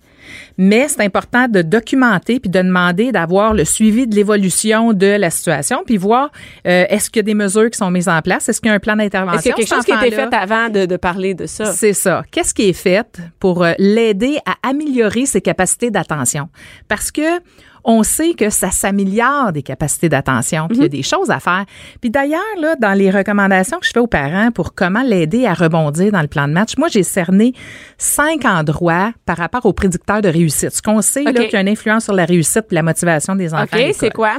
Mais 0.58 0.88
c'est 0.88 1.02
important 1.02 1.48
de 1.48 1.62
documenter 1.62 2.40
puis 2.40 2.50
de 2.50 2.60
demander 2.60 3.12
d'avoir 3.12 3.54
le 3.54 3.64
suivi 3.64 4.06
de 4.06 4.14
l'évolution 4.14 4.92
de 4.92 5.06
la 5.06 5.30
situation 5.30 5.82
puis 5.84 5.96
voir 5.96 6.30
euh, 6.66 6.84
est-ce 6.88 7.10
qu'il 7.10 7.20
y 7.20 7.20
a 7.20 7.22
des 7.24 7.34
mesures 7.34 7.70
qui 7.70 7.78
sont 7.78 7.90
mises 7.90 8.08
en 8.08 8.20
place, 8.22 8.48
est-ce 8.48 8.60
qu'il 8.60 8.68
y 8.68 8.72
a 8.72 8.74
un 8.74 8.80
plan 8.80 8.96
d'intervention? 8.96 9.38
Est-ce 9.38 9.42
qu'il 9.42 9.50
y 9.50 9.52
a 9.52 9.56
quelque 9.56 9.74
chose 9.74 9.84
qui 9.84 9.92
a 9.92 10.06
été 10.06 10.14
fait 10.14 10.34
avant 10.34 10.68
de, 10.68 10.86
de 10.86 10.96
parler 10.96 11.34
de 11.34 11.46
ça? 11.46 11.66
c'est 11.66 11.92
ça. 11.92 12.22
Qu'est-ce 12.30 12.54
qui 12.54 12.68
est 12.68 12.72
fait 12.72 13.20
pour 13.38 13.64
euh, 13.64 13.72
l'aider 13.78 14.38
à 14.46 14.68
améliorer 14.68 15.26
ses 15.26 15.40
capacités 15.40 15.90
d'attention? 15.90 16.48
Parce 16.88 17.10
que 17.10 17.40
on 17.84 18.02
sait 18.02 18.34
que 18.34 18.50
ça 18.50 18.70
s'améliore 18.70 19.52
des 19.52 19.62
capacités 19.62 20.08
d'attention, 20.08 20.68
puis 20.68 20.78
il 20.78 20.82
y 20.82 20.86
a 20.86 20.88
des 20.88 21.02
choses 21.02 21.30
à 21.30 21.40
faire. 21.40 21.64
Puis 22.00 22.10
d'ailleurs, 22.10 22.40
là, 22.60 22.76
dans 22.76 22.92
les 22.92 23.10
recommandations 23.10 23.78
que 23.78 23.86
je 23.86 23.90
fais 23.92 24.00
aux 24.00 24.06
parents 24.06 24.50
pour 24.50 24.74
comment 24.74 25.02
l'aider 25.02 25.46
à 25.46 25.54
rebondir 25.54 26.12
dans 26.12 26.22
le 26.22 26.28
plan 26.28 26.48
de 26.48 26.52
match, 26.52 26.76
moi, 26.78 26.88
j'ai 26.88 27.02
cerné 27.02 27.52
cinq 27.98 28.44
endroits 28.44 29.12
par 29.26 29.36
rapport 29.36 29.66
aux 29.66 29.72
prédicteurs 29.72 30.22
de 30.22 30.28
réussite. 30.28 30.70
Ce 30.70 30.82
qu'on 30.82 31.02
sait, 31.02 31.22
OK. 31.22 31.34
là, 31.34 31.44
qu'il 31.44 31.52
y 31.52 31.56
a 31.56 31.60
une 31.60 31.68
influence 31.68 32.04
sur 32.04 32.14
la 32.14 32.24
réussite 32.24 32.66
et 32.70 32.74
la 32.74 32.82
motivation 32.82 33.34
des 33.34 33.52
enfants. 33.54 33.76
OK, 33.76 33.94
c'est 33.98 34.10
quoi? 34.10 34.36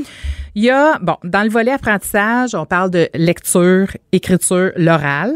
Il 0.55 0.63
y 0.63 0.69
a, 0.69 0.99
bon, 0.99 1.17
dans 1.23 1.41
le 1.41 1.49
volet 1.49 1.71
apprentissage, 1.71 2.53
on 2.53 2.65
parle 2.65 2.91
de 2.91 3.09
lecture, 3.15 3.87
écriture, 4.11 4.71
l'oral. 4.75 5.33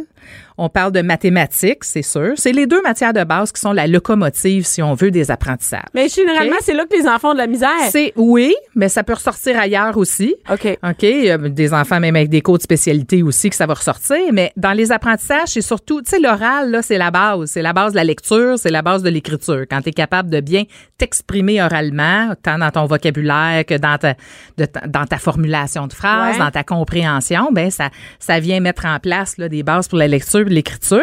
On 0.57 0.69
parle 0.69 0.91
de 0.91 1.01
mathématiques, 1.01 1.83
c'est 1.83 2.01
sûr. 2.01 2.33
C'est 2.35 2.51
les 2.51 2.65
deux 2.65 2.81
matières 2.81 3.13
de 3.13 3.23
base 3.23 3.51
qui 3.51 3.61
sont 3.61 3.73
la 3.73 3.85
locomotive, 3.87 4.65
si 4.65 4.81
on 4.81 4.93
veut, 4.93 5.11
des 5.11 5.29
apprentissages. 5.31 5.83
Mais 5.93 6.09
généralement, 6.09 6.55
c'est 6.61 6.73
là 6.73 6.85
que 6.89 6.95
les 6.97 7.07
enfants 7.07 7.31
ont 7.31 7.33
de 7.33 7.37
la 7.39 7.47
misère. 7.47 7.69
C'est 7.91 8.13
oui, 8.15 8.55
mais 8.75 8.89
ça 8.89 9.03
peut 9.03 9.13
ressortir 9.13 9.59
ailleurs 9.59 9.97
aussi. 9.97 10.35
OK. 10.51 10.77
OK, 10.83 11.03
il 11.03 11.25
y 11.25 11.29
a 11.29 11.37
des 11.37 11.73
enfants 11.73 11.99
même 11.99 12.15
avec 12.15 12.29
des 12.29 12.41
cours 12.41 12.57
de 12.57 12.63
spécialité 12.63 13.21
aussi 13.23 13.49
que 13.49 13.55
ça 13.55 13.65
va 13.65 13.75
ressortir, 13.75 14.17
mais 14.33 14.51
dans 14.57 14.73
les 14.73 14.91
apprentissages, 14.91 15.47
c'est 15.49 15.61
surtout, 15.61 16.01
tu 16.01 16.09
sais, 16.09 16.19
l'oral, 16.19 16.71
là, 16.71 16.81
c'est 16.81 16.97
la 16.97 17.11
base. 17.11 17.51
C'est 17.51 17.61
la 17.61 17.73
base 17.73 17.91
de 17.91 17.97
la 17.97 18.03
lecture, 18.03 18.57
c'est 18.57 18.71
la 18.71 18.81
base 18.81 19.03
de 19.03 19.09
l'écriture. 19.09 19.63
Quand 19.69 19.81
tu 19.81 19.89
es 19.89 19.93
capable 19.93 20.29
de 20.29 20.39
bien 20.39 20.63
t'exprimer 20.97 21.61
oralement, 21.61 22.33
tant 22.41 22.57
dans 22.57 22.71
ton 22.71 22.85
vocabulaire 22.85 23.63
que 23.65 23.75
dans 23.75 23.97
ta, 23.97 24.15
de 24.57 24.65
dans 24.87 25.05
ta 25.05 25.17
formulation 25.17 25.87
de 25.87 25.93
phrases, 25.93 26.33
Ouais. 26.33 26.39
dans 26.39 26.49
ta 26.51 26.63
compréhension, 26.63 27.49
ben 27.51 27.69
ça, 27.69 27.89
ça 28.19 28.39
vient 28.39 28.59
mettre 28.59 28.85
en 28.85 28.99
place 28.99 29.37
là, 29.37 29.49
des 29.49 29.61
bases 29.63 29.87
pour 29.87 29.97
la 29.99 30.07
lecture 30.07 30.45
l'écriture. 30.49 31.01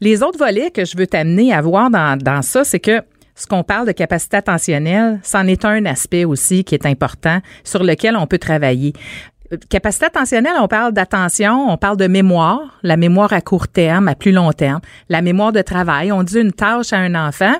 Les 0.00 0.22
autres 0.22 0.38
volets 0.38 0.70
que 0.70 0.84
je 0.84 0.96
veux 0.96 1.06
t'amener 1.06 1.52
à 1.52 1.60
voir 1.60 1.90
dans, 1.90 2.16
dans 2.18 2.42
ça, 2.42 2.64
c'est 2.64 2.80
que 2.80 3.02
ce 3.34 3.46
qu'on 3.46 3.62
parle 3.62 3.86
de 3.86 3.92
capacité 3.92 4.36
attentionnelle, 4.36 5.18
c'en 5.22 5.46
est 5.46 5.64
un 5.64 5.86
aspect 5.86 6.24
aussi 6.26 6.62
qui 6.64 6.74
est 6.74 6.84
important 6.86 7.40
sur 7.64 7.82
lequel 7.84 8.16
on 8.16 8.26
peut 8.26 8.38
travailler. 8.38 8.92
Euh, 9.52 9.56
Capacité 9.70 10.04
attentionnelle, 10.06 10.52
on 10.60 10.68
parle 10.68 10.92
d'attention, 10.92 11.66
on 11.70 11.76
parle 11.78 11.96
de 11.96 12.06
mémoire, 12.06 12.78
la 12.82 12.96
mémoire 12.98 13.32
à 13.32 13.40
court 13.40 13.66
terme, 13.66 14.08
à 14.08 14.14
plus 14.14 14.30
long 14.32 14.52
terme, 14.52 14.80
la 15.08 15.22
mémoire 15.22 15.52
de 15.52 15.62
travail. 15.62 16.12
On 16.12 16.22
dit 16.22 16.38
une 16.38 16.52
tâche 16.52 16.92
à 16.92 16.98
un 16.98 17.14
enfant, 17.14 17.54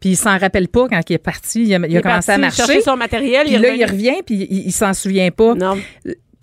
puis 0.00 0.10
il 0.10 0.16
s'en 0.16 0.38
rappelle 0.38 0.68
pas 0.68 0.88
quand 0.88 1.00
il 1.08 1.12
est 1.12 1.18
parti, 1.18 1.64
il 1.64 1.74
a, 1.74 1.78
il 1.86 1.92
Il 1.92 2.00
commencé 2.00 2.32
à 2.32 2.38
marcher. 2.38 2.62
chercher 2.64 2.80
son 2.80 2.96
matériel, 2.96 3.44
Puis 3.44 3.54
il 3.56 3.60
là, 3.60 3.68
revient. 3.72 3.80
il 3.80 3.90
revient, 3.90 4.22
puis 4.24 4.46
il, 4.50 4.66
il 4.68 4.72
s'en 4.72 4.92
souvient 4.94 5.30
pas. 5.30 5.54
Non. 5.54 5.76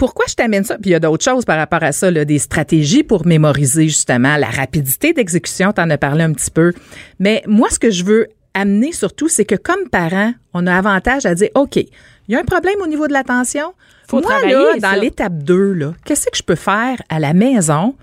Pourquoi 0.03 0.25
je 0.27 0.35
t'amène 0.35 0.65
ça? 0.65 0.75
Puis 0.75 0.89
il 0.89 0.91
y 0.91 0.95
a 0.95 0.99
d'autres 0.99 1.23
choses 1.23 1.45
par 1.45 1.57
rapport 1.57 1.81
à 1.81 1.93
ça, 1.93 2.11
là, 2.11 2.25
des 2.25 2.37
stratégies 2.37 3.03
pour 3.03 3.25
mémoriser 3.25 3.87
justement 3.87 4.35
la 4.35 4.49
rapidité 4.49 5.13
d'exécution, 5.13 5.71
tu 5.71 5.79
en 5.79 5.89
as 5.89 5.97
parlé 5.97 6.25
un 6.25 6.33
petit 6.33 6.51
peu. 6.51 6.73
Mais 7.19 7.41
moi, 7.47 7.69
ce 7.69 7.79
que 7.79 7.89
je 7.89 8.03
veux 8.03 8.27
amener 8.53 8.91
surtout, 8.91 9.29
c'est 9.29 9.45
que 9.45 9.55
comme 9.55 9.87
parents, 9.89 10.33
on 10.53 10.67
a 10.67 10.75
avantage 10.75 11.25
à 11.25 11.33
dire, 11.35 11.47
OK, 11.55 11.77
il 11.77 11.87
y 12.27 12.35
a 12.35 12.39
un 12.41 12.43
problème 12.43 12.75
au 12.83 12.87
niveau 12.87 13.07
de 13.07 13.13
l'attention. 13.13 13.73
Faut 14.09 14.19
moi, 14.19 14.29
travailler, 14.31 14.55
là, 14.77 14.91
dans 14.91 14.99
l'étape 14.99 15.37
2, 15.37 15.71
là, 15.71 15.93
qu'est-ce 16.03 16.25
que 16.29 16.35
je 16.35 16.43
peux 16.43 16.55
faire 16.55 17.01
à 17.07 17.21
la 17.21 17.33
maison 17.33 17.95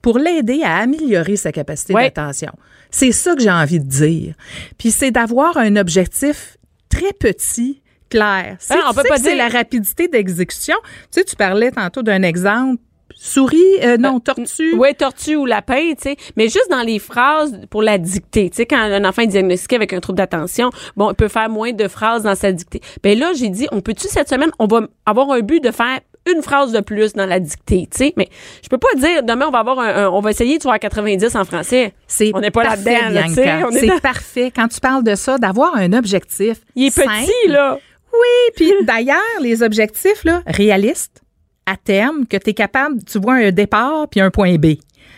pour 0.00 0.20
l'aider 0.20 0.60
à 0.62 0.76
améliorer 0.76 1.34
sa 1.34 1.50
capacité 1.50 1.92
Ouais. 1.92 2.04
d'attention? 2.04 2.52
C'est 2.92 3.10
ça 3.10 3.34
que 3.34 3.42
j'ai 3.42 3.50
envie 3.50 3.80
de 3.80 3.88
dire. 3.88 4.34
Puis 4.78 4.92
c'est 4.92 5.10
d'avoir 5.10 5.56
un 5.56 5.74
objectif 5.74 6.56
très 6.88 7.12
petit, 7.18 7.82
clair. 8.10 8.56
Si 8.58 8.72
on 8.72 8.92
peut 8.94 9.02
pas 9.08 9.16
que 9.16 9.22
c'est 9.22 9.34
dire- 9.34 9.36
la 9.38 9.48
rapidité 9.48 10.08
d'exécution, 10.08 10.76
tu 10.82 10.88
sais, 11.20 11.24
tu 11.24 11.36
parlais 11.36 11.70
tantôt 11.70 12.02
d'un 12.02 12.22
exemple. 12.22 12.80
Souris, 13.20 13.58
euh, 13.82 13.96
non, 13.96 14.20
tortue. 14.20 14.74
Oui, 14.76 14.94
tortue 14.94 15.34
ou 15.36 15.44
lapin, 15.46 15.92
tu 15.96 16.02
sais. 16.02 16.16
Mais 16.36 16.44
juste 16.44 16.68
dans 16.70 16.82
les 16.82 16.98
phrases 16.98 17.58
pour 17.70 17.82
la 17.82 17.98
dictée. 17.98 18.48
Tu 18.50 18.56
sais, 18.58 18.66
quand 18.66 18.76
un 18.78 19.04
enfant 19.04 19.22
est 19.22 19.26
diagnostiqué 19.28 19.74
avec 19.76 19.92
un 19.92 19.98
trouble 20.00 20.18
d'attention, 20.18 20.70
bon, 20.96 21.10
il 21.10 21.14
peut 21.16 21.26
faire 21.28 21.48
moins 21.48 21.72
de 21.72 21.88
phrases 21.88 22.22
dans 22.22 22.34
sa 22.36 22.52
dictée. 22.52 22.80
Ben 23.02 23.18
là, 23.18 23.32
j'ai 23.34 23.48
dit, 23.48 23.66
on 23.72 23.80
peut-tu 23.80 24.06
cette 24.08 24.28
semaine, 24.28 24.50
on 24.60 24.66
va 24.66 24.82
avoir 25.04 25.30
un 25.32 25.40
but 25.40 25.62
de 25.64 25.70
faire 25.72 25.98
une 26.32 26.42
phrase 26.42 26.72
de 26.72 26.80
plus 26.80 27.14
dans 27.14 27.24
la 27.26 27.40
dictée, 27.40 27.88
tu 27.90 27.96
sais. 27.98 28.12
Mais 28.16 28.28
je 28.62 28.68
peux 28.68 28.78
pas 28.78 28.88
dire, 28.96 29.22
demain, 29.22 29.46
on 29.48 29.50
va 29.50 29.60
avoir 29.60 29.78
un, 29.80 30.04
un- 30.04 30.08
on 30.10 30.20
va 30.20 30.30
essayer 30.30 30.58
de 30.58 30.62
faire 30.62 30.78
90 30.78 31.34
en 31.34 31.44
français. 31.44 31.94
C'est 32.06 32.30
On 32.34 32.40
n'est 32.40 32.50
pas 32.50 32.62
là-dedans, 32.64 33.08
là, 33.10 33.22
tu 33.24 33.34
sais. 33.34 33.44
C'est 33.80 33.86
dans- 33.86 33.98
parfait. 33.98 34.52
Quand 34.54 34.68
tu 34.68 34.78
parles 34.78 35.02
de 35.02 35.14
ça, 35.14 35.38
d'avoir 35.38 35.74
un 35.74 35.92
objectif. 35.94 36.58
Il 36.76 36.86
est 36.86 36.90
simple. 36.90 37.08
petit, 37.08 37.48
là. 37.50 37.78
Oui, 38.12 38.52
puis 38.56 38.72
d'ailleurs, 38.84 39.18
les 39.40 39.62
objectifs, 39.62 40.24
là, 40.24 40.42
réalistes, 40.46 41.22
à 41.66 41.76
terme, 41.76 42.26
que 42.26 42.36
tu 42.36 42.50
es 42.50 42.54
capable, 42.54 43.02
tu 43.04 43.18
vois 43.18 43.34
un 43.34 43.50
départ 43.50 44.08
puis 44.10 44.20
un 44.20 44.30
point 44.30 44.56
B. 44.56 44.74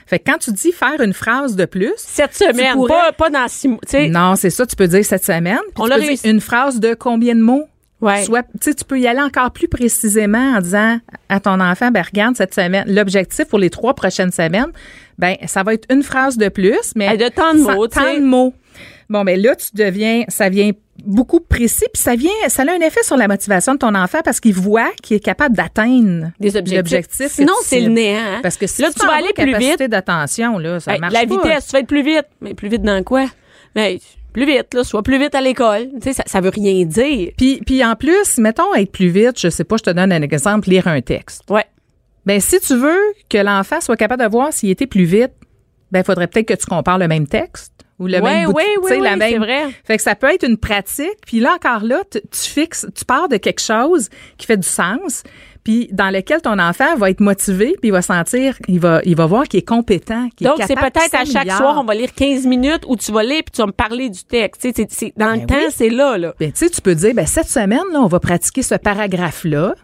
Fait 0.07 0.19
que 0.19 0.25
quand 0.31 0.39
tu 0.39 0.51
dis 0.53 0.73
faire 0.73 1.01
une 1.01 1.13
phrase 1.13 1.55
de 1.55 1.65
plus, 1.65 1.93
Cette 1.97 2.35
semaine, 2.35 2.75
pourrais- 2.75 2.89
pas, 2.89 3.13
pas 3.13 3.31
dans 3.31 3.47
six 3.47 3.69
mois, 3.69 3.79
non, 4.09 4.35
c'est 4.35 4.51
ça, 4.51 4.67
tu 4.67 4.75
peux 4.75 4.89
dire 4.89 5.05
cette 5.05 5.25
semaine. 5.25 5.59
On 5.77 5.85
tu 5.85 5.91
peux 5.95 6.01
dire 6.01 6.19
une 6.25 6.41
phrase 6.41 6.81
de 6.81 6.95
combien 6.95 7.35
de 7.37 7.41
mots? 7.41 7.67
Ouais. 8.01 8.25
Soit, 8.25 8.47
tu 8.61 8.73
peux 8.89 8.99
y 8.99 9.07
aller 9.07 9.21
encore 9.21 9.51
plus 9.53 9.69
précisément 9.69 10.55
en 10.57 10.61
disant 10.61 10.99
à 11.29 11.39
ton 11.39 11.61
enfant, 11.61 11.91
ben 11.91 12.03
regarde 12.03 12.35
cette 12.35 12.55
semaine, 12.55 12.85
l'objectif 12.89 13.45
pour 13.45 13.59
les 13.59 13.69
trois 13.71 13.95
prochaines 13.95 14.33
semaines, 14.33 14.73
ben 15.19 15.37
ça 15.47 15.63
va 15.63 15.75
être 15.75 15.87
une 15.93 16.03
phrase 16.03 16.39
de 16.39 16.49
plus, 16.49 16.93
mais 16.97 17.17
de 17.17 17.29
tant 17.29 17.53
de 17.55 17.61
mots, 17.61 17.87
tant 17.89 18.15
de 18.15 18.21
mots. 18.25 18.55
Bon, 19.11 19.23
ben 19.23 19.41
là, 19.41 19.55
tu 19.55 19.69
deviens, 19.75 20.25
ça 20.29 20.49
vient 20.49 20.71
beaucoup 21.05 21.41
précis, 21.41 21.85
puis 21.93 22.03
ça 22.03 22.15
vient, 22.17 22.31
ça 22.49 22.63
a 22.63 22.71
un 22.71 22.81
effet 22.81 23.03
sur 23.03 23.17
la 23.17 23.29
motivation 23.29 23.75
de 23.75 23.79
ton 23.79 23.95
enfant 23.95 24.21
parce 24.25 24.41
qu'il 24.41 24.55
voit 24.55 24.91
qu'il 25.03 25.17
est 25.17 25.21
capable 25.21 25.57
d'atteindre 25.57 26.31
Des 26.41 26.57
objectifs. 26.57 27.29
Sinon, 27.33 27.53
c'est 27.63 27.81
le 27.81 27.89
néant. 27.89 28.19
hein. 28.19 28.41
Parce 28.43 28.57
que 28.57 28.67
si 28.67 28.83
là, 28.83 28.89
tu 28.89 29.01
tu 29.01 29.07
vas 29.07 29.13
aller 29.15 29.33
plus 29.35 29.47
capacité 29.53 29.85
vite. 29.85 29.91
d'attention, 29.91 30.59
là, 30.59 30.81
ça 30.81 30.95
Hey, 30.95 31.01
marche 31.01 31.13
la 31.15 31.27
pas. 31.27 31.35
vitesse, 31.35 31.67
tu 31.67 31.73
vas 31.73 31.79
être 31.81 31.87
plus 31.87 32.03
vite. 32.03 32.27
Mais 32.41 32.55
plus 32.55 32.69
vite 32.69 32.83
dans 32.83 33.03
quoi? 33.03 33.27
Ben, 33.75 33.99
plus 34.33 34.47
vite, 34.47 34.75
là. 34.75 34.85
Sois 34.85 35.03
plus 35.03 35.19
vite 35.19 35.35
à 35.35 35.41
l'école. 35.41 35.89
Tu 35.95 36.01
sais, 36.03 36.13
ça, 36.13 36.23
ça 36.27 36.41
veut 36.41 36.51
rien 36.51 36.85
dire. 36.85 37.33
Puis, 37.37 37.61
puis 37.65 37.85
en 37.85 37.97
plus, 37.97 38.39
mettons 38.39 38.75
être 38.75 38.93
plus 38.93 39.09
vite, 39.09 39.39
je 39.41 39.49
sais 39.49 39.65
pas, 39.65 39.77
je 39.77 39.83
te 39.85 39.91
donne 39.91 40.13
un 40.13 40.23
exemple, 40.23 40.69
lire 40.69 40.87
un 40.89 41.01
texte. 41.01 41.43
Ouais. 41.51 41.65
Ben 42.27 42.39
si 42.41 42.61
tu 42.61 42.75
veux 42.77 43.01
que 43.29 43.39
l'enfant 43.39 43.81
soit 43.81 43.97
capable 43.97 44.23
de 44.23 44.29
voir 44.29 44.53
s'il 44.53 44.71
était 44.71 44.87
plus 44.87 45.05
vite, 45.05 45.33
ben 45.91 46.05
faudrait 46.05 46.27
peut-être 46.27 46.47
que 46.47 46.55
tu 46.55 46.67
compares 46.67 46.99
le 46.99 47.09
même 47.09 47.27
texte 47.27 47.73
ou 48.01 48.07
le 48.09 48.15
Ouais, 48.15 48.21
même 48.21 48.47
bout 48.47 48.59
de- 48.99 49.05
la 49.05 49.11
c'est 49.13 49.17
même. 49.17 49.39
vrai. 49.43 49.63
Fait 49.85 49.97
que 49.97 50.03
ça 50.03 50.17
peut 50.17 50.33
être 50.33 50.45
une 50.47 50.57
pratique, 50.57 51.19
puis 51.25 51.39
là 51.39 51.55
encore 51.55 51.85
là, 51.85 52.01
tu, 52.11 52.19
tu 52.23 52.51
fixes, 52.51 52.87
tu 52.97 53.05
pars 53.05 53.29
de 53.29 53.37
quelque 53.37 53.61
chose 53.61 54.09
qui 54.39 54.47
fait 54.47 54.57
du 54.57 54.67
sens, 54.67 55.23
puis 55.63 55.89
dans 55.93 56.09
lequel 56.11 56.41
ton 56.41 56.59
enfant 56.59 56.97
va 56.97 57.11
être 57.11 57.21
motivé, 57.21 57.77
puis 57.81 57.89
il 57.89 57.93
va 57.93 58.01
sentir, 58.03 58.57
il 58.67 58.81
va 58.81 59.01
il 59.05 59.15
va 59.15 59.27
voir 59.27 59.45
qu'il 59.45 59.59
est 59.59 59.69
compétent, 59.69 60.29
qu'il 60.35 60.47
Donc, 60.47 60.57
c'est 60.67 60.75
peut-être 60.75 61.15
à 61.15 61.25
chaque 61.27 61.53
soir, 61.53 61.77
on 61.79 61.85
va 61.85 61.95
lire 61.95 62.15
15 62.17 62.47
minutes 62.47 62.85
où 62.89 62.97
tu 62.97 63.13
vas 63.13 63.23
lire 63.23 63.43
puis 63.45 63.53
tu 63.55 63.61
vas 63.61 63.67
me 63.67 63.73
parler 63.73 64.09
du 64.09 64.25
texte. 64.25 64.63
Tu 64.63 64.69
sais, 64.69 64.75
c'est- 64.75 64.91
c'est- 64.91 65.13
dans 65.19 65.33
le 65.33 65.41
Ben 65.41 65.47
temps, 65.47 65.71
c'est 65.71 65.91
là, 65.91 66.17
là. 66.17 66.35
Ben, 66.41 66.51
tu 66.51 66.59
sais, 66.65 66.71
tu 66.71 66.81
peux 66.81 66.95
dire, 66.95 67.15
ben, 67.15 67.27
cette 67.27 67.49
semaine, 67.49 67.85
là, 67.93 68.01
on 68.01 68.07
va 68.07 68.19
pratiquer 68.21 68.63
ce 68.63 68.75
paragraphe-là. 68.77 69.75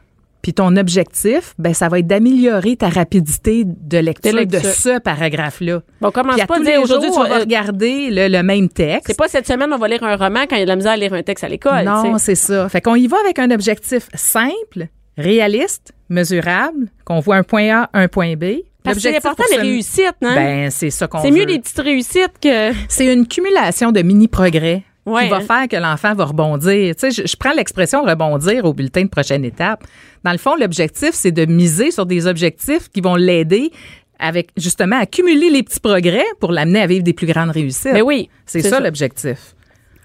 Puis 0.46 0.54
ton 0.54 0.76
objectif, 0.76 1.54
ben, 1.58 1.74
ça 1.74 1.88
va 1.88 1.98
être 1.98 2.06
d'améliorer 2.06 2.76
ta 2.76 2.88
rapidité 2.88 3.64
de 3.66 3.98
lecture 3.98 4.32
De 4.46 4.58
ce 4.60 5.00
paragraphe-là. 5.00 5.80
Bon, 6.00 6.12
commence 6.12 6.36
pas 6.36 6.44
à 6.44 6.58
tous 6.58 6.62
dire 6.62 6.76
les 6.76 6.84
aujourd'hui, 6.84 7.10
tu 7.10 7.18
vas- 7.18 7.28
va 7.28 7.38
regarder 7.40 8.10
le, 8.12 8.28
le 8.28 8.42
même 8.44 8.68
texte. 8.68 9.06
C'est 9.08 9.18
pas 9.18 9.26
cette 9.26 9.48
semaine, 9.48 9.72
on 9.72 9.76
va 9.76 9.88
lire 9.88 10.04
un 10.04 10.14
roman 10.14 10.42
quand 10.48 10.54
il 10.54 10.60
y 10.60 10.62
a 10.62 10.64
de 10.66 10.68
la 10.70 10.76
misère 10.76 10.92
à 10.92 10.96
lire 10.96 11.12
un 11.14 11.24
texte 11.24 11.42
à 11.42 11.48
l'école. 11.48 11.84
Non, 11.84 12.16
c'est 12.18 12.36
ça. 12.36 12.68
Fait 12.68 12.80
qu'on 12.80 12.94
y 12.94 13.08
va 13.08 13.16
avec 13.24 13.40
un 13.40 13.50
objectif 13.50 14.06
simple, 14.14 14.86
réaliste, 15.18 15.92
mesurable, 16.08 16.86
qu'on 17.04 17.18
voit 17.18 17.34
un 17.34 17.42
point 17.42 17.68
A, 17.82 17.90
un 17.92 18.06
point 18.06 18.34
B. 18.36 18.44
Parce 18.84 18.98
que 18.98 19.02
c'est 19.02 19.08
L'objectif 19.08 19.26
important 19.26 19.42
pour 19.50 19.56
les 19.64 19.68
réussites, 19.68 20.14
hein? 20.22 20.34
Ben, 20.36 20.70
c'est 20.70 20.90
ça 20.90 21.08
qu'on 21.08 21.20
c'est 21.22 21.32
mieux 21.32 21.44
des 21.44 21.58
petites 21.58 21.80
réussites 21.80 22.34
que. 22.40 22.70
C'est 22.88 23.12
une 23.12 23.26
cumulation 23.26 23.90
de 23.90 24.00
mini-progrès 24.00 24.84
Ouais, 25.06 25.24
qui 25.24 25.28
va 25.30 25.40
faire 25.40 25.68
que 25.68 25.76
l'enfant 25.76 26.14
va 26.14 26.24
rebondir. 26.24 26.94
Tu 26.96 27.00
sais, 27.00 27.22
je, 27.22 27.28
je 27.30 27.36
prends 27.36 27.52
l'expression 27.52 28.02
rebondir 28.02 28.64
au 28.64 28.74
bulletin 28.74 29.04
de 29.04 29.08
prochaine 29.08 29.44
étape. 29.44 29.84
Dans 30.24 30.32
le 30.32 30.38
fond, 30.38 30.56
l'objectif, 30.56 31.10
c'est 31.12 31.30
de 31.32 31.44
miser 31.46 31.90
sur 31.92 32.06
des 32.06 32.26
objectifs 32.26 32.88
qui 32.90 33.00
vont 33.00 33.14
l'aider 33.14 33.70
avec 34.18 34.48
justement 34.56 34.98
à 34.98 35.06
cumuler 35.06 35.50
les 35.50 35.62
petits 35.62 35.78
progrès 35.80 36.24
pour 36.40 36.50
l'amener 36.50 36.80
à 36.80 36.86
vivre 36.86 37.04
des 37.04 37.12
plus 37.12 37.26
grandes 37.26 37.50
réussites. 37.50 37.92
Ben 37.92 38.02
oui, 38.02 38.28
C'est 38.46 38.62
c'est 38.62 38.70
ça, 38.70 38.76
ça. 38.78 38.82
l'objectif. 38.82 39.54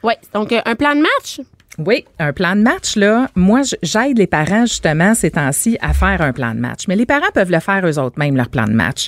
Oui. 0.04 0.14
Donc, 0.34 0.52
euh, 0.52 0.62
un 0.66 0.76
plan 0.76 0.94
de 0.96 1.02
match? 1.02 1.42
Oui, 1.86 2.06
un 2.20 2.34
plan 2.34 2.56
de 2.56 2.62
match, 2.62 2.96
là, 2.96 3.28
moi, 3.36 3.62
j'aide 3.82 4.18
les 4.18 4.28
parents, 4.28 4.66
justement, 4.66 5.16
ces 5.16 5.32
temps-ci, 5.32 5.78
à 5.82 5.94
faire 5.94 6.22
un 6.22 6.32
plan 6.32 6.54
de 6.54 6.60
match. 6.60 6.88
Mais 6.88 6.96
les 6.96 7.06
parents 7.06 7.32
peuvent 7.34 7.52
le 7.52 7.60
faire 7.60 7.86
eux 7.86 7.98
autres, 7.98 8.18
leur 8.20 8.50
plan 8.50 8.66
de 8.66 8.74
match. 8.74 9.08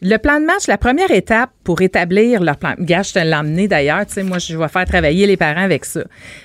Le 0.00 0.16
plan 0.16 0.40
de 0.40 0.44
match, 0.44 0.66
la 0.66 0.78
première 0.78 1.10
étape, 1.10 1.50
pour 1.64 1.80
établir 1.82 2.42
leur 2.42 2.56
plan. 2.56 2.74
Gars, 2.78 3.02
je 3.02 3.12
te 3.12 3.18
l'ai 3.18 3.34
emmené 3.34 3.68
d'ailleurs. 3.68 4.06
Tu 4.06 4.14
sais, 4.14 4.22
moi, 4.22 4.38
je 4.38 4.56
vais 4.56 4.68
faire 4.68 4.84
travailler 4.84 5.26
les 5.26 5.36
parents 5.36 5.62
avec 5.62 5.84
ça. 5.84 6.02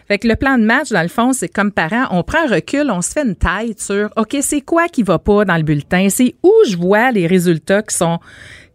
Fait 0.08 0.18
que 0.18 0.28
le 0.28 0.36
plan 0.36 0.58
de 0.58 0.64
match, 0.64 0.90
dans 0.90 1.02
le 1.02 1.08
fond, 1.08 1.34
c'est 1.34 1.50
comme 1.50 1.72
parents, 1.72 2.08
on 2.12 2.24
prend 2.24 2.46
un 2.46 2.56
recul, 2.56 2.90
on 2.90 3.02
se 3.02 3.12
fait 3.12 3.24
une 3.24 3.36
tête 3.36 3.82
sur, 3.82 4.10
OK, 4.18 4.38
c'est 4.42 4.62
quoi 4.62 4.88
qui 4.88 5.04
va 5.04 5.20
pas 5.20 5.46
dans 5.46 5.58
le 5.58 5.64
bulletin? 5.64 6.08
C'est 6.10 6.36
où 6.44 6.54
je 6.70 6.78
vois 6.78 7.12
les 7.12 7.28
résultats 7.28 7.82
qui 7.82 7.96
sont 7.96 8.20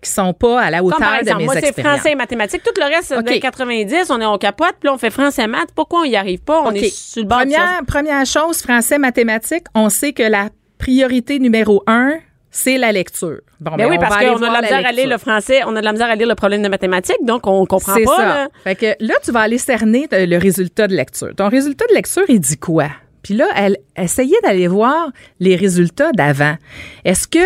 qui 0.05 0.11
sont 0.11 0.33
pas 0.33 0.61
à 0.61 0.71
la 0.71 0.83
hauteur 0.83 0.99
par 0.99 1.23
de 1.23 1.33
mes 1.38 1.45
moi, 1.45 1.55
c'est 1.59 1.79
français 1.81 2.12
et 2.12 2.14
mathématiques. 2.14 2.62
Tout 2.62 2.73
le 2.79 2.85
reste, 2.95 3.12
OK. 3.12 3.25
de 3.25 3.38
90, 3.40 4.11
on 4.11 4.21
est 4.21 4.27
on 4.27 4.38
capote, 4.38 4.75
puis 4.81 4.87
là, 4.88 4.95
on 4.95 4.99
fait 4.99 5.11
français 5.11 5.47
maths. 5.47 5.71
Pourquoi 5.75 6.01
on 6.01 6.05
y 6.05 6.17
arrive 6.17 6.40
pas? 6.43 6.62
On 6.62 6.73
est 6.73 6.88
sur 6.95 7.23
le 7.23 7.29
bord 7.29 7.38
première, 7.40 7.81
première 7.87 8.27
chose, 8.27 8.62
français, 8.62 8.99
mathématiques, 8.99 9.64
on 9.75 9.88
sait 9.88 10.12
que 10.12 10.23
la 10.23 10.49
priorité 10.79 11.38
numéro 11.38 11.83
un, 11.87 12.14
c'est 12.51 12.79
la 12.79 12.93
lecture. 12.93 13.40
Bon, 13.61 13.73
Ben 13.73 13.79
ben, 13.79 13.90
oui, 13.90 13.97
on 13.99 14.01
parce 14.01 14.17
qu'on 14.17 14.43
a 14.43 14.49
de 14.49 14.53
la 14.53 14.62
misère 14.62 14.87
à 14.87 14.93
lire 14.93 15.09
le 15.09 15.19
français, 15.19 15.62
on 15.67 15.75
a 15.75 15.81
de 15.81 15.85
la 15.85 15.93
misère 15.93 16.09
à 16.09 16.14
lire 16.14 16.29
le 16.29 16.35
problème 16.35 16.62
de 16.62 16.69
mathématiques, 16.69 17.25
donc 17.25 17.47
on 17.47 17.64
comprend 17.67 17.95
C'est 17.95 18.05
pas. 18.05 18.17
ça. 18.17 18.27
là. 18.27 18.49
Fait 18.62 18.75
que 18.77 18.87
là, 19.01 19.14
tu 19.25 19.33
vas 19.33 19.40
aller 19.40 19.59
cerner 19.59 20.07
le 20.12 20.37
résultat 20.38 20.87
de 20.87 20.95
lecture. 20.95 21.31
Ton 21.37 21.49
résultat 21.49 21.87
de 21.88 21.95
lecture, 21.95 22.25
il 22.29 22.38
dit 22.40 22.59
quoi? 22.59 22.88
Puis 23.25 23.35
là, 23.35 23.47
elle 23.57 23.79
essayait 23.97 24.38
d'aller 24.43 24.69
voir 24.69 25.09
les 25.40 25.57
résultats 25.57 26.12
d'avant. 26.12 26.57
Est-ce 27.05 27.27
que 27.27 27.38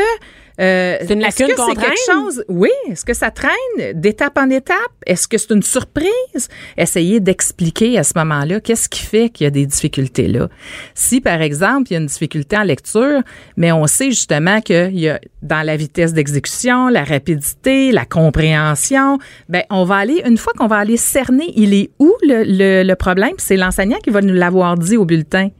euh, 0.60 0.96
C'est 1.00 1.12
une 1.12 1.22
est-ce 1.22 1.42
lacune 1.42 1.54
que 1.54 1.60
qu'on 1.60 1.68
c'est 1.68 1.80
quelque 1.80 2.12
chose? 2.12 2.44
Oui, 2.48 2.70
est-ce 2.90 3.04
que 3.04 3.14
ça 3.14 3.30
traîne 3.30 3.92
d'étape 3.94 4.36
en 4.38 4.50
étape? 4.50 4.76
Est-ce 5.06 5.28
que 5.28 5.38
c'est 5.38 5.52
une 5.52 5.62
surprise? 5.62 6.48
Essayez 6.76 7.20
d'expliquer 7.20 7.98
à 7.98 8.02
ce 8.02 8.12
moment-là 8.16 8.60
qu'est-ce 8.60 8.88
qui 8.88 9.02
fait 9.02 9.28
qu'il 9.30 9.44
y 9.44 9.46
a 9.48 9.50
des 9.50 9.66
difficultés 9.66 10.28
là. 10.28 10.48
Si 10.94 11.20
par 11.20 11.40
exemple, 11.42 11.88
il 11.90 11.94
y 11.94 11.96
a 11.96 12.00
une 12.00 12.06
difficulté 12.06 12.56
en 12.56 12.62
lecture, 12.64 13.22
mais 13.56 13.72
on 13.72 13.86
sait 13.86 14.10
justement 14.10 14.60
qu'il 14.60 14.98
y 14.98 15.08
a 15.08 15.20
dans 15.42 15.62
la 15.62 15.76
vitesse 15.76 16.12
d'exécution, 16.12 16.88
la 16.88 17.04
rapidité, 17.04 17.92
la 17.92 18.04
compréhension, 18.04 19.18
ben 19.48 19.62
on 19.70 19.84
va 19.84 19.96
aller 19.96 20.22
une 20.26 20.38
fois 20.38 20.52
qu'on 20.56 20.66
va 20.66 20.76
aller 20.76 20.96
cerner, 20.96 21.52
il 21.56 21.74
est 21.74 21.90
où 21.98 22.12
le, 22.22 22.42
le, 22.44 22.82
le 22.82 22.94
problème, 22.96 23.34
c'est 23.38 23.56
l'enseignant 23.56 23.98
qui 23.98 24.10
va 24.10 24.20
nous 24.20 24.34
l'avoir 24.34 24.76
dit 24.76 24.96
au 24.96 25.04
bulletin. 25.04 25.50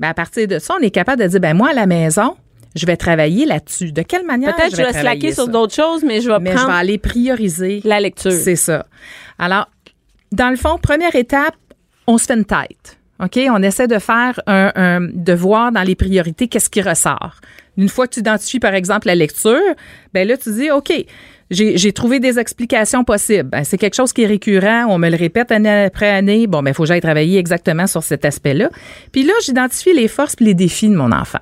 Ben 0.00 0.08
à 0.08 0.14
partir 0.14 0.48
de 0.48 0.58
ça, 0.58 0.74
on 0.80 0.82
est 0.82 0.90
capable 0.90 1.22
de 1.22 1.28
dire 1.28 1.40
ben 1.40 1.54
moi 1.54 1.68
à 1.70 1.74
la 1.74 1.86
maison, 1.86 2.34
je 2.74 2.86
vais 2.86 2.96
travailler 2.96 3.44
là-dessus. 3.46 3.92
De 3.92 4.02
quelle 4.02 4.24
manière 4.24 4.54
Peut-être 4.54 4.70
que 4.70 4.76
je 4.76 4.82
vais 4.82 4.90
travailler 4.92 5.20
slacker 5.20 5.32
sur 5.34 5.48
d'autres 5.48 5.74
choses, 5.74 6.02
mais 6.04 6.20
je 6.20 6.28
vais 6.30 6.38
mais 6.40 6.50
je 6.50 6.56
prendre 6.56 6.70
vais 6.72 6.76
aller 6.78 6.98
prioriser 6.98 7.80
la 7.84 8.00
lecture. 8.00 8.32
c'est 8.32 8.56
ça. 8.56 8.86
Alors, 9.38 9.68
dans 10.32 10.50
le 10.50 10.56
fond, 10.56 10.78
première 10.80 11.14
étape, 11.14 11.54
on 12.06 12.18
se 12.18 12.26
fait 12.26 12.34
une 12.34 12.44
tête. 12.44 12.98
OK? 13.22 13.38
On 13.50 13.62
essaie 13.62 13.86
de 13.86 13.98
faire 13.98 14.40
un, 14.46 14.72
un- 14.74 15.00
de 15.00 15.32
voir 15.32 15.70
dans 15.70 15.82
les 15.82 15.94
priorités 15.94 16.48
qu'est-ce 16.48 16.70
qui 16.70 16.82
ressort. 16.82 17.36
Une 17.76 17.88
fois 17.88 18.06
que 18.06 18.14
tu 18.14 18.20
identifies, 18.20 18.58
par 18.58 18.74
exemple, 18.74 19.06
la 19.06 19.14
lecture, 19.14 19.60
ben 20.12 20.26
là, 20.26 20.36
tu 20.36 20.52
dis, 20.52 20.70
OK, 20.70 20.92
j'ai 21.50 21.76
j'ai 21.78 21.92
trouvé 21.92 22.18
des 22.18 22.38
explications 22.38 23.04
possibles. 23.04 23.48
Ben, 23.50 23.62
c'est 23.64 23.78
quelque 23.78 23.94
chose 23.94 24.12
qui 24.12 24.22
est 24.22 24.26
récurrent. 24.26 24.86
On 24.88 24.98
me 24.98 25.08
le 25.08 25.16
répète 25.16 25.52
année 25.52 25.84
après 25.84 26.08
année. 26.10 26.46
Bon, 26.46 26.62
ben, 26.62 26.70
il 26.70 26.74
faut 26.74 26.82
que 26.82 26.88
j'aille 26.88 27.00
travailler 27.00 27.38
exactement 27.38 27.86
sur 27.86 28.02
cet 28.02 28.24
aspect-là. 28.24 28.70
Puis 29.12 29.22
là, 29.22 29.32
j'identifie 29.44 29.92
les 29.94 30.08
forces 30.08 30.34
et 30.40 30.44
les 30.44 30.54
défis 30.54 30.88
de 30.88 30.96
mon 30.96 31.12
enfant. 31.12 31.38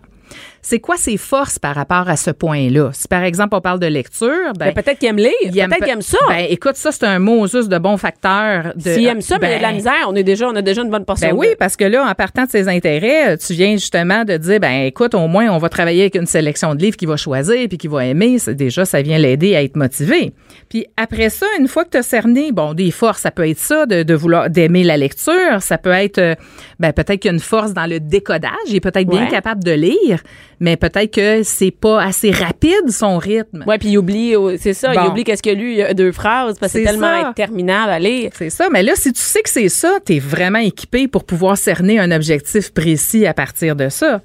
C'est 0.63 0.79
quoi 0.79 0.97
ses 0.97 1.17
forces 1.17 1.59
par 1.59 1.75
rapport 1.75 2.09
à 2.09 2.17
ce 2.17 2.31
point-là? 2.31 2.91
Si, 2.93 3.09
par 3.09 3.23
exemple, 3.23 3.55
on 3.55 3.61
parle 3.63 3.81
de 3.81 3.87
lecture, 3.87 4.53
ben, 4.59 4.67
Ben, 4.67 4.75
peut-être 4.75 4.99
qu'il 4.99 5.09
aime 5.09 5.17
lire, 5.17 5.31
peut-être 5.43 5.69
pe- 5.71 5.77
qu'il 5.85 5.89
aime 5.89 6.03
ça. 6.03 6.19
Ben, 6.29 6.45
écoute, 6.51 6.77
ça, 6.77 6.93
c'est 6.93 7.05
un 7.07 7.19
mot 7.19 7.47
juste 7.47 7.69
de 7.71 7.79
bon 7.79 7.97
facteur. 7.97 8.73
S'il 8.79 9.07
aime 9.07 9.23
ça, 9.23 9.39
mais 9.41 9.49
il 9.49 9.51
y 9.53 9.55
a 9.55 9.59
de 9.59 9.63
la 9.63 9.69
ben, 9.71 9.75
misère, 9.77 10.07
on 10.09 10.15
est 10.15 10.23
déjà, 10.23 10.49
on 10.49 10.55
a 10.57 10.63
déjà 10.63 10.83
une 10.83 10.91
bonne 10.91 11.05
portion. 11.07 11.31
Ben 11.31 11.35
oui, 11.37 11.47
parce 11.59 11.77
que 11.77 11.85
là, 11.85 12.05
en 12.07 12.15
partant 12.15 12.45
de 12.45 12.51
ses 12.51 12.69
intérêts, 12.69 13.39
tu 13.39 13.55
viens 13.55 13.73
justement 13.73 14.25
de 14.25 14.37
dire, 14.37 14.61
ben 14.61 14.85
écoute, 14.85 15.15
au 15.15 15.27
moins, 15.29 15.49
on 15.49 15.59
va 15.59 15.69
travailler 15.71 16.03
avec 16.03 16.15
une 16.17 16.27
sélection 16.27 16.75
de 16.75 16.83
livres 16.83 16.97
qu'il 16.97 17.09
va 17.09 17.17
choisir 17.17 17.67
puis 17.69 17.79
qu'il 17.79 17.91
va 17.91 18.05
aimer. 18.05 18.39
C'est 18.39 18.55
déjà, 18.55 18.85
ça 18.85 19.01
vient 19.03 19.19
l'aider 19.19 19.57
à 19.57 19.63
être 19.63 19.77
motivé. 19.77 20.33
Puis 20.69 20.87
après 20.97 21.31
ça, 21.31 21.47
une 21.59 21.69
fois 21.69 21.85
que 21.85 21.91
tu 21.91 21.97
as 21.97 22.03
cerné, 22.03 22.53
bon, 22.53 22.75
des 22.75 22.91
forces, 22.91 23.23
ça 23.23 23.31
peut 23.31 23.49
être 23.49 23.59
ça, 23.59 23.87
de, 23.87 24.03
de 24.03 24.15
vouloir, 24.15 24.51
d'aimer 24.51 24.85
la 24.85 24.97
lecture. 24.99 25.61
Ça 25.61 25.79
peut 25.79 25.91
être, 25.91 26.19
euh, 26.19 26.35
ben 26.79 26.93
peut-être 26.93 27.21
qu'il 27.21 27.31
y 27.31 27.33
a 27.33 27.35
une 27.35 27.41
force 27.41 27.73
dans 27.73 27.87
le 27.87 27.99
décodage. 27.99 28.51
Il 28.69 28.77
est 28.77 28.81
peut-être 28.81 29.09
bien 29.09 29.27
capable 29.27 29.65
de 29.65 29.73
lire, 29.73 30.23
mais 30.61 30.77
peut-être 30.77 31.13
que 31.13 31.43
c'est 31.43 31.71
pas 31.71 32.03
assez 32.03 32.31
rapide 32.31 32.89
son 32.91 33.19
rythme. 33.19 33.65
Ouais, 33.67 33.79
puis 33.79 33.89
il 33.89 33.99
oublie, 33.99 34.35
euh, 34.37 34.57
c'est 34.61 34.75
ça, 34.75 34.93
il 34.95 35.01
oublie 35.09 35.25
qu'est-ce 35.25 35.43
qu'il 35.43 35.53
a 35.53 35.55
lu, 35.55 35.71
il 35.73 35.79
y 35.79 35.83
a 35.83 35.95
deux 35.95 36.13
phrases, 36.13 36.59
parce 36.59 36.73
que 36.73 36.79
c'est 36.79 36.85
tellement 36.85 37.23
ça. 37.23 37.29
interminable 37.29 37.91
à 37.91 37.99
lire. 37.99 38.31
C'est 38.35 38.51
ça. 38.51 38.69
Mais 38.71 38.83
là, 38.83 38.93
si 38.95 39.13
tu 39.13 39.21
sais 39.21 39.43
que 39.43 39.51
c'est 39.51 39.69
ça, 39.69 39.99
tu 40.05 40.17
es 40.17 40.19
vraiment 40.19 40.59
équipé 40.61 41.09
pour 41.09 41.25
pouvoir 41.25 41.57
cerner 41.59 41.99
un 41.99 42.11
objectif 42.13 42.73
précis 42.73 43.27
à 43.27 43.35
partir 43.35 43.75
de 43.75 43.89
ça. 43.89 44.21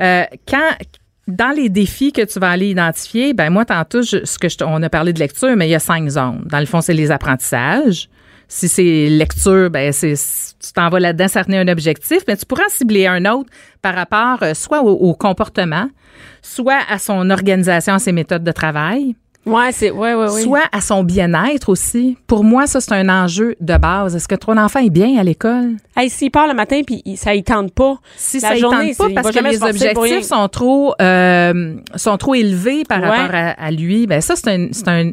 Euh, 0.00 0.24
quand 0.48 0.70
dans 1.26 1.54
les 1.56 1.70
défis 1.70 2.12
que 2.12 2.20
tu 2.22 2.38
vas 2.38 2.50
aller 2.50 2.68
identifier, 2.68 3.32
ben 3.32 3.48
moi 3.48 3.64
tantôt 3.64 4.02
je- 4.02 4.24
ce 4.26 4.38
que 4.38 4.48
je, 4.50 4.56
on 4.62 4.82
a 4.82 4.90
parlé 4.90 5.12
de 5.14 5.18
lecture, 5.18 5.56
mais 5.56 5.66
il 5.66 5.70
y 5.70 5.74
a 5.74 5.78
cinq 5.78 6.06
zones. 6.08 6.42
Dans 6.44 6.60
le 6.60 6.66
fond, 6.66 6.80
c'est 6.82 6.92
les 6.92 7.10
apprentissages. 7.10 8.08
Si 8.56 8.68
c'est 8.68 9.08
lecture, 9.08 9.68
ben 9.68 9.92
c'est 9.92 10.14
tu 10.14 10.72
t'en 10.72 10.88
vas 10.88 11.00
là-dedans 11.00 11.26
un 11.48 11.66
objectif, 11.66 12.18
mais 12.28 12.36
tu 12.36 12.46
pourras 12.46 12.62
en 12.62 12.70
cibler 12.70 13.08
un 13.08 13.24
autre 13.24 13.50
par 13.82 13.96
rapport 13.96 14.38
euh, 14.42 14.54
soit 14.54 14.80
au, 14.82 14.92
au 14.92 15.12
comportement, 15.14 15.88
soit 16.40 16.78
à 16.88 16.98
son 16.98 17.30
organisation, 17.30 17.94
à 17.94 17.98
ses 17.98 18.12
méthodes 18.12 18.44
de 18.44 18.52
travail, 18.52 19.16
Ouais, 19.44 19.72
c'est, 19.72 19.90
ouais, 19.90 20.14
ouais, 20.14 20.30
ouais. 20.30 20.42
soit 20.42 20.62
à 20.72 20.80
son 20.80 21.02
bien-être 21.02 21.68
aussi. 21.68 22.16
Pour 22.28 22.44
moi, 22.44 22.66
ça, 22.66 22.80
c'est 22.80 22.92
un 22.94 23.08
enjeu 23.10 23.56
de 23.60 23.76
base. 23.76 24.16
Est-ce 24.16 24.26
que 24.28 24.36
ton 24.36 24.56
enfant 24.56 24.78
est 24.80 24.88
bien 24.88 25.18
à 25.18 25.22
l'école? 25.24 25.72
Hey, 25.96 26.08
s'il 26.08 26.30
part 26.30 26.46
le 26.46 26.54
matin 26.54 26.80
puis 26.86 27.02
ça 27.16 27.34
y 27.34 27.42
tente 27.42 27.72
pas. 27.74 27.96
Si 28.16 28.38
la 28.40 28.48
ça 28.50 28.54
ne 28.54 28.60
journée, 28.60 28.94
tente 28.94 29.12
pas 29.14 29.22
parce 29.22 29.34
que 29.36 29.42
les 29.44 29.62
objectifs 29.62 30.22
sont 30.22 30.48
trop, 30.48 30.94
euh, 31.02 31.74
sont 31.96 32.16
trop 32.16 32.34
élevés 32.34 32.84
par 32.84 33.00
Ouais. 33.02 33.08
rapport 33.08 33.34
à, 33.34 33.50
à 33.50 33.70
lui, 33.72 34.06
ben 34.06 34.20
ça, 34.22 34.34
c'est 34.36 34.48
un, 34.48 34.68
c'est 34.72 34.88
un, 34.88 35.10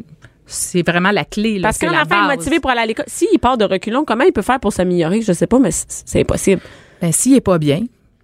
c'est 0.52 0.86
vraiment 0.86 1.10
la 1.10 1.24
clé. 1.24 1.58
Là, 1.58 1.68
Parce 1.68 1.78
que 1.78 1.86
l'enfant 1.86 2.30
est 2.30 2.36
motivé 2.36 2.60
pour 2.60 2.70
aller 2.70 2.80
à 2.80 2.86
l'école, 2.86 3.04
s'il 3.08 3.38
part 3.38 3.56
de 3.58 3.64
reculons, 3.64 4.04
comment 4.04 4.24
il 4.24 4.32
peut 4.32 4.42
faire 4.42 4.60
pour 4.60 4.72
s'améliorer? 4.72 5.22
Je 5.22 5.32
sais 5.32 5.46
pas, 5.46 5.58
mais 5.58 5.70
c'est 5.72 6.20
impossible. 6.20 6.60
Ben, 7.00 7.12
s'il 7.12 7.34
est 7.34 7.40
pas 7.40 7.58
bien, 7.58 7.80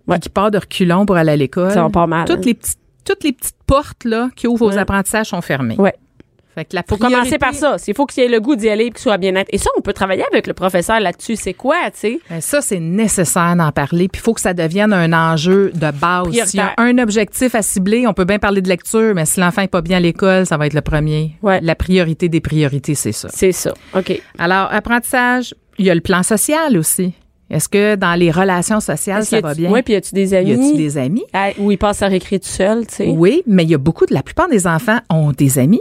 Ouais. 0.06 0.18
qu'il 0.18 0.30
part 0.32 0.50
de 0.50 0.58
reculons 0.58 1.04
pour 1.04 1.16
aller 1.16 1.32
à 1.32 1.36
l'école, 1.36 1.70
Ça 1.72 1.82
va 1.82 1.90
pas 1.90 2.06
mal, 2.06 2.26
toutes 2.26 2.38
hein. 2.38 2.42
les 2.46 2.54
petites, 2.54 2.78
toutes 3.04 3.24
les 3.24 3.32
petites 3.32 3.56
portes 3.66 4.04
là 4.04 4.30
qui 4.36 4.46
ouvrent 4.46 4.66
aux 4.66 4.70
Ouais. 4.72 4.78
apprentissages 4.78 5.26
sont 5.28 5.42
fermées. 5.42 5.76
Ouais. 5.78 5.94
Fait 6.58 6.64
que 6.64 6.74
la 6.74 6.82
Faut 6.88 6.96
priorité- 6.96 7.14
commencer 7.18 7.38
par 7.38 7.54
ça. 7.54 7.76
Il 7.86 7.94
faut 7.94 8.04
qu'il 8.04 8.24
ait 8.24 8.28
le 8.28 8.40
goût 8.40 8.56
d'y 8.56 8.68
aller 8.68 8.86
et 8.86 8.90
qu'il 8.90 8.98
soit 8.98 9.16
bien-être. 9.16 9.46
Et 9.52 9.58
ça, 9.58 9.70
on 9.76 9.80
peut 9.80 9.92
travailler 9.92 10.24
avec 10.32 10.48
le 10.48 10.54
professeur 10.54 10.98
là-dessus. 10.98 11.36
C'est 11.36 11.54
quoi, 11.54 11.76
tu 11.92 11.98
sais? 12.00 12.20
Ben, 12.28 12.40
ça, 12.40 12.60
c'est 12.60 12.80
nécessaire 12.80 13.54
d'en 13.54 13.70
parler. 13.70 14.08
Puis 14.08 14.20
il 14.20 14.24
faut 14.24 14.34
que 14.34 14.40
ça 14.40 14.54
devienne 14.54 14.92
un 14.92 15.12
enjeu 15.12 15.70
de 15.72 15.90
base. 15.92 16.32
S'il 16.46 16.58
y 16.58 16.62
a 16.62 16.74
un 16.78 16.98
objectif 16.98 17.54
à 17.54 17.62
cibler, 17.62 18.08
on 18.08 18.12
peut 18.12 18.24
bien 18.24 18.40
parler 18.40 18.60
de 18.60 18.68
lecture, 18.68 19.14
mais 19.14 19.24
si 19.24 19.38
l'enfant 19.38 19.62
est 19.62 19.68
pas 19.68 19.82
bien 19.82 19.98
à 19.98 20.00
l'école, 20.00 20.46
ça 20.46 20.56
va 20.56 20.66
être 20.66 20.74
le 20.74 20.80
premier. 20.80 21.36
Ouais. 21.42 21.60
La 21.62 21.76
priorité 21.76 22.28
des 22.28 22.40
priorités, 22.40 22.96
c'est 22.96 23.12
ça. 23.12 23.28
C'est 23.32 23.52
ça. 23.52 23.72
OK. 23.94 24.20
Alors, 24.38 24.68
apprentissage, 24.72 25.54
il 25.78 25.86
y 25.86 25.90
a 25.90 25.94
le 25.94 26.00
plan 26.00 26.24
social 26.24 26.76
aussi. 26.76 27.12
Est-ce 27.50 27.68
que 27.70 27.94
dans 27.94 28.14
les 28.14 28.30
relations 28.30 28.78
sociales, 28.80 29.24
ça 29.24 29.40
va 29.40 29.54
bien? 29.54 29.70
Oui, 29.70 29.80
puis 29.82 29.94
y 29.94 29.96
a-tu 29.96 30.14
des 30.14 30.32
y 30.32 30.36
amis? 30.36 30.52
a-tu 30.52 30.76
des 30.76 30.98
amis? 30.98 31.24
Ah, 31.32 31.48
Où 31.58 31.70
il 31.72 31.78
passe 31.78 31.98
sa 31.98 32.08
récré 32.08 32.38
tout 32.38 32.46
seul, 32.48 32.86
tu 32.86 32.94
sais? 32.96 33.08
Oui, 33.08 33.42
mais 33.46 33.62
il 33.62 33.70
y 33.70 33.74
a 33.74 33.78
beaucoup 33.78 34.04
de 34.04 34.12
la 34.12 34.22
plupart 34.22 34.48
des 34.50 34.66
enfants 34.66 34.98
ont 35.08 35.32
des 35.32 35.58
amis, 35.58 35.80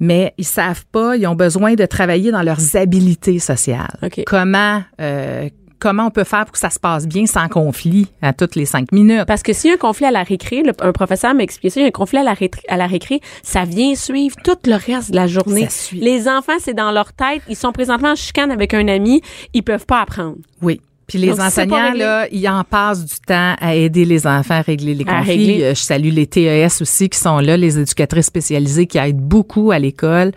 mais 0.00 0.34
ils 0.38 0.44
savent 0.44 0.84
pas, 0.92 1.16
ils 1.16 1.26
ont 1.26 1.34
besoin 1.34 1.74
de 1.74 1.86
travailler 1.86 2.30
dans 2.30 2.42
leurs 2.42 2.76
habiletés 2.76 3.38
sociales. 3.38 3.96
OK. 4.02 4.22
Comment 4.26 4.82
euh, 5.00 5.48
comment 5.80 6.06
on 6.06 6.10
peut 6.10 6.24
faire 6.24 6.44
pour 6.44 6.52
que 6.52 6.58
ça 6.58 6.70
se 6.70 6.80
passe 6.80 7.06
bien 7.06 7.26
sans 7.26 7.46
conflit 7.48 8.08
à 8.20 8.32
toutes 8.32 8.56
les 8.56 8.64
cinq 8.66 8.90
minutes? 8.90 9.24
Parce 9.28 9.44
que 9.44 9.52
s'il 9.52 9.68
y 9.68 9.72
a 9.72 9.74
un 9.74 9.78
conflit 9.78 10.06
à 10.06 10.10
la 10.10 10.24
récré, 10.24 10.62
le- 10.64 10.72
un 10.80 10.90
professeur 10.92 11.34
m'a 11.34 11.44
expliqué 11.44 11.70
ça, 11.70 11.80
il 11.80 11.82
y 11.84 11.86
a 11.86 11.88
un 11.88 11.92
conflit 11.92 12.18
à 12.18 12.24
la, 12.24 12.34
rétré- 12.34 12.64
à 12.68 12.76
la 12.76 12.86
récré, 12.88 13.20
ça 13.44 13.64
vient 13.64 13.94
suivre 13.94 14.34
tout 14.42 14.56
le 14.66 14.74
reste 14.74 15.10
de 15.12 15.16
la 15.16 15.28
journée. 15.28 15.64
Ça 15.66 15.70
suit. 15.70 16.00
Les 16.00 16.28
enfants, 16.28 16.56
c'est 16.58 16.74
dans 16.74 16.90
leur 16.90 17.12
tête, 17.12 17.42
ils 17.48 17.54
sont 17.56 17.70
présentement 17.70 18.10
en 18.10 18.16
chicane 18.16 18.50
avec 18.50 18.74
un 18.74 18.88
ami, 18.88 19.22
ils 19.54 19.62
peuvent 19.62 19.86
pas 19.86 20.00
apprendre. 20.00 20.36
Oui. 20.62 20.80
Puis 21.08 21.16
les 21.18 21.28
Donc, 21.28 21.40
enseignants, 21.40 21.94
là, 21.94 22.26
ils 22.30 22.46
en 22.48 22.62
passent 22.64 23.02
du 23.04 23.14
temps 23.26 23.54
à 23.58 23.74
aider 23.74 24.04
les 24.04 24.26
enfants 24.26 24.54
à 24.58 24.60
régler 24.60 24.94
les 24.94 25.04
conflits. 25.06 25.24
régler. 25.30 25.64
Euh, 25.64 25.74
Je 25.74 25.80
salue 25.80 26.10
les 26.12 26.26
TES 26.26 26.82
aussi 26.82 27.08
qui 27.08 27.18
sont 27.18 27.38
là, 27.38 27.56
les 27.56 27.78
éducatrices 27.78 28.26
spécialisées 28.26 28.86
qui 28.86 28.98
aident 28.98 29.16
beaucoup 29.16 29.70
à 29.70 29.78
l'école, 29.78 30.32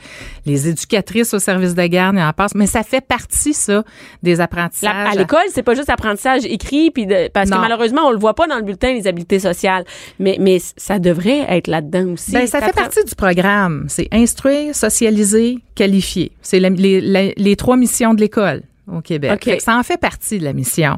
les 0.46 0.70
éducatrices 0.70 1.34
au 1.34 1.40
service 1.40 1.76
de 1.76 1.86
garde, 1.88 2.16
ils 2.18 2.24
en 2.24 2.32
passent. 2.32 2.56
Mais 2.56 2.68
ça 2.68 2.84
fait 2.84 3.02
partie, 3.06 3.54
ça, 3.54 3.84
des 4.24 4.36
La- 4.38 4.46
apprentissages. 4.46 5.14
à 5.14 5.16
l'école, 5.20 5.42
c'est 5.54 5.62
pas 5.62 5.76
juste 5.76 5.90
apprentissage 5.90 6.46
écrit, 6.46 6.90
puis 6.90 7.06
de- 7.06 7.28
parce 7.34 7.50
Non. 7.50 7.58
que 7.58 7.62
malheureusement, 7.64 8.04
on 8.08 8.12
le 8.12 8.18
voit 8.20 8.34
pas 8.34 8.48
dans 8.48 8.56
le 8.58 8.64
bulletin 8.64 8.94
les 8.94 9.08
habiletés 9.08 9.40
sociales. 9.40 9.84
Mais, 10.20 10.38
mais 10.40 10.60
ça 10.78 11.00
devrait 11.00 11.46
être 11.50 11.68
là-dedans 11.68 12.14
aussi. 12.14 12.32
Ben, 12.32 12.48
ça 12.48 12.62
fait 12.62 12.74
partie 12.74 13.04
du 13.04 13.14
programme. 13.16 13.88
C'est 13.90 14.08
instruire, 14.14 14.74
socialiser, 14.74 15.58
qualifier. 15.76 16.32
C'est 16.42 16.62
les, 16.62 17.34
les 17.36 17.56
trois 17.58 17.76
missions 17.76 18.14
de 18.14 18.22
l'école 18.22 18.62
au 18.92 19.02
Québec. 19.02 19.58
Ça 19.60 19.78
en 19.78 19.84
fait 19.84 19.98
partie 19.98 20.40
de 20.40 20.44
la 20.44 20.54
mission. 20.54 20.98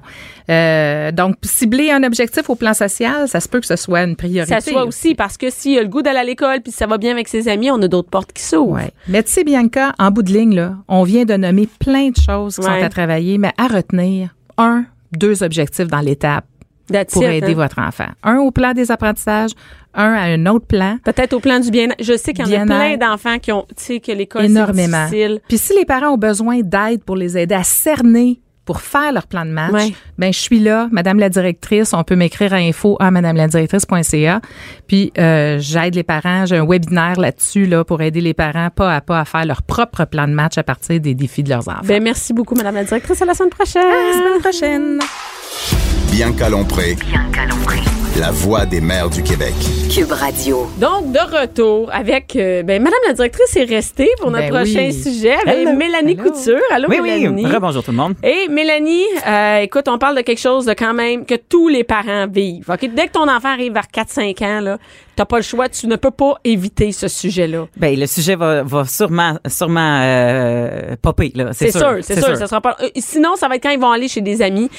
Euh, 0.50 1.12
donc, 1.12 1.36
cibler 1.43 1.91
un 1.91 2.04
objectif 2.04 2.50
au 2.50 2.56
plan 2.56 2.74
social, 2.74 3.28
ça 3.28 3.39
se 3.39 3.48
peut 3.48 3.60
que 3.60 3.65
ce 3.67 3.76
soit 3.76 4.04
une 4.04 4.15
priorité. 4.15 4.54
Ça 4.54 4.62
soit 4.62 4.86
aussi 4.86 5.15
parce 5.15 5.38
que 5.38 5.50
s'il 5.50 5.78
a 5.80 5.82
le 5.82 5.88
goût 5.88 6.02
d'aller 6.02 6.19
à 6.19 6.24
l'école 6.24 6.62
puis 6.62 6.72
ça 6.72 6.88
va 6.88 6.98
bien 6.98 7.12
avec 7.12 7.28
ses 7.28 7.48
amis, 7.48 7.72
on 7.72 7.82
a 7.82 7.88
d'autres 7.88 8.10
portes 8.10 8.34
qui 8.34 8.43
s'ouvrent. 8.43 8.74
Ouais. 8.76 8.91
Mais 9.08 9.24
tu 9.24 9.32
sais, 9.32 9.43
Bianca, 9.43 9.93
en 10.00 10.12
bout 10.12 10.24
de 10.24 10.32
ligne, 10.32 10.56
là, 10.56 10.76
on 10.88 11.04
vient 11.04 11.26
de 11.26 11.36
nommer 11.36 11.67
plein 11.80 12.10
de 12.10 12.17
choses 12.17 12.56
qui 12.56 12.62
Ouais. 12.62 12.80
sont 12.80 12.86
à 12.86 12.89
travailler, 12.89 13.38
mais 13.38 13.52
à 13.58 13.67
retenir, 13.67 14.30
un, 14.58 14.86
deux 15.12 15.43
objectifs 15.43 15.88
dans 15.88 16.00
l'étape. 16.02 16.46
That's 16.91 17.13
pour 17.13 17.24
it, 17.24 17.30
aider 17.43 17.52
hein. 17.54 17.56
votre 17.56 17.80
enfant. 17.80 18.08
Un 18.24 18.38
au 18.38 18.52
plan 18.52 18.74
des 18.74 18.91
apprentissages, 18.91 19.52
un 19.93 20.13
à 20.13 20.24
un 20.24 20.46
autre 20.48 20.65
plan. 20.65 20.98
Peut-être 21.04 21.34
au 21.34 21.39
plan 21.39 21.60
du 21.60 21.72
bien 21.72 21.88
Je 22.00 22.17
sais 22.17 22.34
qu'il 22.34 22.48
y 22.48 22.58
en 22.58 22.62
a 22.62 22.65
Bien-être. 22.65 22.98
plein 23.00 23.10
d'enfants 23.10 23.39
qui 23.39 23.52
ont, 23.52 23.65
tu 23.69 23.84
sais, 23.84 24.00
que 24.00 24.12
l'école, 24.12 24.41
c'est 24.43 24.48
énormément. 24.50 25.06
difficile. 25.06 25.39
Puis 25.48 25.58
si 25.58 25.74
les 25.78 25.86
parents 25.86 26.10
ont 26.13 26.17
besoin 26.17 26.60
d'aide 26.62 27.04
pour 27.04 27.15
les 27.15 27.38
aider 27.38 27.56
à 27.56 27.63
cerner 27.63 28.39
pour 28.65 28.80
faire 28.80 29.12
leur 29.12 29.28
plan 29.28 29.46
de 29.46 29.52
match, 29.52 29.74
Ouais. 29.74 29.93
ben 30.17 30.32
je 30.32 30.39
suis 30.39 30.60
là, 30.60 30.88
Madame 30.91 31.19
la 31.19 31.28
directrice. 31.28 31.93
On 31.93 32.03
peut 32.05 32.16
m'écrire 32.16 32.53
à 32.53 32.58
info 32.58 32.95
à 33.01 33.12
madameladirectrice.ca. 33.12 34.39
Puis 34.88 35.12
euh, 35.18 35.58
j'aide 35.60 35.95
les 35.95 36.03
parents. 36.03 36.45
J'ai 36.45 36.58
un 36.58 36.66
webinaire 36.66 37.20
là-dessus 37.20 37.66
là 37.66 37.84
pour 37.84 38.01
aider 38.01 38.22
les 38.22 38.34
parents 38.34 38.70
pas 38.70 38.95
à 38.95 39.01
pas 39.01 39.20
à 39.20 39.26
faire 39.26 39.45
leur 39.45 39.64
propre 39.64 40.05
plan 40.05 40.28
de 40.30 40.34
match 40.34 40.58
à 40.58 40.64
partir 40.64 40.99
des 41.01 41.14
défis 41.14 41.43
de 41.43 41.49
leurs 41.49 41.68
enfants. 41.68 41.82
Ben, 41.84 42.01
merci 42.01 42.32
beaucoup, 42.34 42.55
Madame 42.55 42.76
la 42.76 42.84
directrice. 42.86 43.22
À 43.22 43.26
la 43.26 43.34
semaine 43.34 43.49
prochaine. 43.49 43.82
à 43.84 44.12
la 44.12 44.14
semaine 44.18 44.39
prochaine. 44.41 45.93
Bianca 46.14 46.47
Lompré, 46.47 46.93
Bianca 46.93 47.43
Lompré. 47.47 47.93
La 48.20 48.30
voix 48.32 48.66
des 48.66 48.80
mères 48.80 49.09
du 49.09 49.24
Québec. 49.24 49.53
Cube 49.93 50.11
Radio. 50.11 50.68
Donc, 50.80 51.11
de 51.11 51.20
retour 51.41 51.89
avec, 51.91 52.36
euh, 52.36 52.61
ben, 52.61 52.82
Madame 52.82 52.99
la 53.07 53.14
directrice 53.14 53.55
est 53.55 53.64
restée 53.64 54.09
pour 54.20 54.30
notre 54.30 54.49
Ben 54.51 54.53
prochain 54.64 54.86
oui. 54.88 54.93
sujet 54.93 55.34
avec 55.34 55.47
Hello. 55.68 55.74
Mélanie 55.74 56.11
Hello. 56.14 56.30
Couture. 56.32 56.59
Allô, 56.72 56.88
Oui, 56.89 57.01
Mélanie. 57.01 57.43
oui. 57.45 57.51
Bonjour 57.59 57.84
tout 57.84 57.89
le 57.91 57.97
monde. 57.97 58.14
Et 58.24 58.47
Mélanie, 58.49 59.03
euh, 59.28 59.59
écoute, 59.61 59.88
on 59.88 59.97
parle 59.97 60.16
de 60.18 60.22
quelque 60.22 60.39
chose 60.39 60.66
de 60.66 60.74
quand 60.74 60.93
même 60.93 61.26
que 61.26 61.34
tous 61.36 61.70
les 61.70 61.84
parents 61.84 62.28
vivent. 62.28 62.70
OK? 62.70 62.88
Dès 62.93 63.07
que 63.07 63.14
ton 63.14 63.28
enfant 63.28 63.49
arrive 63.49 63.74
vers 63.74 63.88
4-5 63.91 64.41
ans, 64.43 64.59
là, 64.61 64.78
t'as 65.16 65.26
pas 65.26 65.38
le 65.38 65.43
choix, 65.43 65.68
tu 65.70 65.88
ne 65.88 65.95
peux 65.95 66.11
pas 66.11 66.36
éviter 66.43 66.91
ce 66.91 67.07
sujet-là. 67.07 67.66
Ben, 67.78 67.99
le 67.99 68.05
sujet 68.05 68.36
va, 68.36 68.61
va 68.61 68.86
sûrement, 68.86 69.39
sûrement 69.47 70.01
euh, 70.03 70.95
popper, 71.01 71.32
là. 71.34 71.49
C'est 71.53 71.72
sûr, 71.72 71.97
c'est 72.01 72.20
sûr, 72.24 72.38
ça 72.38 72.45
sera 72.47 72.61
pas. 72.61 72.78
euh, 72.82 72.89
sinon, 72.97 73.36
ça 73.36 73.47
va 73.47 73.55
être 73.55 73.64
quand 73.64 73.72
ils 73.72 73.80
vont 73.80 73.91
aller 73.91 74.07
chez 74.07 74.22
des 74.22 74.41
amis, 74.43 74.70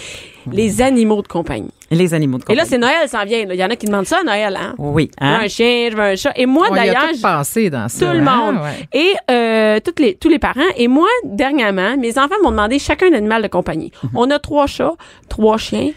les 0.52 0.82
animaux 0.82 1.20
de 1.22 1.28
compagnie. 1.28 1.70
Les 1.94 2.14
animaux 2.14 2.38
de 2.38 2.42
Et 2.48 2.54
là, 2.54 2.62
compagnie. 2.64 2.68
c'est 2.70 2.78
Noël, 2.78 3.08
ça 3.08 3.22
en 3.22 3.24
vient. 3.24 3.44
là. 3.46 3.54
Il 3.54 3.60
y 3.60 3.64
en 3.64 3.70
a 3.70 3.76
qui 3.76 3.86
demandent 3.86 4.06
ça 4.06 4.18
à 4.20 4.22
Noël, 4.22 4.58
hein? 4.60 4.74
Oui, 4.78 5.10
Je 5.20 5.24
veux 5.26 5.32
hein? 5.32 5.40
un 5.44 5.48
chien, 5.48 5.88
je 5.90 5.96
veux 5.96 6.02
un 6.02 6.16
chat. 6.16 6.32
Et 6.36 6.46
moi, 6.46 6.66
On 6.70 6.74
y 6.74 6.78
a 6.78 6.82
d'ailleurs, 6.86 7.10
tout 7.12 7.20
passé 7.20 7.70
dans 7.70 7.88
ça. 7.88 8.06
tout 8.06 8.12
le 8.12 8.18
hein? 8.18 8.22
monde. 8.52 8.56
Ouais. 8.56 8.88
Et 8.92 9.12
euh, 9.30 9.80
toutes 9.84 10.00
les, 10.00 10.14
tous 10.14 10.28
les 10.28 10.38
parents. 10.38 10.60
Et 10.76 10.88
moi, 10.88 11.08
dernièrement, 11.24 11.96
mes 11.96 12.18
enfants 12.18 12.34
m'ont 12.42 12.50
demandé 12.50 12.78
chacun 12.78 13.06
un 13.12 13.16
animal 13.16 13.42
de 13.42 13.48
compagnie. 13.48 13.92
Mhm. 14.02 14.10
On 14.14 14.30
a 14.30 14.38
trois 14.38 14.66
chats, 14.66 14.92
trois 15.28 15.56
chiens. 15.58 15.90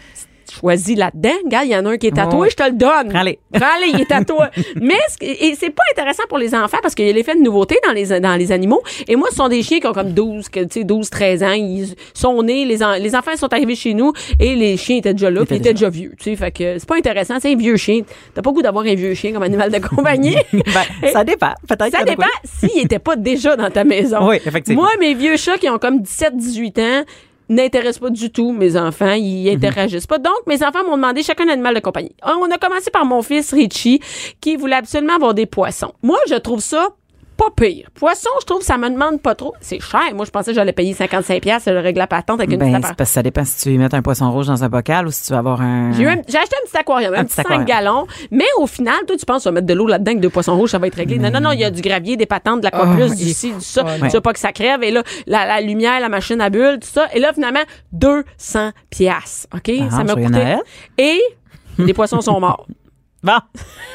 Choisis 0.50 0.96
là-dedans. 0.96 1.30
Regarde, 1.44 1.66
il 1.66 1.72
y 1.72 1.76
en 1.76 1.84
a 1.86 1.90
un 1.90 1.96
qui 1.96 2.06
est 2.06 2.12
tatoué, 2.16 2.38
Ouais. 2.40 2.50
je 2.50 2.56
te 2.56 2.62
le 2.62 2.72
donne. 2.72 3.08
Prends-les. 3.10 3.38
Prends-les, 3.52 3.88
il 3.94 4.00
est 4.00 4.24
toi. 4.24 4.50
Mais 4.80 4.94
et 5.20 5.54
c'est 5.58 5.70
pas 5.70 5.82
intéressant 5.92 6.22
pour 6.28 6.38
les 6.38 6.54
enfants 6.54 6.78
parce 6.82 6.94
qu'il 6.94 7.06
y 7.06 7.10
a 7.10 7.12
l'effet 7.12 7.34
de 7.34 7.40
nouveauté 7.42 7.76
dans 7.86 7.92
les 7.92 8.20
dans 8.20 8.34
les 8.36 8.52
animaux. 8.52 8.82
Et 9.06 9.16
moi, 9.16 9.28
ce 9.30 9.36
sont 9.36 9.48
des 9.48 9.62
chiens 9.62 9.80
qui 9.80 9.86
ont 9.86 9.92
comme 9.92 10.12
12, 10.12 10.48
que, 10.48 10.60
tu 10.60 10.80
sais 10.80 10.84
12, 10.84 11.10
13 11.10 11.42
ans, 11.42 11.52
ils 11.52 11.94
sont 12.14 12.42
nés, 12.42 12.64
les 12.64 12.82
en- 12.82 12.92
les 12.94 13.14
enfants 13.14 13.36
sont 13.36 13.52
arrivés 13.52 13.74
chez 13.76 13.94
nous 13.94 14.12
et 14.40 14.54
les 14.54 14.76
chiens 14.76 14.96
étaient 14.96 15.14
déjà 15.14 15.30
là, 15.30 15.44
puis 15.44 15.56
ils 15.56 15.58
étaient 15.58 15.74
déjà 15.74 15.88
vieux, 15.90 16.14
tu 16.18 16.24
sais, 16.30 16.36
fait 16.36 16.50
que 16.50 16.78
c'est 16.78 16.88
pas 16.88 16.96
intéressant, 16.96 17.34
c'est 17.40 17.52
un 17.52 17.56
vieux 17.56 17.76
chien. 17.76 18.00
T'as 18.34 18.42
pas 18.42 18.50
le 18.50 18.54
goût 18.54 18.62
d'avoir 18.62 18.84
un 18.84 18.94
vieux 18.94 19.14
chien 19.14 19.32
comme 19.32 19.42
animal 19.42 19.70
de 19.70 19.78
compagnie. 19.78 20.36
Ben, 20.52 21.12
ça 21.12 21.24
dépend. 21.24 21.52
Peut-être. 21.66 21.96
Ça 21.96 22.04
dépend 22.04 22.26
s'il 22.44 22.78
était 22.84 22.98
pas 22.98 23.16
déjà 23.16 23.56
dans 23.56 23.70
ta 23.70 23.84
maison. 23.84 24.28
Oui, 24.28 24.36
effectivement. 24.44 24.82
Moi, 24.82 24.90
mes 25.00 25.14
vieux 25.14 25.36
chats 25.36 25.58
qui 25.58 25.68
ont 25.68 25.78
comme 25.78 26.00
17, 26.02 26.36
18 26.36 26.78
ans 26.78 27.02
n'intéressent 27.48 28.00
pas 28.00 28.10
du 28.10 28.30
tout 28.30 28.52
mes 28.52 28.76
enfants. 28.76 29.06
Mhm. 29.06 29.22
Ils 29.22 29.50
interagissent 29.50 30.06
pas. 30.06 30.18
Donc, 30.18 30.34
mes 30.46 30.62
enfants 30.62 30.84
m'ont 30.84 30.96
demandé 30.96 31.22
chacun 31.22 31.48
un 31.48 31.52
animal 31.52 31.74
de 31.74 31.80
compagnie. 31.80 32.14
On 32.24 32.50
a 32.50 32.58
commencé 32.58 32.90
par 32.90 33.04
mon 33.04 33.22
fils 33.22 33.52
Richie 33.52 34.00
qui 34.40 34.56
voulait 34.56 34.76
absolument 34.76 35.14
avoir 35.14 35.34
des 35.34 35.46
poissons. 35.46 35.92
Moi, 36.02 36.18
je 36.28 36.34
trouve 36.34 36.60
ça 36.60 36.88
pas 37.38 37.50
pire. 37.56 37.88
Poisson, 37.94 38.28
je 38.40 38.44
trouve 38.46 38.62
ça 38.62 38.76
me 38.76 38.90
demande 38.90 39.22
pas 39.22 39.34
trop. 39.34 39.54
C'est 39.60 39.80
cher. 39.80 40.00
Moi, 40.14 40.26
je 40.26 40.30
pensais 40.30 40.50
que 40.50 40.56
j'allais 40.56 40.72
payer 40.72 40.92
55 40.92 41.40
pièces 41.40 41.62
je 41.66 41.70
règle 41.72 41.98
la 41.98 42.06
patente 42.06 42.40
avec 42.40 42.50
une 42.52 42.58
Ben, 42.58 42.72
petite 42.80 42.96
parce 42.96 43.10
que 43.10 43.14
ça 43.14 43.22
dépend 43.22 43.44
si 43.44 43.62
tu 43.62 43.70
veux 43.70 43.78
mettre 43.78 43.94
un 43.94 44.02
poisson 44.02 44.30
rouge 44.30 44.48
dans 44.48 44.64
un 44.64 44.68
bocal 44.68 45.06
ou 45.06 45.10
si 45.10 45.24
tu 45.24 45.32
veux 45.32 45.38
avoir 45.38 45.60
un. 45.62 45.92
J'ai, 45.92 46.06
acheté 46.06 46.36
un 46.36 46.66
petit 46.66 46.76
aquarium, 46.76 47.14
un, 47.14 47.18
Un 47.20 47.24
petit 47.24 47.36
petit 47.36 47.48
5 47.48 47.62
aquarium. 47.62 47.64
gallons. 47.64 48.06
Mais 48.30 48.46
au 48.58 48.66
final, 48.66 48.96
toi, 49.06 49.16
tu 49.16 49.24
penses, 49.24 49.46
on 49.46 49.50
va 49.50 49.54
mettre 49.54 49.66
de 49.68 49.74
l'eau 49.74 49.86
là-dedans 49.86 50.10
avec 50.10 50.20
deux 50.20 50.30
poissons 50.30 50.56
rouges, 50.56 50.70
ça 50.70 50.78
va 50.78 50.88
être 50.88 50.96
réglé. 50.96 51.18
Non, 51.18 51.30
non, 51.30 51.40
non, 51.40 51.52
il 51.52 51.60
y 51.60 51.64
a 51.64 51.70
du 51.70 51.80
gravier, 51.80 52.16
des 52.16 52.26
patentes, 52.26 52.60
de 52.60 52.64
l'aquaplus, 52.64 53.04
Oh, 53.10 53.14
du 53.14 53.32
ci, 53.32 53.52
du 53.52 53.60
ça. 53.60 53.84
Ouais. 53.84 53.98
Tu 54.08 54.08
veux 54.08 54.20
pas 54.20 54.32
que 54.32 54.40
ça 54.40 54.52
crève. 54.52 54.82
Et 54.82 54.90
là, 54.90 55.02
la, 55.26 55.46
la 55.46 55.60
lumière, 55.60 56.00
la 56.00 56.08
machine 56.08 56.40
à 56.40 56.50
bulles, 56.50 56.78
tout 56.80 56.88
ça. 56.88 57.06
Et 57.14 57.20
là, 57.20 57.32
finalement, 57.32 57.62
200 57.92 58.70
piastres. 58.90 59.46
OK? 59.54 59.70
Ah, 59.80 59.90
ça 59.96 60.04
m'a 60.04 60.14
coûté. 60.14 60.56
Et 60.98 61.20
les 61.78 61.94
poissons 61.94 62.20
sont 62.20 62.40
morts. 62.40 62.66
Bon, 63.20 63.32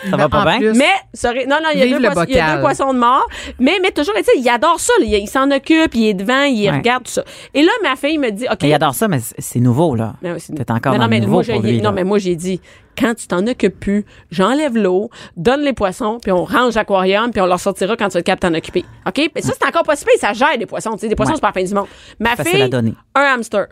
ça 0.09 0.17
va 0.17 0.27
pas 0.27 0.57
bien. 0.57 0.73
Mais, 0.73 0.85
sorry, 1.13 1.47
non, 1.47 1.55
non, 1.63 1.69
il 1.73 1.79
y, 1.79 1.83
a 1.83 1.87
deux 1.87 1.97
le 1.99 2.09
poissons, 2.11 2.25
il 2.27 2.35
y 2.35 2.39
a 2.39 2.41
bocal. 2.43 2.55
deux 2.57 2.61
poissons 2.61 2.93
de 2.93 2.99
mort. 2.99 3.25
Mais, 3.57 3.79
mais 3.81 3.91
toujours, 3.91 4.13
tu 4.15 4.23
sais, 4.25 4.31
il 4.37 4.49
adore 4.49 4.79
ça. 4.81 4.91
là. 4.99 5.05
Il, 5.05 5.27
s'en 5.29 5.49
occupe, 5.49 5.95
il 5.95 6.07
est 6.09 6.13
devant, 6.13 6.43
il 6.43 6.69
Ouais. 6.69 6.77
regarde 6.77 7.03
tout 7.05 7.11
ça. 7.11 7.23
Et 7.53 7.61
là, 7.63 7.71
ma 7.83 7.95
fille 7.95 8.17
me 8.17 8.31
dit, 8.31 8.45
OK. 8.51 8.57
Mais 8.63 8.67
il 8.69 8.73
adore 8.73 8.93
ça, 8.95 9.07
mais 9.07 9.19
c'est- 9.21 9.59
nouveau, 9.61 9.95
là. 9.95 10.15
Ben 10.21 10.37
c'est- 10.39 10.53
T'es 10.53 10.69
encore 10.71 10.91
non, 10.91 10.97
dans 10.99 11.03
non, 11.05 11.09
mais 11.09 11.19
le 11.19 11.21
nouveau 11.25 11.35
moi, 11.35 11.43
j'ai- 11.43 11.53
pour 11.53 11.61
lui, 11.61 11.77
Non, 11.77 11.83
là. 11.85 11.91
mais 11.93 12.03
moi, 12.03 12.17
j'ai 12.17 12.35
dit, 12.35 12.59
quand 12.99 13.13
tu 13.15 13.27
t'en 13.27 13.47
occupes 13.47 13.79
plus, 13.79 14.05
j'enlève 14.29 14.75
l'eau, 14.75 15.09
donne 15.37 15.61
les 15.61 15.73
poissons, 15.73 16.17
puis 16.21 16.33
on 16.33 16.43
range 16.43 16.75
l'aquarium, 16.75 17.31
puis 17.31 17.39
on 17.41 17.45
leur 17.45 17.61
sortira 17.61 17.95
quand 17.95 18.09
tu 18.09 18.17
être 18.17 18.25
capable 18.25 18.41
de 18.41 18.47
t'en 18.49 18.57
occuper. 18.57 18.83
OK? 19.07 19.31
Mais 19.33 19.41
ça, 19.41 19.53
c'est 19.57 19.65
encore 19.65 19.83
possible, 19.83 20.11
ça 20.19 20.33
gère 20.33 20.57
des 20.57 20.65
poissons. 20.65 20.91
Tu 20.95 20.99
sais, 20.99 21.07
des 21.07 21.15
poissons, 21.15 21.31
Ouais. 21.31 21.35
c'est 21.37 21.41
pas 21.41 21.47
la 21.55 21.61
fin 21.61 21.63
du 21.63 21.73
monde. 21.73 21.87
Ma 22.19 22.35
fille, 22.35 22.69
un 23.15 23.21
hamster. 23.21 23.67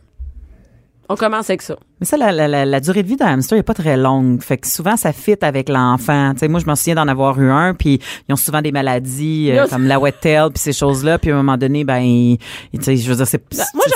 On 1.12 1.16
commence 1.16 1.50
avec 1.50 1.62
ça. 1.62 1.76
Mais 2.00 2.08
ça, 2.08 2.18
la, 2.18 2.32
la, 2.32 2.66
la, 2.66 2.80
durée 2.80 3.04
de 3.04 3.08
vie 3.08 3.16
d'un 3.16 3.28
hamster 3.28 3.56
n'est 3.58 3.64
pas 3.64 3.76
très 3.76 3.96
longue. 3.96 4.42
Fait 4.42 4.58
que 4.58 4.66
souvent, 4.66 4.98
ça 4.98 5.14
fit 5.14 5.36
avec 5.42 5.70
l'enfant. 5.70 6.32
Tu 6.34 6.40
sais, 6.40 6.48
moi, 6.48 6.60
je 6.60 6.66
m'en 6.66 6.76
souviens 6.76 6.96
d'en 6.96 7.08
avoir 7.08 7.40
eu 7.40 7.52
un, 7.52 7.76
puis 7.76 8.00
ils 8.28 8.34
ont 8.34 8.38
souvent 8.38 8.62
des 8.64 8.72
maladies 8.72 9.52
euh, 9.52 9.68
comme 9.68 9.86
la 9.88 10.00
wet 10.00 10.14
tail, 10.20 10.50
puis 10.50 10.58
ces 10.60 10.74
choses-là. 10.74 11.20
Puis 11.20 11.30
à 11.30 11.36
un 11.36 11.38
moment 11.38 11.58
donné, 11.58 11.84
ben, 11.84 12.00
ils- 12.00 12.40
tu 12.74 12.82
sais, 12.82 12.98
je 12.98 13.08
veux 13.08 13.16
dire, 13.18 13.28
c'est 13.28 13.44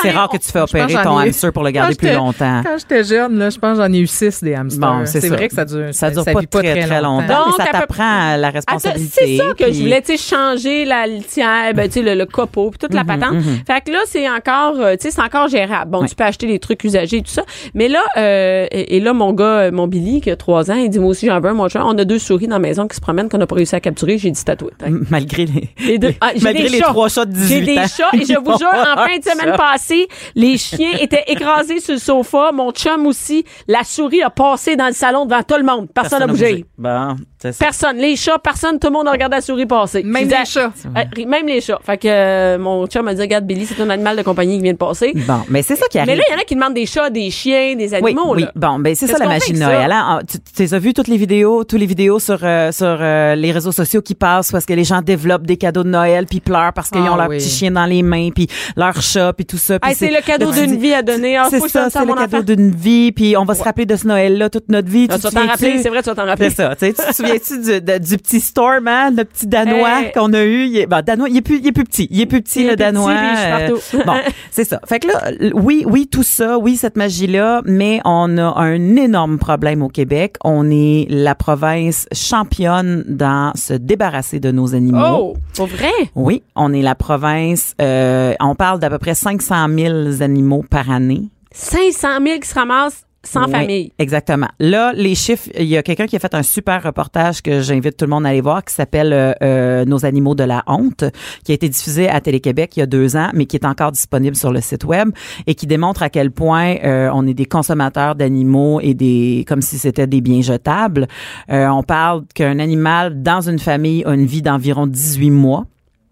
ai- 0.06 0.12
rare 0.12 0.30
que 0.30 0.38
tu 0.38 0.52
fais 0.52 0.60
opérer 0.62 0.94
ton 1.04 1.18
hamster 1.18 1.52
pour 1.52 1.64
le 1.64 1.72
garder 1.72 1.96
plus 1.96 2.14
longtemps. 2.14 2.62
Quand 2.64 2.78
j'étais 2.78 3.04
jeune, 3.04 3.40
là, 3.40 3.50
je 3.50 3.58
pense 3.58 3.78
j'en 3.78 3.92
ai 3.92 3.98
eu 3.98 4.08
six 4.08 4.44
des 4.44 4.54
hamsters. 4.54 4.80
Bon, 4.82 5.06
c'est 5.06 5.28
vrai 5.28 5.48
que 5.48 5.56
ça 5.56 5.66
dure. 5.66 5.88
Ça 5.92 6.12
dure 6.12 6.24
ça 6.24 6.34
pas 6.34 6.42
vit 6.42 6.48
très, 6.48 6.86
très 6.86 7.02
longtemps, 7.02 7.28
Donc, 7.46 7.56
mais 7.58 7.66
ça 7.66 7.72
t'apprend 7.72 8.36
la 8.38 8.50
responsabilité. 8.52 9.22
c'est 9.26 9.38
ça 9.38 9.46
que 9.58 9.74
je 9.74 9.80
voulais, 9.80 10.02
tu 10.04 10.16
sais, 10.16 10.36
changer 10.36 10.86
la 10.86 11.08
litière, 11.08 11.74
ben, 11.74 11.88
tu 11.88 11.94
sais, 11.94 12.02
le, 12.04 12.14
le 12.14 12.26
copeau, 12.28 12.70
puis 12.70 12.78
toute 12.78 12.94
la 12.94 13.04
patente. 13.04 13.38
Fait 13.66 13.82
que 13.84 13.92
là, 13.92 14.00
c'est 14.06 14.30
encore, 14.30 14.76
euh, 14.80 14.96
tu 14.96 15.04
sais, 15.04 15.12
c'est 15.12 15.22
encore 15.22 15.48
gérable. 15.48 15.90
Bon, 15.90 16.06
tu 16.06 16.14
peux 16.14 16.24
acheter 16.24 16.46
des 16.46 16.60
trucs 16.60 16.84
usagés 16.84 17.05
et 17.14 17.22
tout 17.22 17.32
ça. 17.32 17.44
Mais 17.74 17.88
là, 17.88 18.02
euh, 18.18 18.68
et, 18.72 18.98
et 18.98 19.00
là, 19.00 19.14
mon 19.14 19.34
gars, 19.34 19.44
euh, 19.46 19.72
mon 19.72 19.88
Billy, 19.88 20.22
qui 20.22 20.32
a 20.32 20.36
trois 20.36 20.72
ans, 20.72 20.76
il 20.76 20.90
dit, 20.90 21.00
moi 21.00 21.10
aussi, 21.10 21.26
j'en 21.28 21.40
veux 21.40 21.50
un, 21.50 21.54
mon 21.54 21.68
chat. 21.70 21.84
On 21.86 21.98
a 21.98 22.06
deux 22.06 22.20
souris 22.20 22.48
dans 22.48 22.56
la 22.56 22.60
maison 22.60 22.88
qui 22.88 22.96
se 22.96 23.02
promènent 23.02 23.30
qu'on 23.30 23.38
n'a 23.38 23.48
pas 23.48 23.56
réussi 23.56 23.76
à 23.76 23.80
capturer. 23.80 24.18
J'ai 24.18 24.32
dit, 24.32 24.44
toi. 24.46 24.70
Malgré 25.10 25.46
les, 25.46 25.70
Les 25.86 25.98
deux. 25.98 26.14
Ah, 26.22 26.32
j'ai 26.36 26.44
malgré 26.44 26.70
les 26.70 26.80
chats. 26.80 26.88
trois 26.88 27.10
chats 27.10 27.26
de 27.26 27.32
18 27.32 27.48
J'ai 27.48 27.62
des 27.62 27.78
ans. 27.80 27.86
chats 27.88 28.10
et 28.14 28.26
je 28.26 28.40
vous 28.44 28.58
jure, 28.58 28.70
en 28.74 28.98
fin 29.08 29.18
de 29.18 29.24
semaine 29.24 29.56
passée, 29.58 30.08
les 30.36 30.58
chiens 30.58 30.92
étaient 31.00 31.24
écrasés 31.28 31.80
sur 31.80 31.94
le 31.94 32.00
sofa. 32.00 32.52
Mon 32.54 32.72
chum 32.72 33.06
aussi. 33.08 33.44
La 33.68 33.84
souris 33.84 34.22
a 34.22 34.30
passé 34.30 34.76
dans 34.76 34.88
le 34.88 34.94
salon 34.94 35.26
devant 35.26 35.44
tout 35.44 35.58
le 35.58 35.64
monde. 35.64 35.88
Personne 35.94 36.20
n'a 36.20 36.28
bougé. 36.28 36.66
Bon. 36.78 37.16
Personne. 37.60 37.98
Les 37.98 38.16
chats, 38.16 38.40
personne. 38.40 38.80
Tout 38.80 38.88
le 38.88 38.94
monde 38.94 39.08
a 39.08 39.12
regardé 39.12 39.36
la 39.38 39.42
souris 39.42 39.66
passer. 39.66 40.04
Même 40.04 40.28
les 40.28 40.46
chats. 40.46 40.72
Euh, 40.96 41.26
même 41.28 41.48
les 41.48 41.62
chats. 41.62 41.80
Fait 41.84 41.98
que 41.98 42.08
euh, 42.08 42.58
mon 42.58 42.86
chum 42.88 43.04
m'a 43.06 43.14
dit, 43.14 43.22
regarde, 43.22 43.46
Billy, 43.46 43.66
c'est 43.66 43.82
un 43.82 43.90
animal 43.90 44.18
de 44.18 44.22
compagnie 44.24 44.58
qui 44.58 44.64
vient 44.64 44.74
de 44.74 44.78
passer. 44.78 45.12
Bon, 45.16 45.42
mais 45.50 45.62
c'est 45.62 45.76
ça 45.76 45.88
qui 45.88 46.00
arrive. 46.00 46.12
Mais 46.12 46.16
là, 46.18 46.24
il 46.30 46.32
y 46.34 46.36
en 46.36 46.40
a 46.40 46.44
qui 46.44 46.56
demandent 46.56 46.74
des 46.74 46.86
chats, 46.86 46.95
des 47.12 47.30
chiens, 47.32 47.76
des 47.76 47.90
Oui, 47.90 47.96
animaux. 47.96 48.34
oui. 48.36 48.42
là. 48.44 48.52
Bon, 48.56 48.80
ben 48.80 48.96
c'est 48.96 49.08
ça 49.08 49.18
la 49.20 49.40
ça? 49.40 49.54
Noël. 49.54 49.92
hein? 49.92 50.20
Ah, 50.20 50.20
Tu, 50.28 50.38
les 50.64 50.74
as 50.74 50.80
vu 50.80 50.94
toutes 50.94 51.08
les 51.08 51.18
vidéos, 51.18 51.64
toutes 51.64 51.80
les 51.80 51.86
vidéos 51.86 52.20
sur 52.20 52.40
euh, 52.44 52.72
sur 52.72 52.98
euh, 53.00 53.36
les 53.36 53.52
réseaux 53.52 53.72
sociaux 53.72 54.02
qui 54.02 54.16
passent 54.16 54.52
parce 54.52 54.66
que 54.66 54.74
les 54.74 54.84
gens 54.84 55.02
développent 55.02 55.46
des 55.46 55.58
cadeaux 55.58 55.84
de 55.84 55.90
Noël 55.90 56.26
puis 56.26 56.40
pleurent 56.40 56.74
parce 56.74 56.90
qu'ils 56.90 57.02
Ah 57.06 57.14
ont 57.14 57.16
leur 57.16 57.30
oui. 57.30 57.38
petit 57.38 57.50
chien 57.50 57.72
dans 57.72 57.86
les 57.86 58.02
mains 58.04 58.30
puis 58.34 58.48
leur 58.76 59.02
chat 59.02 59.34
puis 59.34 59.46
tout 59.46 59.58
ça. 59.58 59.78
Hey, 59.84 59.96
c'est 59.96 60.10
le 60.12 60.22
cadeau 60.26 60.52
là, 60.52 60.66
d'une 60.66 60.78
vie 60.78 60.94
à 60.94 61.02
donner. 61.02 61.38
Ah, 61.38 61.48
c'est 61.50 61.60
ça, 61.70 61.90
c'est 61.90 62.06
le 62.06 62.14
cadeau 62.14 62.42
d'une 62.42 62.72
vie 62.72 63.12
puis 63.12 63.36
on 63.38 63.46
va 63.46 63.54
se 63.56 63.64
rappeler 63.64 63.86
de 63.86 63.96
ce 63.96 64.08
Noël-là 64.08 64.50
toute 64.50 64.70
notre 64.70 64.90
vie. 64.90 65.08
Ah, 65.10 65.16
Tu 65.16 65.22
vas 65.22 65.32
t'en 65.32 65.48
rappeler, 65.48 65.80
c'est 65.82 65.90
vrai, 65.90 66.02
tu 66.04 66.10
vas 66.10 66.16
t'en 66.16 66.26
rappeler. 66.26 66.50
C'est 66.50 66.56
ça. 66.56 66.76
Tu 66.76 66.86
sais, 66.88 66.94
tu 66.94 67.02
te 67.10 67.14
souviens-tu 67.16 68.00
du, 68.00 68.18
petit 68.18 68.40
Storm, 68.40 68.88
hein, 68.88 69.12
le 69.16 69.24
petit 69.26 69.48
Danois 69.48 70.02
Hey. 70.02 70.12
qu'on 70.14 70.34
a 70.34 70.44
eu? 70.44 70.86
Danois, 71.06 71.30
il 71.30 71.38
est 71.38 71.42
plus, 71.42 71.60
il 71.60 71.68
est 71.68 71.72
plus 71.72 71.84
petit. 71.84 72.08
Il 72.12 72.22
est 72.22 72.26
plus 72.26 72.42
petit, 72.42 72.64
le 72.66 72.76
Danois. 72.76 73.12
Euh, 73.12 73.70
bon, 74.06 74.14
c'est 74.52 74.64
ça. 74.64 74.80
Fait 74.88 75.00
que 75.00 75.08
là, 75.08 75.32
oui, 75.54 75.84
oui, 75.88 76.08
tout 76.08 76.24
ça, 76.24 76.58
oui, 76.76 76.78
cette 76.78 76.98
magie-là, 76.98 77.62
mais 77.64 78.02
on 78.04 78.38
a 78.38 78.54
un 78.60 78.96
énorme 78.98 79.38
problème 79.38 79.82
au 79.82 79.88
Québec. 79.88 80.36
On 80.44 80.70
est 80.70 81.08
la 81.10 81.34
province 81.34 82.06
championne 82.12 83.06
dans 83.08 83.54
se 83.56 83.74
débarrasser 83.74 84.42
de 84.42 84.52
nos 84.52 84.76
animaux. 84.76 85.36
Oh, 85.36 85.38
pour 85.56 85.68
vrai? 85.68 85.94
Oui, 86.16 86.44
on 86.54 86.74
est 86.74 86.82
la 86.82 86.96
province, 86.96 87.76
euh, 87.82 88.34
on 88.42 88.56
parle 88.56 88.80
d'à 88.80 88.90
peu 88.90 88.98
près 88.98 89.16
500 89.16 89.68
000 89.70 90.22
animaux 90.22 90.66
par 90.70 90.92
année. 90.92 91.30
500 91.54 92.08
000 92.26 92.40
qui 92.40 92.50
se 92.50 92.56
ramassent 92.56 93.05
sans 93.28 93.46
Oui, 93.46 93.52
famille. 93.52 93.92
Exactement. 94.00 94.48
Là, 94.60 94.94
les 94.94 95.16
chiffres, 95.16 95.50
il 95.58 95.68
y 95.68 95.78
a 95.78 95.84
quelqu'un 95.84 96.08
qui 96.08 96.16
a 96.16 96.20
fait 96.20 96.34
un 96.36 96.44
super 96.44 96.84
reportage 96.84 97.42
que 97.42 97.62
j'invite 97.62 97.98
tout 97.98 98.06
le 98.06 98.12
monde 98.12 98.26
à 98.26 98.30
aller 98.30 98.42
voir 98.42 98.64
qui 98.64 98.74
s'appelle 98.74 99.14
euh, 99.14 99.34
euh, 99.42 99.86
Nos 99.86 100.06
animaux 100.06 100.36
de 100.36 100.44
la 100.44 100.64
honte, 100.68 101.04
qui 101.44 101.52
a 101.52 101.56
été 101.56 101.70
diffusé 101.70 102.08
à 102.10 102.22
Télé-Québec 102.22 102.74
il 102.78 102.80
y 102.82 102.84
a 102.84 102.86
deux 102.86 103.16
ans, 103.16 103.30
mais 103.34 103.46
qui 103.46 103.56
est 103.56 103.66
encore 103.66 103.92
disponible 103.92 104.36
sur 104.36 104.52
le 104.52 104.62
site 104.62 104.84
web 104.84 105.10
et 105.48 105.56
qui 105.56 105.68
démontre 105.68 106.04
à 106.04 106.10
quel 106.10 106.32
point 106.32 106.76
euh, 106.84 107.10
on 107.14 107.26
est 107.28 107.34
des 107.34 107.46
consommateurs 107.46 108.16
d'animaux 108.16 108.80
et 108.82 108.94
des 108.94 109.46
comme 109.48 109.62
si 109.62 109.78
c'était 109.78 110.08
des 110.08 110.22
biens 110.22 110.42
jetables. 110.42 111.08
Euh, 111.52 111.68
on 111.68 111.84
parle 111.84 112.24
qu'un 112.34 112.60
animal 112.60 113.22
dans 113.22 113.50
une 113.50 113.60
famille 113.60 114.04
a 114.06 114.14
une 114.14 114.26
vie 114.26 114.42
d'environ 114.42 114.88
18 114.88 115.32
mois. 115.32 115.66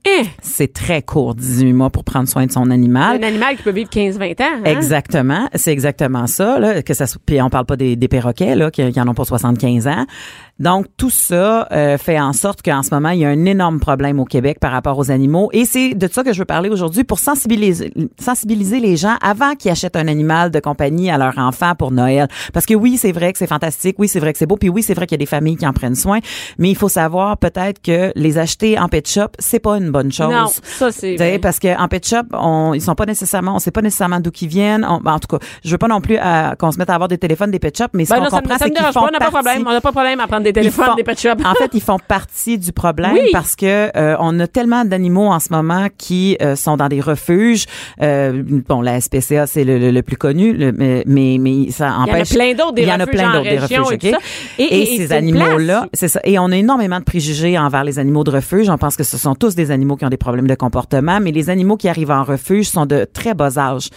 Eh, 0.05 0.25
C'est 0.41 0.73
très 0.73 1.01
court, 1.01 1.33
18 1.33 1.71
mois 1.71 1.89
pour 1.89 2.03
prendre 2.03 2.27
soin 2.27 2.45
de 2.45 2.51
son 2.51 2.69
animal. 2.71 3.23
un 3.23 3.27
animal 3.27 3.55
qui 3.55 3.63
peut 3.63 3.71
vivre 3.71 3.89
15-20 3.89 4.41
ans. 4.41 4.45
hein? 4.57 4.61
Exactement, 4.65 5.47
c'est 5.55 5.71
exactement 5.71 6.27
ça 6.27 6.59
là, 6.59 6.81
que 6.83 6.93
ça 6.93 7.05
puis 7.25 7.41
on 7.41 7.49
parle 7.49 7.65
pas 7.65 7.77
des, 7.77 7.95
des 7.95 8.07
perroquets 8.09 8.55
là 8.55 8.69
qui, 8.69 8.91
qui 8.91 8.99
en 8.99 9.07
ont 9.07 9.13
pas 9.13 9.23
75 9.23 9.87
ans. 9.87 10.05
Donc 10.63 10.85
tout 10.95 11.09
ça 11.09 11.67
euh, 11.73 11.97
fait 11.97 12.17
en 12.17 12.31
sorte 12.31 12.61
qu'en 12.61 12.83
ce 12.83 12.93
moment 12.93 13.09
il 13.09 13.19
y 13.19 13.25
a 13.25 13.29
un 13.29 13.43
énorme 13.45 13.81
problème 13.81 14.17
au 14.21 14.23
Québec 14.25 14.59
par 14.61 14.71
rapport 14.71 14.97
aux 14.97 15.11
animaux 15.11 15.49
et 15.51 15.65
c'est 15.65 15.93
de 15.93 16.07
ça 16.09 16.23
que 16.23 16.31
je 16.31 16.39
veux 16.39 16.45
parler 16.45 16.69
aujourd'hui 16.69 17.03
pour 17.03 17.19
sensibiliser 17.19 17.93
sensibiliser 18.17 18.79
les 18.79 18.95
gens 18.95 19.15
avant 19.21 19.55
qu'ils 19.55 19.71
achètent 19.71 19.97
un 19.97 20.07
animal 20.07 20.51
de 20.51 20.61
compagnie 20.61 21.11
à 21.11 21.17
leur 21.17 21.37
enfant 21.37 21.75
pour 21.75 21.91
Noël 21.91 22.29
parce 22.53 22.65
que 22.65 22.75
oui, 22.75 22.97
c'est 22.97 23.11
vrai 23.11 23.33
que 23.33 23.39
c'est 23.39 23.47
fantastique, 23.47 23.97
oui, 23.99 24.07
c'est 24.07 24.21
vrai 24.21 24.31
que 24.31 24.39
c'est 24.39 24.45
beau 24.45 24.55
puis 24.55 24.69
oui, 24.69 24.83
c'est 24.83 24.93
vrai 24.93 25.05
qu'il 25.05 25.15
y 25.15 25.19
a 25.21 25.25
des 25.25 25.25
familles 25.25 25.57
qui 25.57 25.67
en 25.67 25.73
prennent 25.73 25.95
soin, 25.95 26.19
mais 26.57 26.69
il 26.69 26.77
faut 26.77 26.87
savoir 26.87 27.37
peut-être 27.37 27.81
que 27.81 28.13
les 28.15 28.37
acheter 28.37 28.79
en 28.79 28.87
pet 28.87 29.05
shop, 29.05 29.29
c'est 29.39 29.59
pas 29.59 29.77
une 29.77 29.91
bonne 29.91 30.13
chose. 30.13 30.31
Non, 30.31 30.45
ça, 30.47 30.93
c'est 30.93 31.39
parce 31.41 31.59
qu'en 31.59 31.87
pet 31.89 32.07
shop, 32.07 32.23
on, 32.31 32.73
ils 32.73 32.81
sont 32.81 32.95
pas 32.95 33.05
nécessairement, 33.05 33.55
on 33.55 33.59
sait 33.59 33.71
pas 33.71 33.81
nécessairement 33.81 34.21
d'où 34.21 34.31
qu'ils 34.31 34.47
viennent. 34.47 34.85
On- 34.89 35.01
ben, 35.01 35.13
en 35.13 35.19
tout 35.19 35.27
cas, 35.27 35.45
je 35.65 35.71
veux 35.71 35.77
pas 35.77 35.89
non 35.89 35.99
plus 35.99 36.17
euh, 36.17 36.55
qu'on 36.55 36.71
se 36.71 36.77
mette 36.77 36.89
à 36.89 36.95
avoir 36.95 37.09
des 37.09 37.17
téléphones 37.17 37.51
des 37.51 37.59
pet 37.59 37.77
shops, 37.77 37.87
mais 37.93 38.05
ce 38.05 38.11
Ben 38.11 38.21
qu'on 38.21 38.37
comprend, 38.37 38.55
c'est 38.57 38.71
qu'ils 38.71 38.85
font 38.85 38.93
pas, 38.93 39.07
on 39.09 39.11
n'a 39.11 39.19
pas 39.19 39.25
de 39.25 39.31
problème. 39.31 39.63
On 39.67 39.71
n'a 39.71 39.81
pas 39.81 39.89
de 39.89 39.95
problème 39.95 40.19
à 40.21 40.27
prendre 40.27 40.43
des 40.43 40.52
ils 40.61 40.63
téléphones 40.63 40.85
font- 40.85 40.95
des 40.95 41.03
pet 41.03 41.19
shops. 41.19 41.29
en 41.45 41.53
fait, 41.55 41.71
ils 41.73 41.81
font 41.81 41.97
partie 42.07 42.57
du 42.57 42.71
problème 42.71 43.13
Oui. 43.13 43.29
parce 43.31 43.55
que 43.55 43.89
euh, 43.97 44.15
on 44.19 44.39
a 44.39 44.47
tellement 44.47 44.85
d'animaux 44.85 45.27
en 45.27 45.39
ce 45.39 45.51
moment 45.51 45.87
qui 45.97 46.37
euh, 46.41 46.55
sont 46.55 46.77
dans 46.77 46.87
des 46.89 47.01
refuges. 47.01 47.65
Euh, 48.01 48.43
bon, 48.67 48.81
la 48.81 48.99
SPCA 49.01 49.47
c'est 49.47 49.63
le, 49.63 49.77
le- 49.79 49.91
le 49.91 50.01
plus 50.01 50.17
connu, 50.17 50.53
le- 50.53 50.71
mais 50.71 51.03
mais, 51.05 51.37
mais 51.39 51.71
ça 51.71 51.87
Il 51.87 51.91
y 51.91 51.93
en 51.93 51.99
a 51.99 52.03
empêche. 52.17 52.29
plein 52.33 52.53
d'autres, 52.53 52.73
des 52.73 52.81
Il 52.83 52.87
y 52.87 52.91
en 52.91 52.99
a 52.99 53.05
plein 53.07 53.31
d'autres 53.33 53.49
des 53.49 53.59
refuges, 53.59 53.97
et. 54.03 54.07
Et- 54.07 54.63
Et, 54.63 54.75
et- 54.75 54.93
et 54.93 54.97
ces 54.97 55.11
animaux-là, 55.13 55.79
place. 55.79 55.89
c'est 55.93 56.07
ça. 56.07 56.19
Et 56.23 56.37
on 56.39 56.45
a 56.51 56.55
énormément 56.57 56.99
de 56.99 57.03
préjugés 57.03 57.57
envers 57.57 57.83
les 57.83 57.99
animaux 57.99 58.23
de 58.23 58.31
refuge. 58.31 58.69
On 58.69 58.77
pense 58.77 58.95
que 58.95 59.03
ce 59.03 59.17
sont 59.17 59.35
tous 59.35 59.55
des 59.55 59.71
animaux 59.71 59.95
qui 59.95 60.05
ont 60.05 60.09
des 60.09 60.17
problèmes 60.17 60.47
de 60.47 60.55
comportement, 60.55 61.19
mais 61.19 61.31
les 61.31 61.49
animaux 61.49 61.77
qui 61.77 61.87
arrivent 61.89 62.11
en 62.11 62.23
refuge 62.23 62.67
sont 62.67 62.85
de 62.85 63.05
très 63.11 63.33
bas 63.33 63.57
âge. 63.57 63.89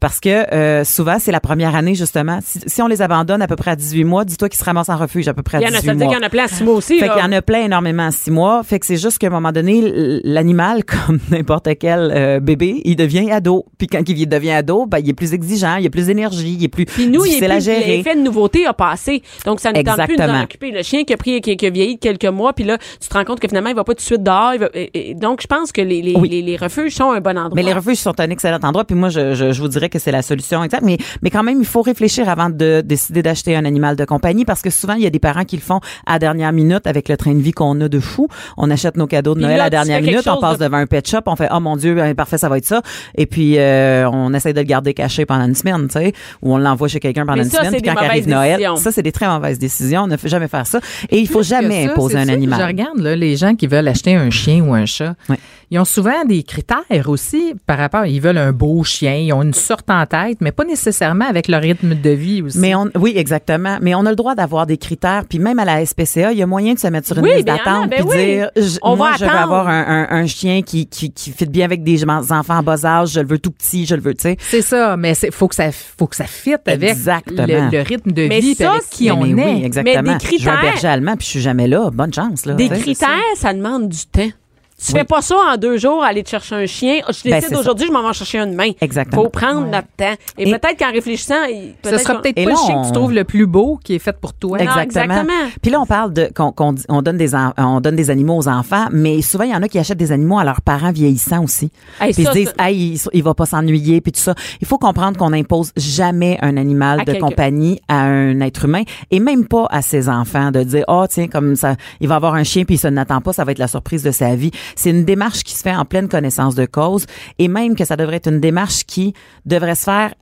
Parce 0.00 0.20
que 0.20 0.52
euh, 0.54 0.84
souvent, 0.84 1.16
c'est 1.18 1.32
la 1.32 1.40
première 1.40 1.74
année, 1.74 1.94
justement. 1.94 2.38
Si, 2.44 2.60
si 2.66 2.82
on 2.82 2.88
les 2.88 3.00
abandonne 3.00 3.40
à 3.40 3.46
peu 3.46 3.56
près 3.56 3.70
à 3.70 3.76
18 3.76 4.04
mois, 4.04 4.24
dis-toi 4.24 4.48
qu'ils 4.50 4.58
se 4.58 4.64
ramassent 4.64 4.90
en 4.90 4.96
refuge 4.98 5.28
à 5.28 5.34
peu 5.34 5.42
près 5.42 5.58
à 5.58 5.60
Il 5.60 5.64
y 5.64 5.66
en 5.66 5.74
a, 5.74 5.80
18 5.80 5.88
ça 5.94 5.94
veut 5.94 5.98
dire 5.98 6.06
mois. 6.06 6.14
qu'il 6.14 6.22
y 6.22 6.24
en 6.24 6.26
a 6.26 6.30
plein 6.30 6.44
à 6.44 6.48
six 6.48 6.64
mois 6.64 6.74
aussi. 6.74 6.98
Fait 6.98 7.08
qu'il 7.08 7.18
y 7.18 7.22
en 7.22 7.32
a 7.32 7.42
plein 7.42 7.64
énormément 7.64 8.06
à 8.06 8.10
six 8.10 8.30
mois. 8.30 8.62
Fait 8.62 8.78
que 8.78 8.86
c'est 8.86 8.96
juste 8.96 9.18
qu'à 9.18 9.28
un 9.28 9.30
moment 9.30 9.52
donné, 9.52 9.80
l'animal, 10.24 10.84
comme 11.06 11.18
n'importe 11.30 11.68
quel 11.78 12.10
euh, 12.14 12.40
bébé, 12.40 12.82
il 12.84 12.96
devient 12.96 13.30
ado. 13.30 13.64
Puis 13.78 13.86
quand 13.86 14.06
il 14.08 14.26
devient 14.28 14.52
ado, 14.52 14.86
ben, 14.86 14.98
il 14.98 15.08
est 15.10 15.14
plus 15.14 15.32
exigeant, 15.34 15.76
il 15.76 15.86
a 15.86 15.90
plus 15.90 16.06
d'énergie, 16.06 16.56
il 16.58 16.64
est 16.64 16.68
plus 16.68 16.84
Puis 16.86 17.06
nous, 17.06 17.24
il 17.24 17.28
est 17.28 17.40
difficile 17.40 17.50
à 17.50 17.54
plus, 17.56 17.64
gérer. 17.64 17.96
l'effet 17.98 18.16
de 18.16 18.20
nouveauté 18.20 18.66
a 18.66 18.72
passé. 18.74 19.22
Donc, 19.44 19.60
ça 19.60 19.72
ne 19.72 19.82
tente 19.82 20.04
plus 20.06 20.16
de 20.16 20.22
nous 20.22 20.28
en 20.28 20.42
occuper. 20.42 20.70
Le 20.70 20.82
chien 20.82 21.04
qui 21.04 21.12
a 21.12 21.16
pris, 21.16 21.40
qui, 21.40 21.56
qui 21.56 21.66
a 21.66 21.70
vieilli 21.70 21.94
de 21.96 22.00
quelques 22.00 22.24
mois, 22.26 22.52
puis 22.52 22.64
là, 22.64 22.78
tu 23.00 23.08
te 23.08 23.14
rends 23.14 23.24
compte 23.24 23.40
que 23.40 23.48
finalement, 23.48 23.70
il 23.70 23.76
va 23.76 23.84
pas 23.84 23.92
tout 23.94 23.98
de 23.98 24.02
suite 24.02 24.22
dehors. 24.22 24.52
il 24.54 24.60
va- 24.60 24.70
et- 24.74 25.10
et 25.10 25.14
donc, 25.14 25.40
je 25.42 25.46
pense 25.46 25.72
que 25.72 25.80
les, 25.80 26.02
les, 26.02 26.14
Oui. 26.16 26.28
les, 26.28 26.42
les 26.42 26.56
refuges 26.56 26.94
sont 26.94 27.10
un 27.10 27.20
bon 27.20 27.36
endroit. 27.36 27.52
Mais 27.54 27.62
les 27.62 27.72
refuges 27.72 27.98
sont 27.98 28.18
un 28.20 28.30
excellent 28.30 28.58
endroit. 28.62 28.84
Puis 28.84 28.96
moi, 28.96 29.08
je, 29.08 29.34
je, 29.34 29.52
je 29.52 29.60
vous 29.60 29.68
dirais 29.68 29.88
que 29.88 29.98
c'est 29.98 30.12
la 30.12 30.22
solution 30.22 30.62
exacte. 30.64 30.84
Mais, 30.84 30.98
mais 31.22 31.30
quand 31.30 31.42
même, 31.42 31.58
il 31.60 31.66
faut 31.66 31.82
réfléchir 31.82 32.28
avant 32.28 32.50
de 32.50 32.82
décider 32.84 33.22
d'acheter 33.22 33.56
un 33.56 33.64
animal 33.64 33.96
de 33.96 34.04
compagnie 34.04 34.44
parce 34.44 34.62
que 34.62 34.70
souvent, 34.70 34.94
il 34.94 35.02
y 35.02 35.06
a 35.06 35.10
des 35.10 35.18
parents 35.18 35.44
qui 35.44 35.56
le 35.56 35.62
font 35.62 35.80
à 36.06 36.14
la 36.14 36.18
dernière 36.18 36.52
minute 36.52 36.86
avec 36.86 37.08
le 37.08 37.16
train 37.16 37.34
de 37.34 37.40
vie 37.40 37.52
qu'on 37.52 37.80
a 37.80 37.88
de 37.88 38.00
fou. 38.00 38.28
On 38.56 38.70
achète 38.70 38.96
nos 38.96 39.06
cadeaux 39.06 39.34
de 39.34 39.40
Noël 39.40 39.56
là, 39.58 39.62
à 39.64 39.66
la 39.66 39.70
dernière 39.70 40.00
minute. 40.00 40.26
On 40.28 40.38
passe 40.40 40.58
de- 40.58 40.64
devant 40.64 40.76
un 40.78 40.86
pet 40.86 41.06
shop. 41.08 41.18
On 41.26 41.36
fait, 41.36 41.48
oh 41.52 41.60
mon 41.60 41.76
Dieu, 41.76 41.94
ben, 41.94 42.14
parfait, 42.14 42.38
ça 42.38 42.48
va 42.48 42.58
être 42.58 42.64
ça. 42.64 42.82
Et 43.16 43.26
puis, 43.26 43.58
euh, 43.58 44.08
on 44.10 44.32
essaie 44.34 44.52
de 44.52 44.60
le 44.60 44.64
garder 44.66 44.94
caché 44.94 45.26
pendant 45.26 45.44
une 45.46 45.54
semaine, 45.54 45.86
tu 45.88 45.98
sais, 45.98 46.12
ou 46.42 46.54
on 46.54 46.58
l'envoie 46.58 46.88
chez 46.88 47.00
quelqu'un 47.00 47.26
pendant 47.26 47.38
Mais 47.38 47.44
une 47.44 47.50
ça, 47.50 47.64
semaine. 47.64 47.80
Puis 47.80 47.90
quand 47.94 48.00
arrive 48.00 48.28
Noël, 48.28 48.56
décisions. 48.56 48.76
ça, 48.76 48.92
c'est 48.92 49.02
des 49.02 49.12
très 49.12 49.26
mauvaises 49.28 49.58
décisions. 49.58 50.02
On 50.02 50.06
ne 50.06 50.16
fait 50.16 50.28
jamais 50.28 50.48
faire 50.48 50.66
ça. 50.66 50.80
Et 51.10 51.18
il 51.18 51.28
faut 51.28 51.42
jamais 51.42 51.86
ça, 51.86 51.92
imposer 51.92 52.16
un 52.18 52.26
ça, 52.26 52.32
animal. 52.32 52.60
Je 52.60 52.66
regarde 52.66 52.98
là, 52.98 53.16
les 53.16 53.36
gens 53.36 53.54
qui 53.54 53.66
veulent 53.66 53.88
acheter 53.88 54.14
un 54.14 54.30
chien 54.30 54.62
ou 54.64 54.74
un 54.74 54.86
chat. 54.86 55.14
Ouais. 55.28 55.36
Ils 55.74 55.80
ont 55.80 55.84
souvent 55.84 56.24
des 56.24 56.44
critères 56.44 57.08
aussi 57.08 57.52
par 57.66 57.78
rapport. 57.78 58.06
Ils 58.06 58.20
veulent 58.20 58.38
un 58.38 58.52
beau 58.52 58.84
chien, 58.84 59.16
ils 59.16 59.32
ont 59.32 59.42
une 59.42 59.54
sorte 59.54 59.90
en 59.90 60.06
tête, 60.06 60.38
mais 60.40 60.52
pas 60.52 60.62
nécessairement 60.64 61.24
avec 61.28 61.48
leur 61.48 61.62
rythme 61.62 61.96
de 61.96 62.10
vie 62.10 62.42
aussi. 62.42 62.58
Mais 62.60 62.76
on, 62.76 62.88
oui, 62.94 63.12
exactement. 63.16 63.78
Mais 63.82 63.92
on 63.96 64.06
a 64.06 64.10
le 64.10 64.14
droit 64.14 64.36
d'avoir 64.36 64.66
des 64.68 64.76
critères. 64.76 65.24
Puis 65.28 65.40
même 65.40 65.58
à 65.58 65.64
la 65.64 65.84
SPCA, 65.84 66.30
il 66.30 66.38
y 66.38 66.42
a 66.42 66.46
moyen 66.46 66.74
de 66.74 66.78
se 66.78 66.86
mettre 66.86 67.08
sur 67.08 67.18
une 67.18 67.24
Oui, 67.24 67.30
liste 67.30 67.40
il 67.40 67.44
d'attente 67.46 67.90
ben 67.90 68.04
puis 68.06 68.08
oui. 68.08 68.24
dire, 68.24 68.50
je- 68.56 68.78
On 68.82 68.94
moi, 68.94 69.10
va 69.10 69.16
je 69.16 69.24
veux 69.24 69.30
avoir 69.36 69.66
un, 69.66 70.06
un, 70.08 70.16
un 70.16 70.26
chien 70.28 70.62
qui, 70.62 70.86
qui, 70.86 71.10
qui 71.10 71.32
fit 71.32 71.46
bien 71.46 71.64
avec 71.64 71.82
des 71.82 72.04
enfants 72.08 72.58
en 72.58 72.62
bas 72.62 72.84
âge. 72.86 73.10
Je 73.14 73.18
le 73.20 73.26
veux 73.26 73.40
tout 73.40 73.50
petit, 73.50 73.84
je 73.84 73.96
le 73.96 74.00
veux, 74.00 74.14
tu 74.14 74.22
sais. 74.22 74.36
c'est 74.38 74.62
ça, 74.62 74.96
mais 74.96 75.14
c'est 75.14 75.32
faut 75.32 75.48
que 75.48 75.56
ça 75.56 75.72
faut 75.72 76.06
que 76.06 76.14
ça 76.14 76.26
fitte 76.26 76.68
avec 76.68 76.88
Exactement. 76.88 77.46
le, 77.48 77.68
le 77.76 77.82
rythme 77.82 78.12
de 78.12 78.28
Mais 78.28 78.38
vie 78.38 78.54
ça, 78.54 78.70
avec 78.70 78.88
qui 78.90 79.06
Mais 79.06 79.10
on 79.10 79.22
oui, 79.22 79.40
est. 79.40 79.64
exactement. 79.66 80.02
Mais 80.04 80.18
des 80.18 80.38
Je 80.38 80.44
veux 80.44 80.50
un 80.50 80.54
critères- 80.54 80.60
berger 80.62 80.86
allemand 80.86 81.16
puis 81.16 81.24
je 81.26 81.30
suis 81.32 81.40
jamais 81.40 81.66
là. 81.66 81.90
Bonne 81.92 82.14
chance, 82.14 82.46
là. 82.46 82.54
Des 82.54 82.68
critères, 82.68 83.08
ça 83.34 83.52
demande 83.52 83.88
du 83.88 84.06
temps. 84.06 84.30
Tu 84.76 84.92
Oui. 84.92 84.98
fais 84.98 85.04
pas 85.04 85.22
ça 85.22 85.36
en 85.36 85.56
deux 85.56 85.78
jours, 85.78 86.02
aller 86.02 86.24
te 86.24 86.28
chercher 86.30 86.56
un 86.56 86.66
chien. 86.66 86.96
Je 87.08 87.22
Ben, 87.30 87.36
décide 87.36 87.50
c'est 87.50 87.56
aujourd'hui, 87.56 87.86
je 87.86 87.92
m'en 87.92 88.02
vais 88.02 88.08
en 88.08 88.12
chercher 88.12 88.40
un 88.40 88.48
demain. 88.48 88.70
Exactement. 88.80 89.22
Faut 89.22 89.28
prendre 89.28 89.66
notre 89.66 89.86
temps. 89.96 90.14
Et, 90.36 90.48
Et- 90.48 90.50
peut-être 90.50 90.76
qu'en 90.76 90.90
réfléchissant, 90.90 91.44
il- 91.48 91.74
Ce 91.84 91.96
sera 91.98 92.20
peut-être 92.20 92.36
Et 92.36 92.44
pas 92.44 92.50
là, 92.50 92.56
le 92.60 92.66
chien 92.66 92.82
que 92.82 92.86
tu 92.88 92.92
trouves 92.92 93.12
le 93.12 93.22
plus 93.24 93.46
beau 93.46 93.78
qui 93.82 93.94
est 93.94 93.98
fait 94.00 94.16
pour 94.18 94.34
toi. 94.34 94.58
Non, 94.58 94.64
Exactement. 94.64 95.04
exactement. 95.14 95.50
Puis 95.62 95.70
là, 95.70 95.80
on 95.80 95.86
parle 95.86 96.12
de 96.12 96.28
qu'on 96.34 96.50
qu'on 96.50 96.72
dit- 96.72 96.84
on 96.88 97.02
donne 97.02 97.16
des 97.16 97.34
on 97.56 97.80
donne 97.80 97.94
des 97.94 98.10
animaux 98.10 98.36
aux 98.36 98.48
enfants, 98.48 98.86
mais 98.90 99.22
souvent 99.22 99.44
il 99.44 99.50
y 99.52 99.54
en 99.54 99.62
a 99.62 99.68
qui 99.68 99.78
achètent 99.78 99.96
des 99.98 100.10
animaux 100.12 100.38
à 100.38 100.44
leurs 100.44 100.60
parents 100.60 100.90
vieillissants 100.92 101.44
aussi. 101.44 101.70
Hey, 102.00 102.12
puis 102.12 102.22
ils 102.22 102.26
ça, 102.26 102.32
disent, 102.32 102.52
hey, 102.58 102.76
il, 102.94 103.00
il 103.12 103.22
va 103.22 103.34
pas 103.34 103.46
s'ennuyer, 103.46 104.00
puis 104.00 104.10
tout 104.10 104.20
ça. 104.20 104.34
Il 104.60 104.66
faut 104.66 104.78
comprendre 104.78 105.16
qu'on 105.16 105.30
n'impose 105.30 105.70
jamais 105.76 106.36
un 106.42 106.56
animal 106.56 107.00
À 107.00 107.04
de 107.04 107.14
compagnie 107.20 107.80
à 107.88 108.00
un 108.02 108.40
être 108.40 108.64
humain, 108.64 108.82
et 109.12 109.20
même 109.20 109.46
pas 109.46 109.66
à 109.70 109.82
ses 109.82 110.08
enfants 110.08 110.50
de 110.50 110.64
dire, 110.64 110.84
oh 110.88 111.04
tiens, 111.08 111.28
comme 111.28 111.54
ça, 111.54 111.76
il 112.00 112.08
va 112.08 112.16
avoir 112.16 112.34
un 112.34 112.44
chien 112.44 112.64
puis 112.64 112.74
il 112.74 112.78
se 112.78 112.88
n'attend 112.88 113.20
pas, 113.20 113.32
ça 113.32 113.44
va 113.44 113.52
être 113.52 113.58
la 113.58 113.68
surprise 113.68 114.02
de 114.02 114.10
sa 114.10 114.34
vie. 114.34 114.50
C'est 114.76 114.90
une 114.90 115.04
démarche 115.04 115.42
qui 115.42 115.54
se 115.54 115.62
fait 115.62 115.74
en 115.74 115.84
pleine 115.84 116.08
connaissance 116.08 116.54
de 116.54 116.66
cause, 116.66 117.06
et 117.38 117.48
même 117.48 117.74
que 117.74 117.84
ça 117.84 117.96
devrait 117.96 118.16
être 118.16 118.28
une 118.28 118.40
démarche 118.40 118.84
qui 118.84 119.14
devrait 119.44 119.74
se 119.74 119.84
faire 119.84 120.14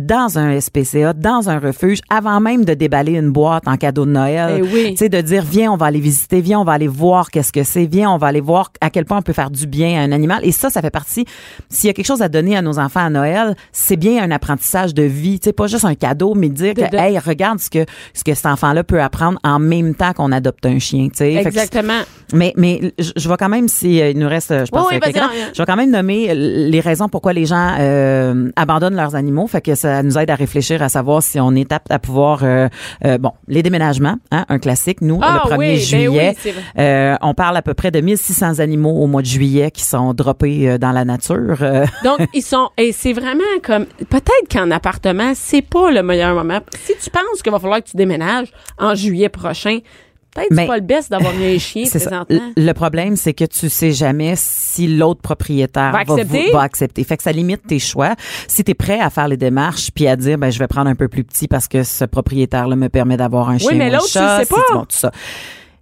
dans 0.00 0.38
un 0.38 0.58
SPCA, 0.60 1.12
dans 1.12 1.48
un 1.48 1.58
refuge, 1.58 2.00
avant 2.10 2.40
même 2.40 2.64
de 2.64 2.74
déballer 2.74 3.12
une 3.12 3.30
boîte 3.30 3.66
en 3.68 3.76
cadeau 3.76 4.04
de 4.06 4.10
Noël. 4.10 4.56
Eh 4.58 4.62
oui. 4.62 4.90
Tu 4.90 4.96
sais, 4.96 5.08
de 5.08 5.20
dire, 5.20 5.44
viens, 5.44 5.72
on 5.72 5.76
va 5.76 5.86
aller 5.86 6.00
visiter, 6.00 6.40
viens, 6.40 6.60
on 6.60 6.64
va 6.64 6.72
aller 6.72 6.88
voir 6.88 7.30
qu'est-ce 7.30 7.52
que 7.52 7.62
c'est, 7.62 7.86
viens, 7.86 8.10
on 8.10 8.18
va 8.18 8.28
aller 8.28 8.40
voir 8.40 8.72
à 8.80 8.90
quel 8.90 9.04
point 9.04 9.18
on 9.18 9.22
peut 9.22 9.32
faire 9.32 9.50
du 9.50 9.66
bien 9.66 10.00
à 10.00 10.04
un 10.04 10.12
animal. 10.12 10.40
Et 10.44 10.52
ça, 10.52 10.70
ça 10.70 10.80
fait 10.82 10.90
partie, 10.90 11.24
s'il 11.68 11.86
y 11.88 11.90
a 11.90 11.92
quelque 11.92 12.06
chose 12.06 12.22
à 12.22 12.28
donner 12.28 12.56
à 12.56 12.62
nos 12.62 12.78
enfants 12.78 13.04
à 13.04 13.10
Noël, 13.10 13.54
c'est 13.72 13.96
bien 13.96 14.22
un 14.22 14.30
apprentissage 14.30 14.94
de 14.94 15.02
vie. 15.02 15.38
Tu 15.40 15.44
sais, 15.46 15.52
pas 15.52 15.66
juste 15.66 15.84
un 15.84 15.94
cadeau, 15.94 16.34
mais 16.34 16.48
dire 16.48 16.74
De- 16.74 16.82
que, 16.82 16.90
de- 16.90 16.96
hey, 16.96 17.18
regarde 17.18 17.58
ce 17.60 17.70
que, 17.70 17.84
ce 18.14 18.24
que 18.24 18.34
cet 18.34 18.46
enfant-là 18.46 18.82
peut 18.84 19.00
apprendre 19.02 19.38
en 19.44 19.58
même 19.58 19.94
temps 19.94 20.12
qu'on 20.12 20.32
adopte 20.32 20.64
un 20.66 20.78
chien, 20.78 21.08
tu 21.08 21.16
sais. 21.18 21.32
Que 21.42 21.48
Exactement. 21.48 22.00
mais, 22.32 22.52
mais 22.56 22.92
je, 22.98 23.10
je 23.16 23.28
vais 23.28 23.36
quand 23.38 23.48
même, 23.48 23.68
si 23.68 24.00
euh, 24.00 24.12
nous 24.14 24.28
reste, 24.28 24.50
euh, 24.50 24.64
je 24.64 24.70
pense, 24.70 24.86
Oui, 24.90 24.98
non, 25.14 25.28
je 25.54 25.60
vais 25.62 25.66
quand 25.66 25.76
même 25.76 25.90
nommer 25.90 26.34
les 26.34 26.80
raisons 26.80 27.08
pourquoi 27.08 27.32
les 27.32 27.46
gens 27.46 27.74
euh, 27.78 28.50
abandonnent 28.56 28.96
leurs 28.96 29.14
animaux. 29.14 29.46
Fait 29.46 29.60
que 29.60 29.74
ça 29.74 29.89
nous 30.02 30.18
aide 30.18 30.30
à 30.30 30.34
réfléchir 30.34 30.82
à 30.82 30.88
savoir 30.88 31.22
si 31.22 31.38
on 31.40 31.54
est 31.54 31.70
apte 31.72 31.90
à 31.90 31.98
pouvoir, 31.98 32.40
euh, 32.44 32.68
euh, 33.04 33.18
bon, 33.18 33.32
les 33.48 33.62
déménagements, 33.62 34.16
hein, 34.30 34.44
un 34.48 34.58
classique. 34.58 35.00
Nous, 35.00 35.18
Ah 35.22 35.42
le 35.44 35.50
1er 35.50 35.58
oui, 35.58 35.66
ben 35.68 35.76
juillet, 35.78 36.36
oui, 36.44 36.50
vrai. 36.52 36.62
euh, 36.78 37.16
on 37.22 37.34
parle 37.34 37.56
à 37.56 37.62
peu 37.62 37.74
près 37.74 37.90
de 37.90 38.00
1600 38.00 38.58
animaux 38.60 38.90
au 39.02 39.06
mois 39.06 39.22
de 39.22 39.26
juillet 39.26 39.70
qui 39.70 39.82
sont 39.84 40.14
droppés 40.14 40.68
euh, 40.70 40.78
dans 40.78 40.92
la 40.92 41.04
nature. 41.04 41.58
euh. 41.62 41.84
Donc, 42.04 42.20
ils 42.34 42.42
sont. 42.42 42.70
Et 42.78 42.92
c'est 42.92 43.12
vraiment 43.12 43.42
comme. 43.62 43.86
Peut-être 44.08 44.48
qu'en 44.50 44.70
appartement, 44.70 45.32
c'est 45.34 45.62
pas 45.62 45.90
le 45.90 46.02
meilleur 46.02 46.34
moment. 46.34 46.60
Si 46.84 46.92
tu 47.02 47.10
penses 47.10 47.42
qu'il 47.42 47.52
va 47.52 47.58
falloir 47.58 47.80
que 47.82 47.90
tu 47.90 47.96
déménages 47.96 48.48
en 48.78 48.94
juillet 48.94 49.28
prochain, 49.28 49.78
peut-être 50.48 50.60
c'est 50.60 50.66
pas 50.66 50.76
le 50.76 50.82
best 50.82 51.10
d'avoir 51.10 51.32
un 51.34 51.58
chien 51.58 51.84
présentement. 51.88 52.52
Le 52.56 52.72
problème, 52.72 53.16
c'est 53.16 53.34
que 53.34 53.44
tu 53.44 53.68
sais 53.68 53.92
jamais 53.92 54.34
si 54.36 54.86
l'autre 54.88 55.20
propriétaire 55.20 55.92
Va 55.92 56.04
va, 56.04 56.14
accepter? 56.14 56.50
va 56.52 56.62
accepter. 56.62 57.04
Fait 57.04 57.16
que 57.16 57.22
ça 57.22 57.32
limite 57.32 57.66
tes 57.66 57.78
choix. 57.78 58.14
Si 58.48 58.64
tu 58.64 58.70
es 58.70 58.74
prêt 58.74 59.00
à 59.00 59.10
faire 59.10 59.28
les 59.28 59.36
démarches 59.36 59.90
puis 59.94 60.06
à 60.06 60.16
dire 60.16 60.38
ben 60.38 60.50
je 60.50 60.58
vais 60.58 60.68
prendre 60.68 60.88
un 60.90 60.94
peu 60.94 61.08
plus 61.08 61.24
petit 61.24 61.48
parce 61.48 61.68
que 61.68 61.82
ce 61.82 62.04
propriétaire 62.04 62.68
là 62.68 62.76
me 62.76 62.88
permet 62.88 63.16
d'avoir 63.16 63.48
un 63.50 63.58
chien 63.58 63.72
mais 63.74 63.84
ou 63.86 63.88
un 63.88 63.90
l'autre, 63.96 64.06
tu 64.06 64.12
chat, 64.12 64.38
le 64.40 64.44
sais 64.44 64.54
si 64.54 64.54
tu- 64.54 64.60
pas. 64.72 64.74
bon, 64.78 64.80
tout 64.82 64.96
ça. 64.96 65.10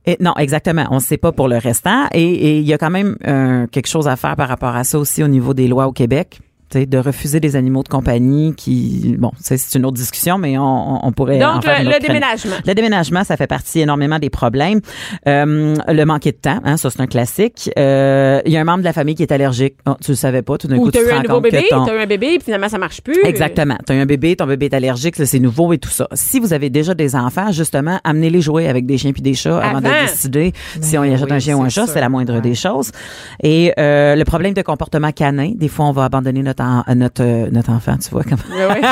Et 0.06 0.16
non, 0.20 0.32
exactement. 0.38 0.86
On 0.90 0.94
ne 0.96 1.00
sait 1.00 1.18
pas 1.18 1.32
pour 1.32 1.48
le 1.48 1.58
restant. 1.58 2.06
Et 2.14 2.22
et 2.24 2.58
il 2.60 2.66
y 2.66 2.72
a 2.72 2.78
quand 2.78 2.88
même 2.90 3.16
euh, 3.26 3.66
quelque 3.66 3.88
chose 3.88 4.08
à 4.08 4.16
faire 4.16 4.36
par 4.36 4.48
rapport 4.48 4.74
à 4.74 4.84
ça 4.84 4.98
aussi 4.98 5.22
au 5.22 5.28
niveau 5.28 5.52
des 5.54 5.68
lois 5.68 5.86
au 5.86 5.92
Québec. 5.92 6.38
De 6.74 6.98
refuser 6.98 7.40
des 7.40 7.56
animaux 7.56 7.82
de 7.82 7.88
compagnie 7.88 8.54
qui 8.54 9.16
bon 9.18 9.32
c'est 9.40 9.56
c'est 9.56 9.78
une 9.78 9.86
autre 9.86 9.96
discussion 9.96 10.36
mais 10.36 10.58
on, 10.58 11.06
on- 11.06 11.12
pourrait 11.12 11.42
en 11.42 11.54
Donc, 11.54 11.64
faire 11.64 11.82
le, 11.82 11.98
déménagement. 11.98 12.56
Le 12.66 12.74
déménagement, 12.74 13.24
ça 13.24 13.36
fait 13.38 13.46
partie 13.46 13.80
énormément 13.80 14.18
des 14.18 14.28
problèmes. 14.30 14.80
Euh, 15.26 15.74
le 15.88 16.04
manquer 16.04 16.32
de 16.32 16.36
temps, 16.36 16.60
hein, 16.64 16.76
ça 16.76 16.90
c'est 16.90 17.00
un 17.00 17.06
classique. 17.06 17.70
Euh, 17.78 18.40
Il 18.44 18.52
y 18.52 18.56
a 18.56 18.60
un 18.60 18.64
membre 18.64 18.80
de 18.80 18.84
la 18.84 18.92
famille 18.92 19.14
qui 19.14 19.22
est 19.22 19.32
allergique. 19.32 19.76
Oh, 19.86 19.94
tu 20.04 20.10
le 20.12 20.16
savais 20.16 20.42
pas, 20.42 20.58
tout 20.58 20.68
d'un 20.68 20.76
Ou 20.76 20.82
coup 20.82 20.90
tu 20.90 20.98
t'as 20.98 21.04
te 21.04 21.08
eu 21.10 21.12
un 21.12 21.22
nouveau 21.22 21.40
bébé, 21.40 21.64
ton... 21.70 21.84
t'as 21.86 21.94
eu 21.96 21.98
un 22.00 22.06
bébé, 22.06 22.26
puis 22.36 22.44
finalement, 22.44 22.68
ça 22.68 22.78
marche 22.78 23.00
plus. 23.00 23.18
Exactement. 23.24 23.76
Tu 23.86 23.92
as 23.92 23.96
un 23.96 24.06
bébé, 24.06 24.36
ton 24.36 24.46
bébé 24.46 24.66
est 24.66 24.74
allergique, 24.74 25.16
c'est 25.16 25.38
nouveau 25.40 25.72
et 25.72 25.78
tout 25.78 25.88
ça. 25.88 26.06
Si 26.12 26.38
vous 26.38 26.52
avez 26.52 26.68
déjà 26.70 26.92
des 26.94 27.16
enfants, 27.16 27.50
justement, 27.50 27.98
amenez-les 28.04 28.40
jouer 28.42 28.68
avec 28.68 28.84
des 28.86 28.98
chiens 28.98 29.12
puis 29.12 29.22
des 29.22 29.34
chats 29.34 29.58
avant, 29.58 29.78
Avant. 29.78 29.88
de 29.88 30.06
décider 30.06 30.52
si 30.80 30.98
on 30.98 31.04
y 31.04 31.14
achète 31.14 31.26
oui, 31.30 31.32
un 31.32 31.38
chien 31.38 31.56
ou 31.56 31.62
un 31.62 31.68
chat, 31.70 31.86
c'est 31.86 32.00
la 32.00 32.08
moindre 32.10 32.34
Ouais. 32.34 32.40
des 32.42 32.54
choses. 32.54 32.92
Et 33.42 33.72
euh, 33.78 34.14
le 34.14 34.24
problème 34.24 34.52
de 34.54 34.62
comportement 34.62 35.10
canin, 35.12 35.52
des 35.54 35.68
fois 35.68 35.86
on 35.86 35.92
va 35.92 36.04
abandonner 36.04 36.42
notre 36.42 36.57
notre, 36.62 36.90
en- 36.90 36.94
notre, 36.94 37.22
euh, 37.22 37.48
notre 37.50 37.70
enfant, 37.70 37.96
tu 37.96 38.10
vois 38.10 38.22
comment. 38.24 38.42
Oui, 38.50 38.62
oui. 38.74 38.86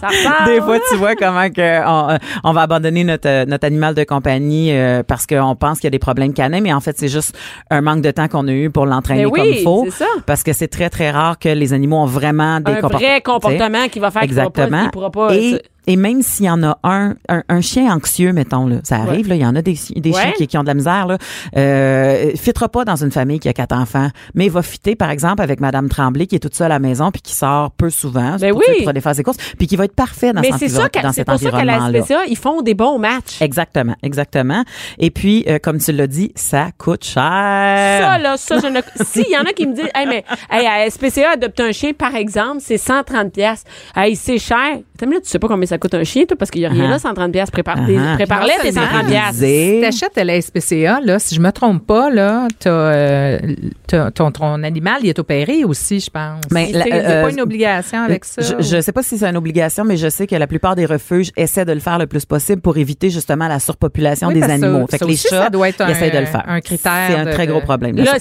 Ça. 0.00 0.08
Des 0.46 0.60
fois, 0.60 0.78
tu 0.90 0.96
vois 0.96 1.14
comment 1.14 1.48
que 1.50 1.86
on, 1.86 2.10
euh, 2.10 2.16
on 2.44 2.52
va 2.52 2.62
abandonner 2.62 3.04
notre, 3.04 3.28
euh, 3.28 3.44
notre 3.46 3.66
animal 3.66 3.94
de 3.94 4.04
compagnie 4.04 4.72
euh, 4.72 5.02
parce 5.02 5.26
qu'on 5.26 5.56
pense 5.56 5.78
qu'il 5.78 5.86
y 5.86 5.88
a 5.88 5.90
des 5.90 5.98
problèmes 5.98 6.32
canins, 6.32 6.60
mais 6.60 6.72
en 6.72 6.80
fait, 6.80 6.96
c'est 6.98 7.08
juste 7.08 7.36
un 7.70 7.80
manque 7.80 8.00
de 8.02 8.10
temps 8.10 8.28
qu'on 8.28 8.46
a 8.48 8.52
eu 8.52 8.70
pour 8.70 8.86
l'entraîner 8.86 9.24
Ben 9.24 9.30
oui, 9.32 9.40
comme 9.40 9.48
il 9.48 9.62
faut. 9.62 9.84
c'est 9.86 10.04
ça. 10.04 10.10
Parce 10.26 10.42
que 10.42 10.52
c'est 10.52 10.68
très, 10.68 10.90
très 10.90 11.10
rare 11.10 11.38
que 11.38 11.48
les 11.48 11.72
animaux 11.72 11.96
ont 11.98 12.06
vraiment 12.06 12.60
des 12.60 12.72
un 12.72 12.80
comport- 12.80 13.00
vrai 13.00 13.20
comportement 13.20 13.88
qui 13.88 13.98
va 13.98 14.10
faire 14.10 14.22
qu'il 14.22 14.34
pourra 14.34 14.50
pas- 14.50 14.88
pourra 14.92 15.10
pas. 15.10 15.34
et, 15.34 15.60
et 15.86 15.96
même 15.96 16.22
s'il 16.22 16.46
y 16.46 16.50
en 16.50 16.62
a 16.62 16.78
un, 16.82 17.14
un, 17.28 17.42
un 17.48 17.60
chien 17.60 17.94
anxieux, 17.94 18.32
mettons, 18.32 18.66
là, 18.66 18.76
ça 18.82 18.96
arrive, 18.96 19.28
là, 19.28 19.34
il 19.36 19.42
y 19.42 19.46
en 19.46 19.54
a 19.56 19.62
des, 19.62 19.76
des 19.96 20.10
Ouais. 20.10 20.20
chiens 20.20 20.32
qui, 20.36 20.46
qui 20.46 20.58
ont 20.58 20.62
de 20.62 20.66
la 20.68 20.74
misère, 20.74 21.06
là, 21.06 21.18
euh, 21.56 22.30
fitera 22.36 22.68
pas 22.68 22.84
dans 22.84 22.96
une 23.02 23.10
famille 23.10 23.38
qui 23.38 23.48
a 23.48 23.52
quatre 23.52 23.74
enfants, 23.74 24.08
mais 24.34 24.46
il 24.46 24.50
va 24.50 24.62
fitter, 24.62 24.96
par 24.96 25.10
exemple, 25.10 25.42
avec 25.42 25.60
Madame 25.60 25.88
Tremblay, 25.88 26.26
qui 26.26 26.36
est 26.36 26.40
toute 26.40 26.54
seule 26.54 26.66
à 26.66 26.76
la 26.76 26.78
maison, 26.78 27.10
puis 27.10 27.22
qui 27.22 27.34
sort 27.34 27.70
peu 27.72 27.90
souvent, 27.90 28.36
Ben 28.40 28.50
pour, 28.52 28.60
oui. 28.66 28.80
pour 28.80 28.88
aller 28.88 29.00
faire 29.00 29.14
ses 29.14 29.22
courses, 29.22 29.36
puis 29.58 29.66
qui 29.66 29.76
va 29.76 29.84
être 29.84 29.94
parfait 29.94 30.32
dans, 30.32 30.40
Mais 30.40 30.50
cet 30.58 30.70
ça, 30.70 30.88
dans 30.88 31.12
c'est 31.12 31.16
cet 31.16 31.26
pour 31.28 31.38
ça 31.38 31.50
qu'à 31.50 31.64
la. 31.64 32.02
SPCA, 32.02 32.24
ils 32.28 32.36
font 32.36 32.62
des 32.62 32.74
bons 32.74 32.98
matchs. 32.98 33.40
Exactement, 33.40 33.94
exactement. 34.02 34.64
Et 34.98 35.10
puis, 35.10 35.44
euh, 35.48 35.58
comme 35.62 35.78
tu 35.78 35.92
l'as 35.92 36.06
dit, 36.06 36.32
ça 36.34 36.68
coûte 36.78 37.04
cher. 37.04 37.22
Ça, 37.22 38.18
là, 38.18 38.36
ça, 38.36 38.58
je 38.58 38.66
ne. 38.66 38.80
S'il 39.04 39.30
y 39.30 39.36
en 39.36 39.42
a 39.42 39.52
qui 39.52 39.66
me 39.66 39.74
disent, 39.74 39.90
hey, 39.94 40.06
mais, 40.06 40.24
hey, 40.50 40.66
à 40.66 40.90
SPCA, 40.90 41.32
adopter 41.32 41.62
un 41.62 41.72
chien, 41.72 41.92
par 41.92 42.14
exemple, 42.14 42.58
c'est 42.60 42.78
130 42.78 43.32
pièces. 43.32 43.64
Hey, 43.94 44.16
c'est 44.16 44.38
cher. 44.38 44.78
T'as 44.96 45.04
une 45.06 45.10
minute, 45.10 45.24
tu 45.24 45.30
sais 45.30 45.38
pas 45.38 45.48
combien 45.48 45.66
ça 45.66 45.78
coûte 45.78 45.94
un 45.94 46.04
chien, 46.04 46.24
toi, 46.24 46.36
parce 46.38 46.50
qu'il 46.50 46.62
y 46.62 46.66
a 46.66 46.68
rien 46.70 46.86
Uh-huh. 46.86 46.90
là, 46.90 46.98
130 46.98 47.32
pièces. 47.32 47.50
Prépare, 47.50 47.76
Uh-huh. 47.78 48.14
prépare-les, 48.14 48.52
tes 48.62 48.72
Non 48.72 48.82
130 48.82 49.06
seulement- 49.08 49.30
pièces. 49.32 49.80
T'achètes 49.98 50.18
à 50.18 50.24
la 50.24 50.40
SPCA, 50.40 51.00
là, 51.02 51.18
si 51.18 51.34
je 51.34 51.40
me 51.40 51.50
trompe 51.52 51.86
pas, 51.86 52.10
là, 52.10 52.48
t'as, 52.58 52.70
euh, 52.70 53.38
t'as- 53.86 54.10
ton, 54.10 54.30
ton 54.30 54.62
animal, 54.62 54.98
il 55.02 55.08
est 55.08 55.18
opéré 55.18 55.64
aussi, 55.64 56.00
je 56.00 56.10
pense. 56.10 56.40
Il 56.50 56.72
la- 56.76 56.84
n'y 56.84 56.92
a 56.92 56.96
euh, 56.96 57.22
pas 57.24 57.30
une 57.30 57.40
obligation 57.40 58.00
avec 58.02 58.24
ça. 58.24 58.42
Je, 58.42 58.62
je 58.62 58.80
sais 58.80 58.92
pas 58.92 59.02
si 59.02 59.18
c'est 59.18 59.26
une 59.26 59.36
obligation, 59.36 59.84
mais 59.84 59.96
je 59.96 60.08
sais 60.08 60.26
que 60.26 60.34
la 60.36 60.46
plupart 60.46 60.76
des 60.76 60.86
refuges 60.86 61.30
essaient 61.36 61.64
de 61.64 61.72
le 61.72 61.80
faire 61.80 61.98
le 61.98 62.06
plus 62.06 62.24
possible 62.24 62.60
pour 62.62 62.76
éviter 62.76 63.10
justement 63.10 63.48
la 63.48 63.58
surpopulation 63.58 64.28
Oui, 64.28 64.34
des 64.34 64.42
animaux. 64.44 64.80
ça- 64.82 64.86
fait 64.92 64.98
que 64.98 65.04
ça 65.04 65.06
les 65.06 65.12
aussi, 65.14 65.28
chats, 65.28 65.44
ça 65.44 65.50
doit 65.50 65.68
être 65.68 65.80
ils 65.80 65.84
un- 65.84 65.88
essayent 65.90 66.10
de 66.10 66.18
le 66.18 66.26
faire. 66.26 66.44
un 66.46 66.60
critère 66.60 66.92
C'est 67.08 67.16
un 67.16 67.24
de- 67.26 67.32
très 67.32 67.46
gros 67.46 67.60
problème. 67.60 67.96
la 67.96 68.04
Là, 68.04 68.12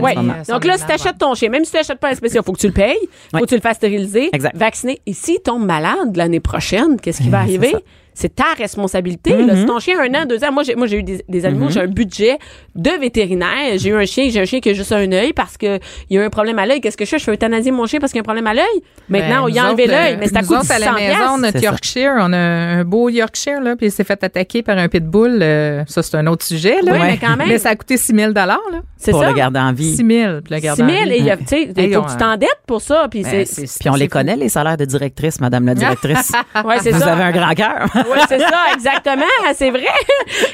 ouais. 0.00 0.14
Donc 0.48 0.64
là, 0.64 0.76
si 0.78 0.84
t'achètes 0.86 1.18
ton 1.18 1.34
chien, 1.34 1.48
même 1.48 1.64
si 1.64 1.70
tu 1.72 1.76
n'achètes 1.76 1.98
pas 1.98 2.08
à 2.08 2.14
SPCA, 2.14 2.42
faut 2.42 2.52
que 2.52 2.58
tu 2.60 2.66
le 2.66 2.72
payes, 2.72 2.96
faut 3.32 3.40
que 3.40 3.46
tu 3.46 3.54
le 3.54 3.60
fasses 3.60 3.76
stériliser, 3.76 4.30
vacciner. 4.54 5.00
Et 5.06 5.12
s'il 5.12 5.40
tombe 5.40 5.64
malade 5.64 6.13
l'année 6.18 6.40
prochaine, 6.40 7.00
qu'est-ce 7.00 7.22
qui 7.22 7.28
va 7.30 7.40
arriver? 7.40 7.74
C'est 8.14 8.34
ta 8.34 8.54
responsabilité. 8.56 9.36
là. 9.44 9.56
Si 9.56 9.66
ton 9.66 9.78
chien 9.80 9.98
a 9.98 10.02
un 10.04 10.14
an, 10.22 10.24
deux 10.26 10.42
ans, 10.44 10.52
moi 10.52 10.62
j'ai, 10.62 10.74
moi, 10.76 10.86
j'ai 10.86 10.98
eu 10.98 11.02
des, 11.02 11.24
des 11.28 11.44
animaux, 11.46 11.68
j'ai 11.70 11.80
un 11.80 11.86
budget 11.86 12.38
de 12.74 12.90
vétérinaire. 13.00 13.76
J'ai 13.76 13.90
eu 13.90 13.94
un 13.96 14.04
chien, 14.06 14.28
j'ai 14.30 14.40
un 14.40 14.44
chien 14.44 14.60
qui 14.60 14.70
a 14.70 14.72
juste 14.72 14.92
un 14.92 15.10
œil 15.12 15.32
parce 15.32 15.56
que 15.56 15.78
il 16.10 16.16
y 16.16 16.18
a 16.18 16.22
eu 16.22 16.24
un 16.26 16.30
problème 16.30 16.58
à 16.58 16.66
l'œil. 16.66 16.80
Qu'est-ce 16.80 16.96
que 16.96 17.04
je 17.04 17.10
fais? 17.10 17.18
Je 17.18 17.24
fais 17.24 17.32
euthanasier 17.32 17.72
mon 17.72 17.86
chien 17.86 17.98
parce 18.00 18.12
qu'il 18.12 18.18
y 18.18 18.20
a 18.20 18.22
un 18.22 18.24
problème 18.24 18.46
à 18.46 18.54
l'œil? 18.54 18.64
Maintenant, 19.08 19.42
on 19.42 19.46
Ben, 19.46 19.54
y 19.54 19.58
a 19.58 19.66
enlevé 19.68 19.86
l'œil, 19.86 20.14
euh, 20.14 20.16
mais 20.20 20.28
c'est 20.28 20.36
à 20.36 20.42
coût 20.42 20.54
de 20.54 20.58
à 20.58 20.62
600 20.62 20.74
la 20.80 20.92
maison, 20.92 21.38
notre. 21.38 21.62
Yorkshire, 21.62 22.12
on 22.18 22.32
a 22.32 22.36
un 22.38 22.84
beau 22.84 23.08
Yorkshire, 23.08 23.60
là, 23.60 23.76
puis 23.76 23.86
il 23.86 23.92
s'est 23.92 24.04
fait 24.04 24.22
attaquer 24.22 24.62
par 24.62 24.78
un 24.78 24.88
pitbull. 24.88 25.38
euh, 25.42 25.82
ça, 25.86 26.02
c'est 26.02 26.16
un 26.16 26.26
autre 26.26 26.44
sujet, 26.44 26.80
là. 26.82 26.92
Oui, 26.92 26.98
mais 27.02 27.18
quand 27.18 27.36
même. 27.36 27.48
Mais 27.48 27.58
ça 27.58 27.70
a 27.70 27.76
coûté 27.76 27.96
6 27.96 28.14
000 28.14 28.32
là. 28.32 28.58
C'est 28.96 29.10
pour 29.10 29.22
ça. 29.22 29.28
le 29.30 29.34
garder 29.34 29.60
en 29.60 29.72
vie. 29.72 29.94
6 29.96 30.06
000 30.06 30.40
puis 30.42 30.54
le 30.54 30.56
6 30.58 30.62
garder 30.62 30.82
en 30.82 30.88
000 30.88 31.02
vie. 31.04 31.10
et 31.12 31.18
il 31.18 31.24
y 31.24 31.30
a, 31.30 31.36
tu 31.36 31.44
sais, 31.46 31.70
Hey, 31.76 31.92
faut 31.92 32.00
on, 32.00 32.04
que 32.04 32.10
tu 32.12 32.16
t'endettes 32.16 32.60
pour 32.66 32.80
ça. 32.80 33.06
Puis 33.10 33.22
Ben, 33.22 33.44
c'est, 33.44 33.64
Puis 33.80 33.90
on 33.90 33.94
les 33.94 34.08
connaît, 34.08 34.36
les 34.36 34.48
salaires 34.48 34.76
de 34.76 34.84
directrice, 34.84 35.40
Madame 35.40 35.66
la 35.66 35.74
directrice. 35.74 36.32
ouais, 36.64 36.76
c'est 36.80 36.90
Vous 36.92 37.00
ça. 37.00 37.12
avez 37.12 37.22
un 37.24 37.32
grand 37.32 37.52
cœur. 37.54 37.88
Oui, 38.10 38.18
c'est 38.28 38.38
ça, 38.38 38.64
exactement, 38.74 39.22
c'est 39.54 39.70
vrai. 39.70 39.86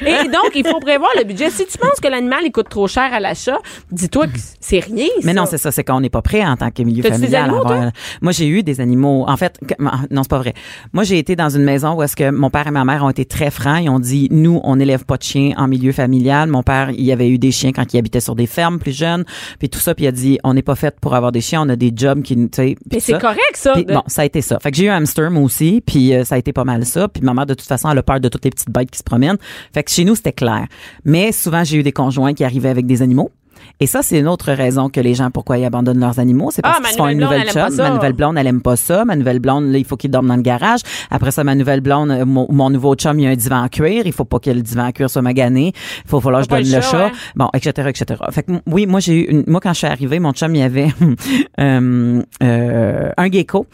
Et 0.01 0.27
donc, 0.27 0.51
il 0.55 0.65
faut 0.65 0.79
prévoir 0.79 1.09
le 1.17 1.23
budget. 1.23 1.49
Si 1.49 1.65
tu 1.65 1.77
penses 1.77 1.99
que 2.01 2.07
l'animal, 2.07 2.39
il 2.45 2.51
coûte 2.51 2.69
trop 2.69 2.87
cher 2.87 3.13
à 3.13 3.19
l'achat, 3.19 3.57
dis-toi 3.91 4.27
que 4.27 4.37
c'est 4.59 4.79
rien. 4.79 5.07
Mais 5.23 5.33
ça. 5.33 5.39
non, 5.39 5.45
c'est 5.45 5.57
ça, 5.57 5.71
c'est 5.71 5.83
qu'on 5.83 5.99
n'est 5.99 6.09
pas 6.09 6.21
prêt 6.21 6.43
en 6.45 6.55
tant 6.57 6.71
que 6.71 6.83
milieu 6.83 7.01
des 7.03 7.09
familial. 7.09 7.41
à 7.41 7.45
animaux, 7.45 7.61
avoir- 7.65 7.91
Moi, 8.21 8.31
j'ai 8.31 8.47
eu 8.47 8.63
des 8.63 8.81
animaux. 8.81 9.25
En 9.27 9.37
fait, 9.37 9.57
que- 9.67 9.73
non, 10.13 10.23
c'est 10.23 10.29
pas 10.29 10.39
vrai. 10.39 10.53
Moi, 10.93 11.03
j'ai 11.03 11.17
été 11.17 11.35
dans 11.35 11.49
une 11.49 11.63
maison 11.63 11.93
où 11.93 12.03
est-ce 12.03 12.15
que 12.15 12.29
mon 12.29 12.49
père 12.49 12.67
et 12.67 12.71
ma 12.71 12.85
mère 12.85 13.03
ont 13.03 13.09
été 13.09 13.25
très 13.25 13.51
francs. 13.51 13.79
Ils 13.81 13.89
ont 13.89 13.99
dit, 13.99 14.27
nous, 14.31 14.59
on 14.63 14.75
n'élève 14.75 15.05
pas 15.05 15.17
de 15.17 15.23
chiens 15.23 15.51
en 15.57 15.67
milieu 15.67 15.91
familial. 15.91 16.49
Mon 16.49 16.63
père, 16.63 16.91
il 16.91 17.03
y 17.03 17.11
avait 17.11 17.29
eu 17.29 17.37
des 17.37 17.51
chiens 17.51 17.71
quand 17.71 17.93
il 17.93 17.97
habitait 17.97 18.19
sur 18.19 18.35
des 18.35 18.47
fermes 18.47 18.79
plus 18.79 18.95
jeunes, 18.97 19.25
puis 19.59 19.69
tout 19.69 19.79
ça, 19.79 19.93
puis 19.95 20.05
il 20.05 20.07
a 20.07 20.11
dit, 20.11 20.39
on 20.43 20.53
n'est 20.53 20.61
pas 20.61 20.75
fait 20.75 20.99
pour 20.99 21.15
avoir 21.15 21.31
des 21.31 21.41
chiens. 21.41 21.61
On 21.61 21.69
a 21.69 21.75
des 21.75 21.91
jobs 21.95 22.21
qui, 22.21 22.35
tu 22.35 22.47
sais. 22.53 22.75
Mais 22.91 22.99
c'est 22.99 23.19
correct, 23.19 23.39
ça. 23.55 23.73
Puis, 23.73 23.85
de- 23.85 23.93
bon, 23.93 24.03
ça 24.07 24.21
a 24.21 24.25
été 24.25 24.41
ça. 24.41 24.59
Fait 24.59 24.71
que 24.71 24.77
j'ai 24.77 24.85
eu 24.85 24.89
un 24.89 24.97
hamster, 24.97 25.29
moi 25.31 25.43
aussi, 25.43 25.81
puis 25.85 26.13
euh, 26.13 26.23
ça 26.23 26.35
a 26.35 26.37
été 26.37 26.53
pas 26.53 26.63
mal 26.63 26.85
ça. 26.85 27.07
Puis 27.07 27.21
ma 27.23 27.33
de 27.45 27.53
toute 27.53 27.67
façon, 27.67 27.89
elle 27.89 27.97
a 27.97 28.03
peur 28.03 28.19
de 28.19 28.29
toutes 28.29 28.45
les 28.45 28.51
petites 28.51 28.71
bêtes 28.71 28.91
qui 28.91 28.99
se 28.99 29.03
promènent. 29.03 29.37
Fait 29.73 29.83
que 29.83 29.91
chez 29.91 30.05
nous, 30.05 30.15
c'était 30.15 30.33
clair. 30.33 30.67
Mais 31.05 31.31
souvent, 31.31 31.63
j'ai 31.63 31.77
eu 31.77 31.83
des 31.83 31.91
conjoints 31.91 32.33
qui 32.33 32.43
arrivaient 32.43 32.69
avec 32.69 32.85
des 32.85 33.01
animaux. 33.01 33.31
Et 33.79 33.87
ça, 33.87 34.01
c'est 34.01 34.19
une 34.19 34.27
autre 34.27 34.51
raison 34.51 34.89
que 34.89 34.99
les 34.99 35.13
gens, 35.15 35.31
pourquoi 35.31 35.57
ils 35.57 35.65
abandonnent 35.65 35.99
leurs 35.99 36.19
animaux. 36.19 36.49
C'est 36.51 36.61
parce 36.61 36.79
Ah, 36.79 36.87
qu'ils 36.87 36.97
font 36.97 37.07
une 37.07 37.19
nouvelle 37.19 37.43
blonde, 37.51 37.69
chum. 37.71 37.77
Ma 37.77 37.89
nouvelle 37.89 38.13
blonde, 38.13 38.37
elle 38.37 38.47
aime 38.47 38.61
pas 38.61 38.75
ça. 38.75 39.05
Ma 39.05 39.15
nouvelle 39.15 39.39
blonde, 39.39 39.71
là, 39.71 39.77
il 39.77 39.85
faut 39.85 39.97
qu'il 39.97 40.11
dorme 40.11 40.27
dans 40.27 40.35
le 40.35 40.41
garage. 40.41 40.81
Après 41.09 41.31
ça, 41.31 41.43
ma 41.43 41.55
nouvelle 41.55 41.81
blonde, 41.81 42.11
euh, 42.11 42.25
mon, 42.25 42.47
mon 42.49 42.69
nouveau 42.69 42.95
chum, 42.95 43.19
il 43.19 43.23
y 43.23 43.27
a 43.27 43.31
un 43.31 43.35
divan 43.35 43.63
en 43.63 43.67
cuir. 43.69 44.03
Il 44.05 44.13
faut 44.13 44.25
pas 44.25 44.39
que 44.39 44.49
le 44.51 44.61
divan 44.61 44.85
en 44.87 44.91
cuir 44.91 45.09
soit 45.09 45.21
magané. 45.21 45.73
Il 46.05 46.09
faut 46.09 46.19
falloir 46.21 46.41
que 46.41 46.45
je 46.45 46.49
donne 46.61 46.69
le 46.71 46.75
le 46.75 46.81
chat, 46.81 47.05
ouais. 47.07 47.11
Bon, 47.35 47.49
etc., 47.53 47.89
etc. 47.89 48.21
Fait 48.31 48.43
que, 48.43 48.51
oui, 48.67 48.85
moi, 48.87 48.99
j'ai 48.99 49.13
eu 49.15 49.23
une, 49.31 49.43
moi, 49.47 49.59
quand 49.61 49.73
je 49.73 49.79
suis 49.79 49.87
arrivée, 49.87 50.19
mon 50.19 50.31
chum, 50.33 50.53
il 50.55 50.59
y 50.59 50.63
avait, 50.63 50.87
euh, 51.59 52.21
euh, 52.43 53.09
un 53.17 53.31
gecko, 53.31 53.65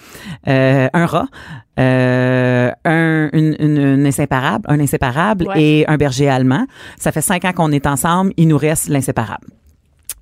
euh, 0.48 0.88
un 0.94 1.06
rat, 1.06 1.28
euh, 1.80 2.72
un, 2.86 3.30
une, 3.34 3.56
une, 3.60 3.78
une 3.78 4.06
inséparable, 4.08 4.66
un 4.68 4.80
inséparable 4.80 5.48
Ouais. 5.48 5.62
et 5.62 5.86
un 5.88 5.98
berger 5.98 6.28
allemand. 6.28 6.66
Ça 6.98 7.12
fait 7.12 7.22
cinq 7.22 7.46
ans 7.46 7.54
qu'on 7.54 7.72
est 7.72 7.86
ensemble. 7.86 8.34
Il 8.38 8.48
nous 8.48 8.58
reste 8.58 8.90
l'inséparable. 8.90 9.48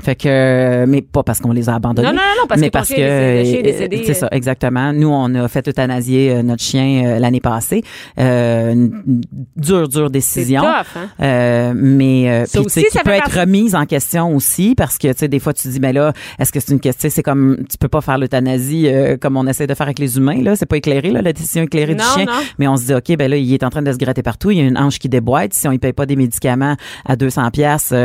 Fait 0.02 0.16
que, 0.16 0.86
mais 0.88 1.02
pas 1.02 1.24
parce 1.24 1.40
qu'on 1.40 1.52
les 1.54 1.70
a 1.70 1.76
abandonnés. 1.76 2.08
Non, 2.10 2.14
non, 2.14 2.22
non, 2.42 2.48
parce 2.48 2.60
mais 2.62 2.68
que 2.68 2.74
parce 2.74 2.90
que, 2.90 3.00
euh, 3.00 3.44
c'est 3.46 4.10
euh. 4.10 4.14
ça, 4.14 4.28
exactement. 4.32 4.92
Nous, 4.94 5.08
on 5.08 5.34
a 5.36 5.48
fait 5.48 5.68
euthanasier 5.68 6.32
euh, 6.32 6.44
notre 6.44 6.62
chien 6.62 7.06
euh, 7.06 7.20
l'année 7.20 7.40
passée. 7.40 7.82
Euh, 8.20 8.74
une 8.74 9.02
une 9.08 9.22
dure, 9.56 9.88
dure 9.88 10.10
décision. 10.10 10.62
tough, 10.62 10.98
hein? 10.98 11.08
Euh, 11.22 11.74
mais 11.76 12.30
euh, 12.30 12.46
Ça 12.46 12.62
aussi, 12.62 12.84
qui 12.92 12.98
peut 13.00 13.10
être 13.12 13.40
remise 13.40 13.74
en 13.74 13.86
question 13.86 14.36
aussi 14.36 14.76
parce 14.76 14.98
que 14.98 15.08
tu 15.08 15.18
sais 15.18 15.28
des 15.28 15.40
fois 15.40 15.54
tu 15.54 15.68
dis 15.70 15.80
mais 15.80 15.94
là 15.94 16.12
est-ce 16.40 16.52
que 16.52 16.60
c'est 16.60 16.74
une 16.74 16.80
question 16.80 17.10
c'est 17.12 17.24
comme 17.24 17.58
tu 17.70 17.78
peux 17.78 17.88
pas 17.88 18.02
faire 18.02 18.18
l'euthanasie 18.18 18.88
euh, 18.88 19.18
comme 19.18 19.38
on 19.38 19.48
essaie 19.48 19.68
de 19.68 19.74
faire 19.74 19.88
avec 19.88 20.00
les 20.00 20.18
humains 20.18 20.42
là 20.42 20.56
c'est 20.56 20.66
pas 20.66 20.78
éclairé 20.78 21.12
là 21.12 21.22
la 21.22 21.34
décision 21.34 21.64
éclairée 21.64 21.96
Non, 21.96 22.04
du 22.04 22.10
chien 22.12 22.26
non. 22.26 22.34
mais 22.60 22.68
on 22.68 22.76
se 22.78 22.86
dit 22.86 22.94
ok 22.94 23.18
ben 23.18 23.30
là 23.32 23.38
il 23.38 23.54
est 23.54 23.64
en 23.64 23.70
train 23.70 23.82
de 23.82 23.92
se 23.92 23.98
gratter 23.98 24.24
partout 24.24 24.52
il 24.52 24.58
y 24.58 24.62
a 24.62 24.64
une 24.64 24.78
hanche 24.78 25.00
qui 25.00 25.10
déboîte 25.10 25.54
si 25.54 25.68
on 25.68 25.72
ne 25.72 25.78
paye 25.78 25.94
pas 25.94 26.06
des 26.06 26.16
médicaments 26.16 26.76
à 27.06 27.16
200 27.16 27.52
pièces 27.52 27.90
tu 27.90 27.96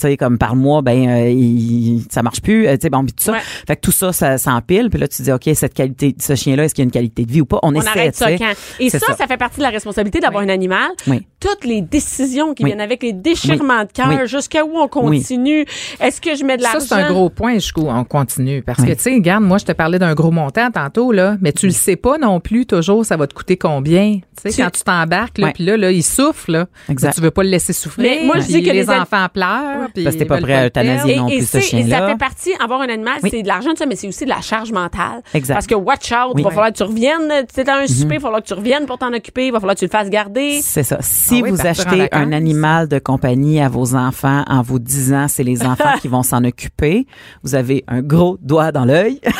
sais 0.00 0.16
comme 0.16 0.38
par 0.38 0.56
mois 0.56 0.82
ben 0.82 1.03
euh, 1.08 1.30
il, 1.30 2.02
ça 2.10 2.22
marche 2.22 2.40
plus 2.40 2.66
euh, 2.66 2.74
tu 2.76 2.82
sais 2.82 2.90
bon 2.90 3.04
tout 3.04 3.12
ça 3.18 3.32
Ouais. 3.32 3.38
fait 3.66 3.76
que 3.76 3.80
tout 3.80 3.92
ça 3.92 4.12
ça 4.12 4.38
s'empile 4.38 4.90
puis 4.90 4.98
là 5.00 5.08
tu 5.08 5.22
dis 5.22 5.32
ok 5.32 5.48
cette 5.54 5.74
qualité 5.74 6.14
ce 6.20 6.34
chien 6.34 6.56
là 6.56 6.64
est-ce 6.64 6.74
qu'il 6.74 6.82
y 6.82 6.84
a 6.84 6.86
une 6.86 6.90
qualité 6.92 7.24
de 7.24 7.32
vie 7.32 7.40
ou 7.40 7.46
pas? 7.46 7.58
On, 7.62 7.74
On 7.74 7.74
essaie 7.80 7.88
arrête 7.88 8.14
ça 8.16 8.36
quand? 8.36 8.52
Et 8.80 8.90
ça, 8.90 8.98
ça, 8.98 9.26
fait 9.26 9.36
partie 9.36 9.58
de 9.58 9.62
la 9.62 9.70
responsabilité 9.70 10.20
d'avoir 10.20 10.42
un 10.42 10.48
animal. 10.48 10.90
Oui. 11.06 11.26
Toutes 11.46 11.64
les 11.64 11.82
décisions 11.82 12.54
qui 12.54 12.62
Oui. 12.64 12.70
viennent 12.70 12.80
avec 12.80 13.02
les 13.02 13.12
déchirements 13.12 13.82
de 13.82 13.92
cœur, 13.92 14.08
Oui. 14.08 14.16
jusqu'à 14.26 14.64
où 14.64 14.78
on 14.78 14.88
continue? 14.88 15.66
Est-ce 16.00 16.20
que 16.20 16.34
je 16.36 16.44
mets 16.44 16.56
de 16.56 16.62
Ça, 16.62 16.72
l'argent? 16.74 16.86
c'est 16.88 16.94
un 16.94 17.10
gros 17.12 17.28
point 17.28 17.54
jusqu'où 17.54 17.86
on 17.88 18.04
continue. 18.04 18.62
Parce 18.62 18.82
que, 18.82 18.92
tu 18.92 18.98
sais, 19.00 19.10
regarde, 19.14 19.44
moi, 19.44 19.58
je 19.58 19.64
te 19.66 19.72
parlais 19.72 19.98
d'un 19.98 20.14
gros 20.14 20.30
montant 20.30 20.70
tantôt, 20.70 21.12
là, 21.12 21.36
mais 21.42 21.52
tu 21.52 21.66
le 21.66 21.72
sais 21.72 21.96
pas 21.96 22.16
non 22.18 22.40
plus 22.40 22.64
toujours, 22.66 23.04
ça 23.04 23.16
va 23.16 23.26
te 23.26 23.34
coûter 23.34 23.56
combien. 23.58 24.20
Tu 24.42 24.50
sais, 24.50 24.62
quand 24.62 24.70
tu 24.70 24.82
t'embarques, 24.82 25.38
là, 25.38 25.50
puis 25.54 25.64
là, 25.64 25.76
là, 25.76 25.90
il 25.90 26.02
souffle, 26.02 26.52
là. 26.52 26.66
Exact. 26.88 27.14
Tu 27.14 27.20
veux 27.20 27.30
pas 27.30 27.42
le 27.42 27.50
laisser 27.50 27.72
souffrir. 27.72 28.08
Mais 28.20 28.24
moi, 28.26 28.36
je 28.40 28.46
dis 28.46 28.62
que 28.62 28.66
les 28.68 28.72
les 28.84 28.90
an- 28.90 29.02
enfants 29.02 29.26
pleurent. 29.32 29.88
puis 29.94 30.02
Parce 30.04 30.16
que 30.16 30.20
t'es 30.20 30.26
pas 30.26 30.38
prêt 30.40 30.54
à 30.54 30.66
euthanasier 30.66 31.16
non 31.16 31.28
et, 31.28 31.36
plus, 31.38 31.46
ce 31.48 31.58
et 31.58 31.60
ça 31.60 31.66
chien-là. 31.68 32.08
fait 32.08 32.18
partie, 32.18 32.50
avoir 32.62 32.80
un 32.80 32.88
animal, 32.88 33.14
Oui. 33.22 33.30
c'est 33.30 33.42
de 33.42 33.48
l'argent, 33.48 33.70
ça, 33.76 33.86
mais 33.86 33.96
c'est 33.96 34.08
aussi 34.08 34.24
de 34.24 34.30
la 34.30 34.40
charge 34.40 34.72
mentale. 34.72 35.22
Exact. 35.34 35.54
Parce 35.54 35.66
que 35.66 35.74
watch 35.74 36.10
out, 36.12 36.32
Oui. 36.34 36.40
il 36.42 36.44
va 36.44 36.50
falloir 36.50 36.72
que 36.72 36.76
tu 36.78 36.82
reviennes. 36.82 37.28
Tu 37.48 37.54
sais, 37.54 37.64
dans 37.64 37.74
un 37.74 37.86
souper, 37.86 38.14
il 38.14 38.18
va 38.18 38.20
falloir 38.20 38.42
que 38.42 38.48
tu 38.48 38.54
reviennes 38.54 38.86
pour 38.86 38.98
t'en 38.98 39.12
occuper, 39.12 39.46
il 39.46 39.52
va 39.52 39.60
falloir 39.60 39.74
que 39.74 39.80
tu 39.80 39.84
le 39.86 39.90
fasses 39.90 40.10
garder. 40.10 40.60
C'est 40.62 40.82
ça. 40.82 40.98
Si 41.00 41.33
Ah 41.40 41.40
oui, 41.42 41.50
vous 41.50 41.66
achetez 41.66 42.08
un 42.12 42.32
animal 42.32 42.88
de 42.88 42.98
compagnie 42.98 43.60
à 43.60 43.68
vos 43.68 43.94
enfants 43.94 44.44
en 44.48 44.62
vous 44.62 44.78
disant 44.78 45.26
c'est 45.28 45.42
les 45.44 45.62
enfants 45.64 45.92
qui 46.00 46.08
vont 46.08 46.22
s'en 46.22 46.44
occuper, 46.44 47.06
vous 47.42 47.54
avez 47.54 47.84
un 47.88 48.02
gros 48.02 48.38
doigt 48.40 48.72
dans 48.72 48.84
l'œil. 48.84 49.20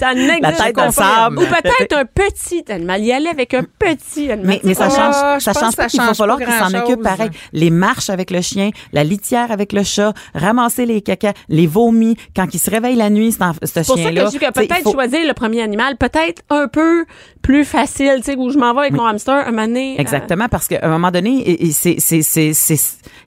Ça 0.00 0.14
n'existe 0.14 0.42
La 0.42 0.52
tête 0.52 0.76
dans 0.76 0.90
sable. 0.90 1.38
Ou 1.38 1.42
peut-être 1.42 1.96
un 1.96 2.04
petit 2.04 2.64
animal. 2.70 3.02
Y 3.02 3.12
aller 3.12 3.28
avec 3.28 3.54
un 3.54 3.62
petit 3.78 4.30
animal. 4.30 4.46
Mais, 4.46 4.60
mais 4.64 4.74
ça 4.74 4.88
Ah, 4.90 5.12
change, 5.12 5.40
je 5.40 5.44
ça 5.44 5.52
change 5.52 5.76
pas 5.76 5.82
ça 5.82 5.86
qu'il 5.88 6.00
va 6.00 6.06
change 6.08 6.16
falloir 6.16 6.38
pas 6.38 6.44
qu'il 6.44 6.52
s'en 6.54 6.70
grand-chose. 6.70 6.90
occupe 6.90 7.02
pareil. 7.02 7.30
Les 7.52 7.70
marches 7.70 8.10
avec 8.10 8.30
le 8.30 8.40
chien, 8.40 8.70
la 8.92 9.04
litière 9.04 9.50
avec 9.52 9.72
le 9.72 9.82
chat, 9.82 10.12
ramasser 10.34 10.86
les 10.86 11.00
caca, 11.02 11.32
les 11.48 11.66
vomis. 11.66 12.16
Quand 12.34 12.46
il 12.52 12.58
se 12.58 12.70
réveille 12.70 12.96
la 12.96 13.10
nuit, 13.10 13.32
c'est 13.32 13.38
ce 13.66 13.66
C'est 13.66 13.86
pour 13.86 13.96
ça 13.96 14.02
que 14.04 14.08
chien-là. 14.10 14.24
je 14.26 14.30
dis 14.30 14.38
que 14.38 14.44
il 14.46 14.52
peut-être 14.52 14.82
faut- 14.82 14.92
choisir 14.92 15.20
le 15.26 15.32
premier 15.34 15.62
animal, 15.62 15.96
peut-être 15.96 16.42
un 16.50 16.68
peu 16.68 17.04
plus 17.42 17.64
facile, 17.64 18.14
tu 18.16 18.22
sais, 18.32 18.36
où 18.36 18.50
je 18.50 18.58
m'en 18.58 18.72
vais 18.74 18.80
avec 18.80 18.92
mon 18.94 19.04
hamster 19.06 19.46
un 19.46 19.52
donné, 19.52 19.94
euh, 19.96 20.00
Exactement, 20.00 20.48
parce 20.48 20.66
qu'à 20.68 20.80
un 20.82 20.88
moment 20.88 21.05
moment 21.06 21.12
donné, 21.12 21.58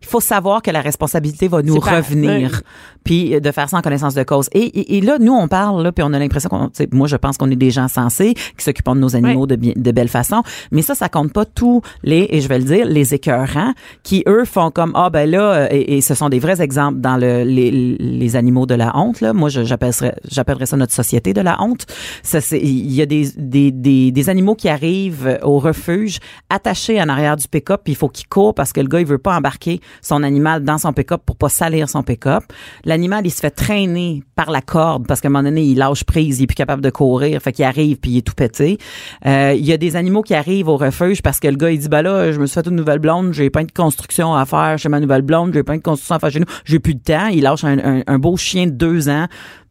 il 0.02 0.08
faut 0.08 0.22
savoir 0.22 0.62
que 0.62 0.72
la 0.72 0.82
responsabilité 0.82 1.48
va 1.48 1.62
nous 1.62 1.80
revenir, 1.80 2.62
puis 3.04 3.36
euh, 3.36 3.40
de 3.40 3.52
faire 3.52 3.70
ça 3.70 3.78
en 3.78 3.82
connaissance 3.82 4.14
de 4.14 4.24
cause. 4.24 4.50
Et, 4.54 4.64
et, 4.64 4.98
et 4.98 5.02
là, 5.02 5.18
nous, 5.20 5.34
on 5.34 5.48
parle, 5.48 5.84
là, 5.84 5.92
puis 5.92 6.04
on 6.04 6.14
a 6.14 6.20
l'impression 6.20 6.50
qu'on, 6.50 6.70
moi, 6.92 7.08
je 7.08 7.16
pense 7.16 7.38
qu'on 7.38 7.50
est 7.50 7.56
des 7.56 7.72
gens 7.72 7.88
sensés, 7.88 8.34
qui 8.34 8.64
s'occupent 8.64 8.94
de 8.94 9.00
nos 9.00 9.16
animaux 9.16 9.46
de, 9.48 9.56
de 9.56 9.92
belle 9.92 10.08
façon, 10.08 10.42
mais 10.72 10.82
ça, 10.82 10.96
ça 10.96 11.10
compte 11.10 11.34
pas 11.34 11.46
tous 11.46 11.82
les, 12.04 12.28
et 12.30 12.42
je 12.42 12.48
vais 12.48 12.60
le 12.60 12.66
dire, 12.66 12.86
les 12.86 13.14
écœurants, 13.14 13.74
qui, 14.04 14.24
eux, 14.28 14.46
font 14.46 14.72
comme, 14.72 14.92
ah, 14.96 15.10
ben 15.10 15.30
là, 15.30 15.54
euh, 15.54 15.68
et, 15.72 15.98
et 15.98 16.02
ce 16.02 16.16
sont 16.16 16.30
des 16.30 16.40
vrais 16.40 16.62
exemples 16.62 17.00
dans 17.00 17.18
le, 17.18 17.44
les, 17.44 17.72
les 17.72 18.36
animaux 18.36 18.66
de 18.66 18.76
la 18.76 18.96
honte, 18.98 19.22
là. 19.22 19.34
Moi, 19.34 19.50
j'appellerais, 19.50 20.16
j'appellerais 20.30 20.66
ça 20.66 20.78
notre 20.78 20.94
société 20.94 21.34
de 21.34 21.42
la 21.42 21.62
honte. 21.62 21.86
Ça, 22.24 22.42
c'est, 22.42 22.60
il 22.60 22.92
y 22.92 23.02
a 23.02 23.06
des, 23.06 23.30
des, 23.38 23.72
des, 23.72 24.12
des 24.12 24.30
animaux 24.30 24.56
qui 24.56 24.70
arrivent 24.70 25.40
au 25.44 25.60
refuge, 25.60 26.20
attachés 26.50 27.02
en 27.02 27.10
arrière 27.10 27.38
du 27.38 27.48
pick-up, 27.70 27.82
puis 27.84 27.94
il 27.94 27.96
faut 27.96 28.10
qu'ils 28.10 28.28
courent 28.28 28.54
parce 28.56 28.74
que 28.74 28.82
le 28.82 28.88
gars, 28.88 29.00
il 29.00 29.06
veut 29.06 29.18
pas 29.18 29.36
embarquer 29.38 29.80
son 30.02 30.24
animal 30.24 30.64
dans 30.64 30.78
son 30.78 30.92
pick-up 30.94 31.22
pour 31.26 31.36
pas 31.36 31.50
salir 31.50 31.88
son 31.90 32.04
pick-up. 32.04 32.44
L'animal, 32.86 33.26
il 33.26 33.32
se 33.32 33.40
fait 33.40 33.52
traîner 33.52 34.24
par 34.36 34.50
la 34.52 34.62
corde 34.62 35.06
parce 35.08 35.22
qu'à 35.22 35.28
un 35.28 35.32
moment 35.32 35.44
donné, 35.44 35.62
il 35.64 35.78
lâche 35.78 36.04
prise, 36.04 36.40
il 36.40 36.44
est 36.44 36.48
plus 36.48 36.56
capable 36.56 36.82
de 36.82 36.90
courir, 36.90 37.42
fait 37.42 37.52
qu'il 37.52 37.66
arrive 37.66 37.98
puis 37.98 38.12
il 38.12 38.18
est 38.18 38.22
tout 38.22 38.34
pété. 38.36 38.78
Euh, 39.26 39.54
il 39.56 39.66
y 39.66 39.74
a 39.74 39.78
des 39.78 39.96
animaux 39.96 40.22
qui 40.22 40.34
arrivent 40.34 40.68
au 40.70 40.78
refuge 40.78 41.22
parce 41.22 41.40
que 41.40 41.48
le 41.48 41.56
gars, 41.58 41.72
il 41.72 41.80
dit, 41.80 41.90
bah 41.90 42.02
là, 42.02 42.32
je 42.32 42.40
me 42.40 42.46
suis 42.46 42.54
fait 42.56 42.68
une 42.68 42.76
nouvelle 42.76 43.00
blonde, 43.00 43.34
j'ai 43.34 43.50
pas 43.50 43.64
de 43.64 43.72
construction 43.72 44.34
à 44.36 44.46
faire 44.46 44.78
chez 44.78 44.90
ma 44.90 45.00
nouvelle 45.00 45.22
blonde, 45.22 45.54
j'ai 45.54 45.64
pas 45.64 45.76
de 45.78 45.82
construction 45.82 46.16
à 46.16 46.20
faire 46.20 46.32
chez 46.32 46.40
nous, 46.40 46.46
j'ai 46.66 46.80
plus 46.80 46.96
de 46.96 47.02
temps. 47.02 47.28
Il 47.28 47.42
lâche 47.44 47.64
un, 47.64 47.78
un- 47.80 48.02
un 48.08 48.20
beau 48.20 48.36
chien 48.38 48.66
de 48.68 48.72
deux 48.72 49.10
ans 49.10 49.28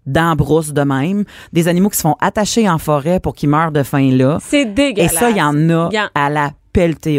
dans 0.06 0.30
la 0.30 0.34
brousse 0.34 0.72
de 0.72 0.80
même. 0.82 1.24
Des 1.52 1.68
animaux 1.68 1.90
qui 1.90 1.96
se 1.98 2.02
font 2.02 2.16
attacher 2.20 2.68
en 2.68 2.78
forêt 2.78 3.20
pour 3.20 3.34
qu'ils 3.34 3.50
meurent 3.50 3.72
de 3.72 3.82
faim 3.82 4.10
là. 4.12 4.38
C'est 4.40 4.62
Et 4.62 4.64
dégueulasse. 4.64 5.12
ça, 5.12 5.28
il 5.30 5.36
y 5.36 5.42
en 5.42 5.54
a 5.68 5.88
Il 5.92 5.96
y 5.96 6.00
en- 6.00 6.08
à 6.14 6.30
la 6.30 6.52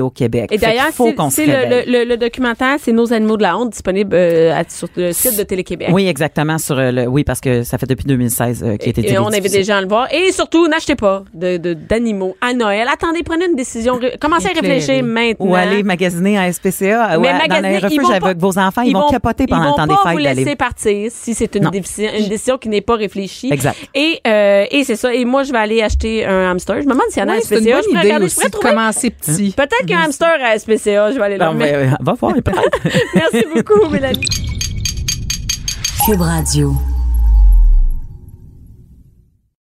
au 0.01 0.10
Québec. 0.10 0.49
Et 0.51 0.57
d'ailleurs, 0.57 0.88
c'est 1.32 1.45
le, 1.45 2.16
documentaire, 2.16 2.78
c'est 2.82 2.91
Nos 2.91 3.14
animaux 3.14 3.38
de 3.38 3.43
la 3.43 3.57
honte, 3.57 3.70
disponible 3.72 4.16
euh, 4.16 4.53
à- 4.53 4.64
sur 4.70 4.88
le 4.95 5.12
site 5.14 5.38
de 5.38 5.43
Télé-Québec. 5.43 5.89
Oui, 5.91 6.07
exactement 6.07 6.57
sur 6.57 6.78
euh, 6.78 6.91
le 6.91 7.07
oui 7.07 7.24
parce 7.24 7.39
que 7.39 7.64
ça 7.64 7.78
fait 7.78 7.86
depuis 7.86 8.05
2016 8.05 8.64
euh, 8.64 8.78
qu'il 8.78 8.88
a 8.88 8.89
été 8.89 9.12
Et 9.12 9.18
on 9.18 9.28
invite 9.28 9.51
des 9.51 9.64
gens 9.64 9.76
à 9.78 9.82
le 9.82 9.88
voir. 9.88 10.07
Et 10.14 10.32
surtout, 10.32 10.68
n'achetez 10.68 10.95
pas 10.95 11.24
de 11.34 11.57
de- 11.57 11.74
d'animaux 11.74 12.36
à 12.41 12.53
Noël. 12.53 12.88
Attendez, 12.91 13.22
prenez 13.24 13.45
une 13.45 13.55
décision. 13.55 13.99
Commencez 14.20 14.47
à 14.47 14.51
réfléchir 14.60 15.03
maintenant. 15.03 15.45
ou 15.47 15.55
aller 15.55 15.84
magasiner 15.84 16.38
à 16.38 16.51
SPCA 16.51 17.18
ou 17.18 17.22
Mais 17.22 17.30
à- 17.30 17.47
dans 17.47 17.62
les 17.64 17.76
ils 17.78 17.84
refuges 17.86 18.10
avec 18.10 18.22
pas- 18.22 18.34
vos 18.38 18.57
enfants, 18.60 18.82
ils, 18.82 18.93
vont, 18.93 19.10
capoter 19.10 19.45
pendant 19.47 19.72
le 19.72 19.76
temps 19.76 19.84
Ils 19.84 19.88
des 19.88 19.93
vont 19.93 20.03
pas 20.03 20.10
fêtes 20.10 20.12
vous 20.14 20.18
laisser 20.43 20.55
partir 20.55 21.12
si 21.12 21.34
c'est 21.34 21.55
une 21.55 21.70
décision, 21.70 22.10
une 22.18 22.28
décision 22.30 22.57
qui 22.57 22.70
n'est 22.70 22.82
pas 22.82 22.95
réfléchie. 22.95 23.51
Exact. 23.51 23.78
Et, 23.95 24.20
euh, 24.28 24.66
et 24.72 24.84
c'est 24.84 24.95
ça. 24.95 25.14
Et 25.14 25.26
moi, 25.26 25.43
je 25.43 25.51
vais 25.51 25.57
aller 25.57 25.82
acheter 25.82 26.26
un 26.26 26.51
hamster. 26.51 26.76
Je 26.82 26.86
me 26.88 26.91
demande 26.93 27.05
s'il 27.10 27.22
y 27.22 27.26
en 27.26 27.30
a 27.30 27.34
à 27.34 27.39
SPCA. 27.41 27.55
bonne 27.60 27.64
je 27.66 27.72
pourrais 27.72 27.82
idée 27.89 27.97
regarder, 27.99 28.20
je 28.20 28.26
aussi 28.26 28.36
pourrais 28.36 28.49
trouver. 28.49 28.70
commencer 28.70 29.10
petit. 29.10 29.49
Peut-être 29.56 29.78
qu'il 29.82 29.91
y 29.91 29.93
a 29.93 30.00
un 30.00 30.06
hamster 30.06 30.32
à 30.43 30.58
SPCA. 30.58 31.12
Je 31.12 31.18
vais 31.18 31.24
aller 31.24 31.38
là. 31.38 31.47
Non, 31.47 31.54
Mais- 31.54 31.72
mais, 31.72 31.88
euh, 31.88 31.95
va 32.00 32.14
voir, 32.14 32.34
peut-être. 32.34 32.80
Merci 33.16 33.45
beaucoup, 33.54 33.88
Mélanie. 33.89 34.26
Cube 36.06 36.22
Radio. 36.22 36.74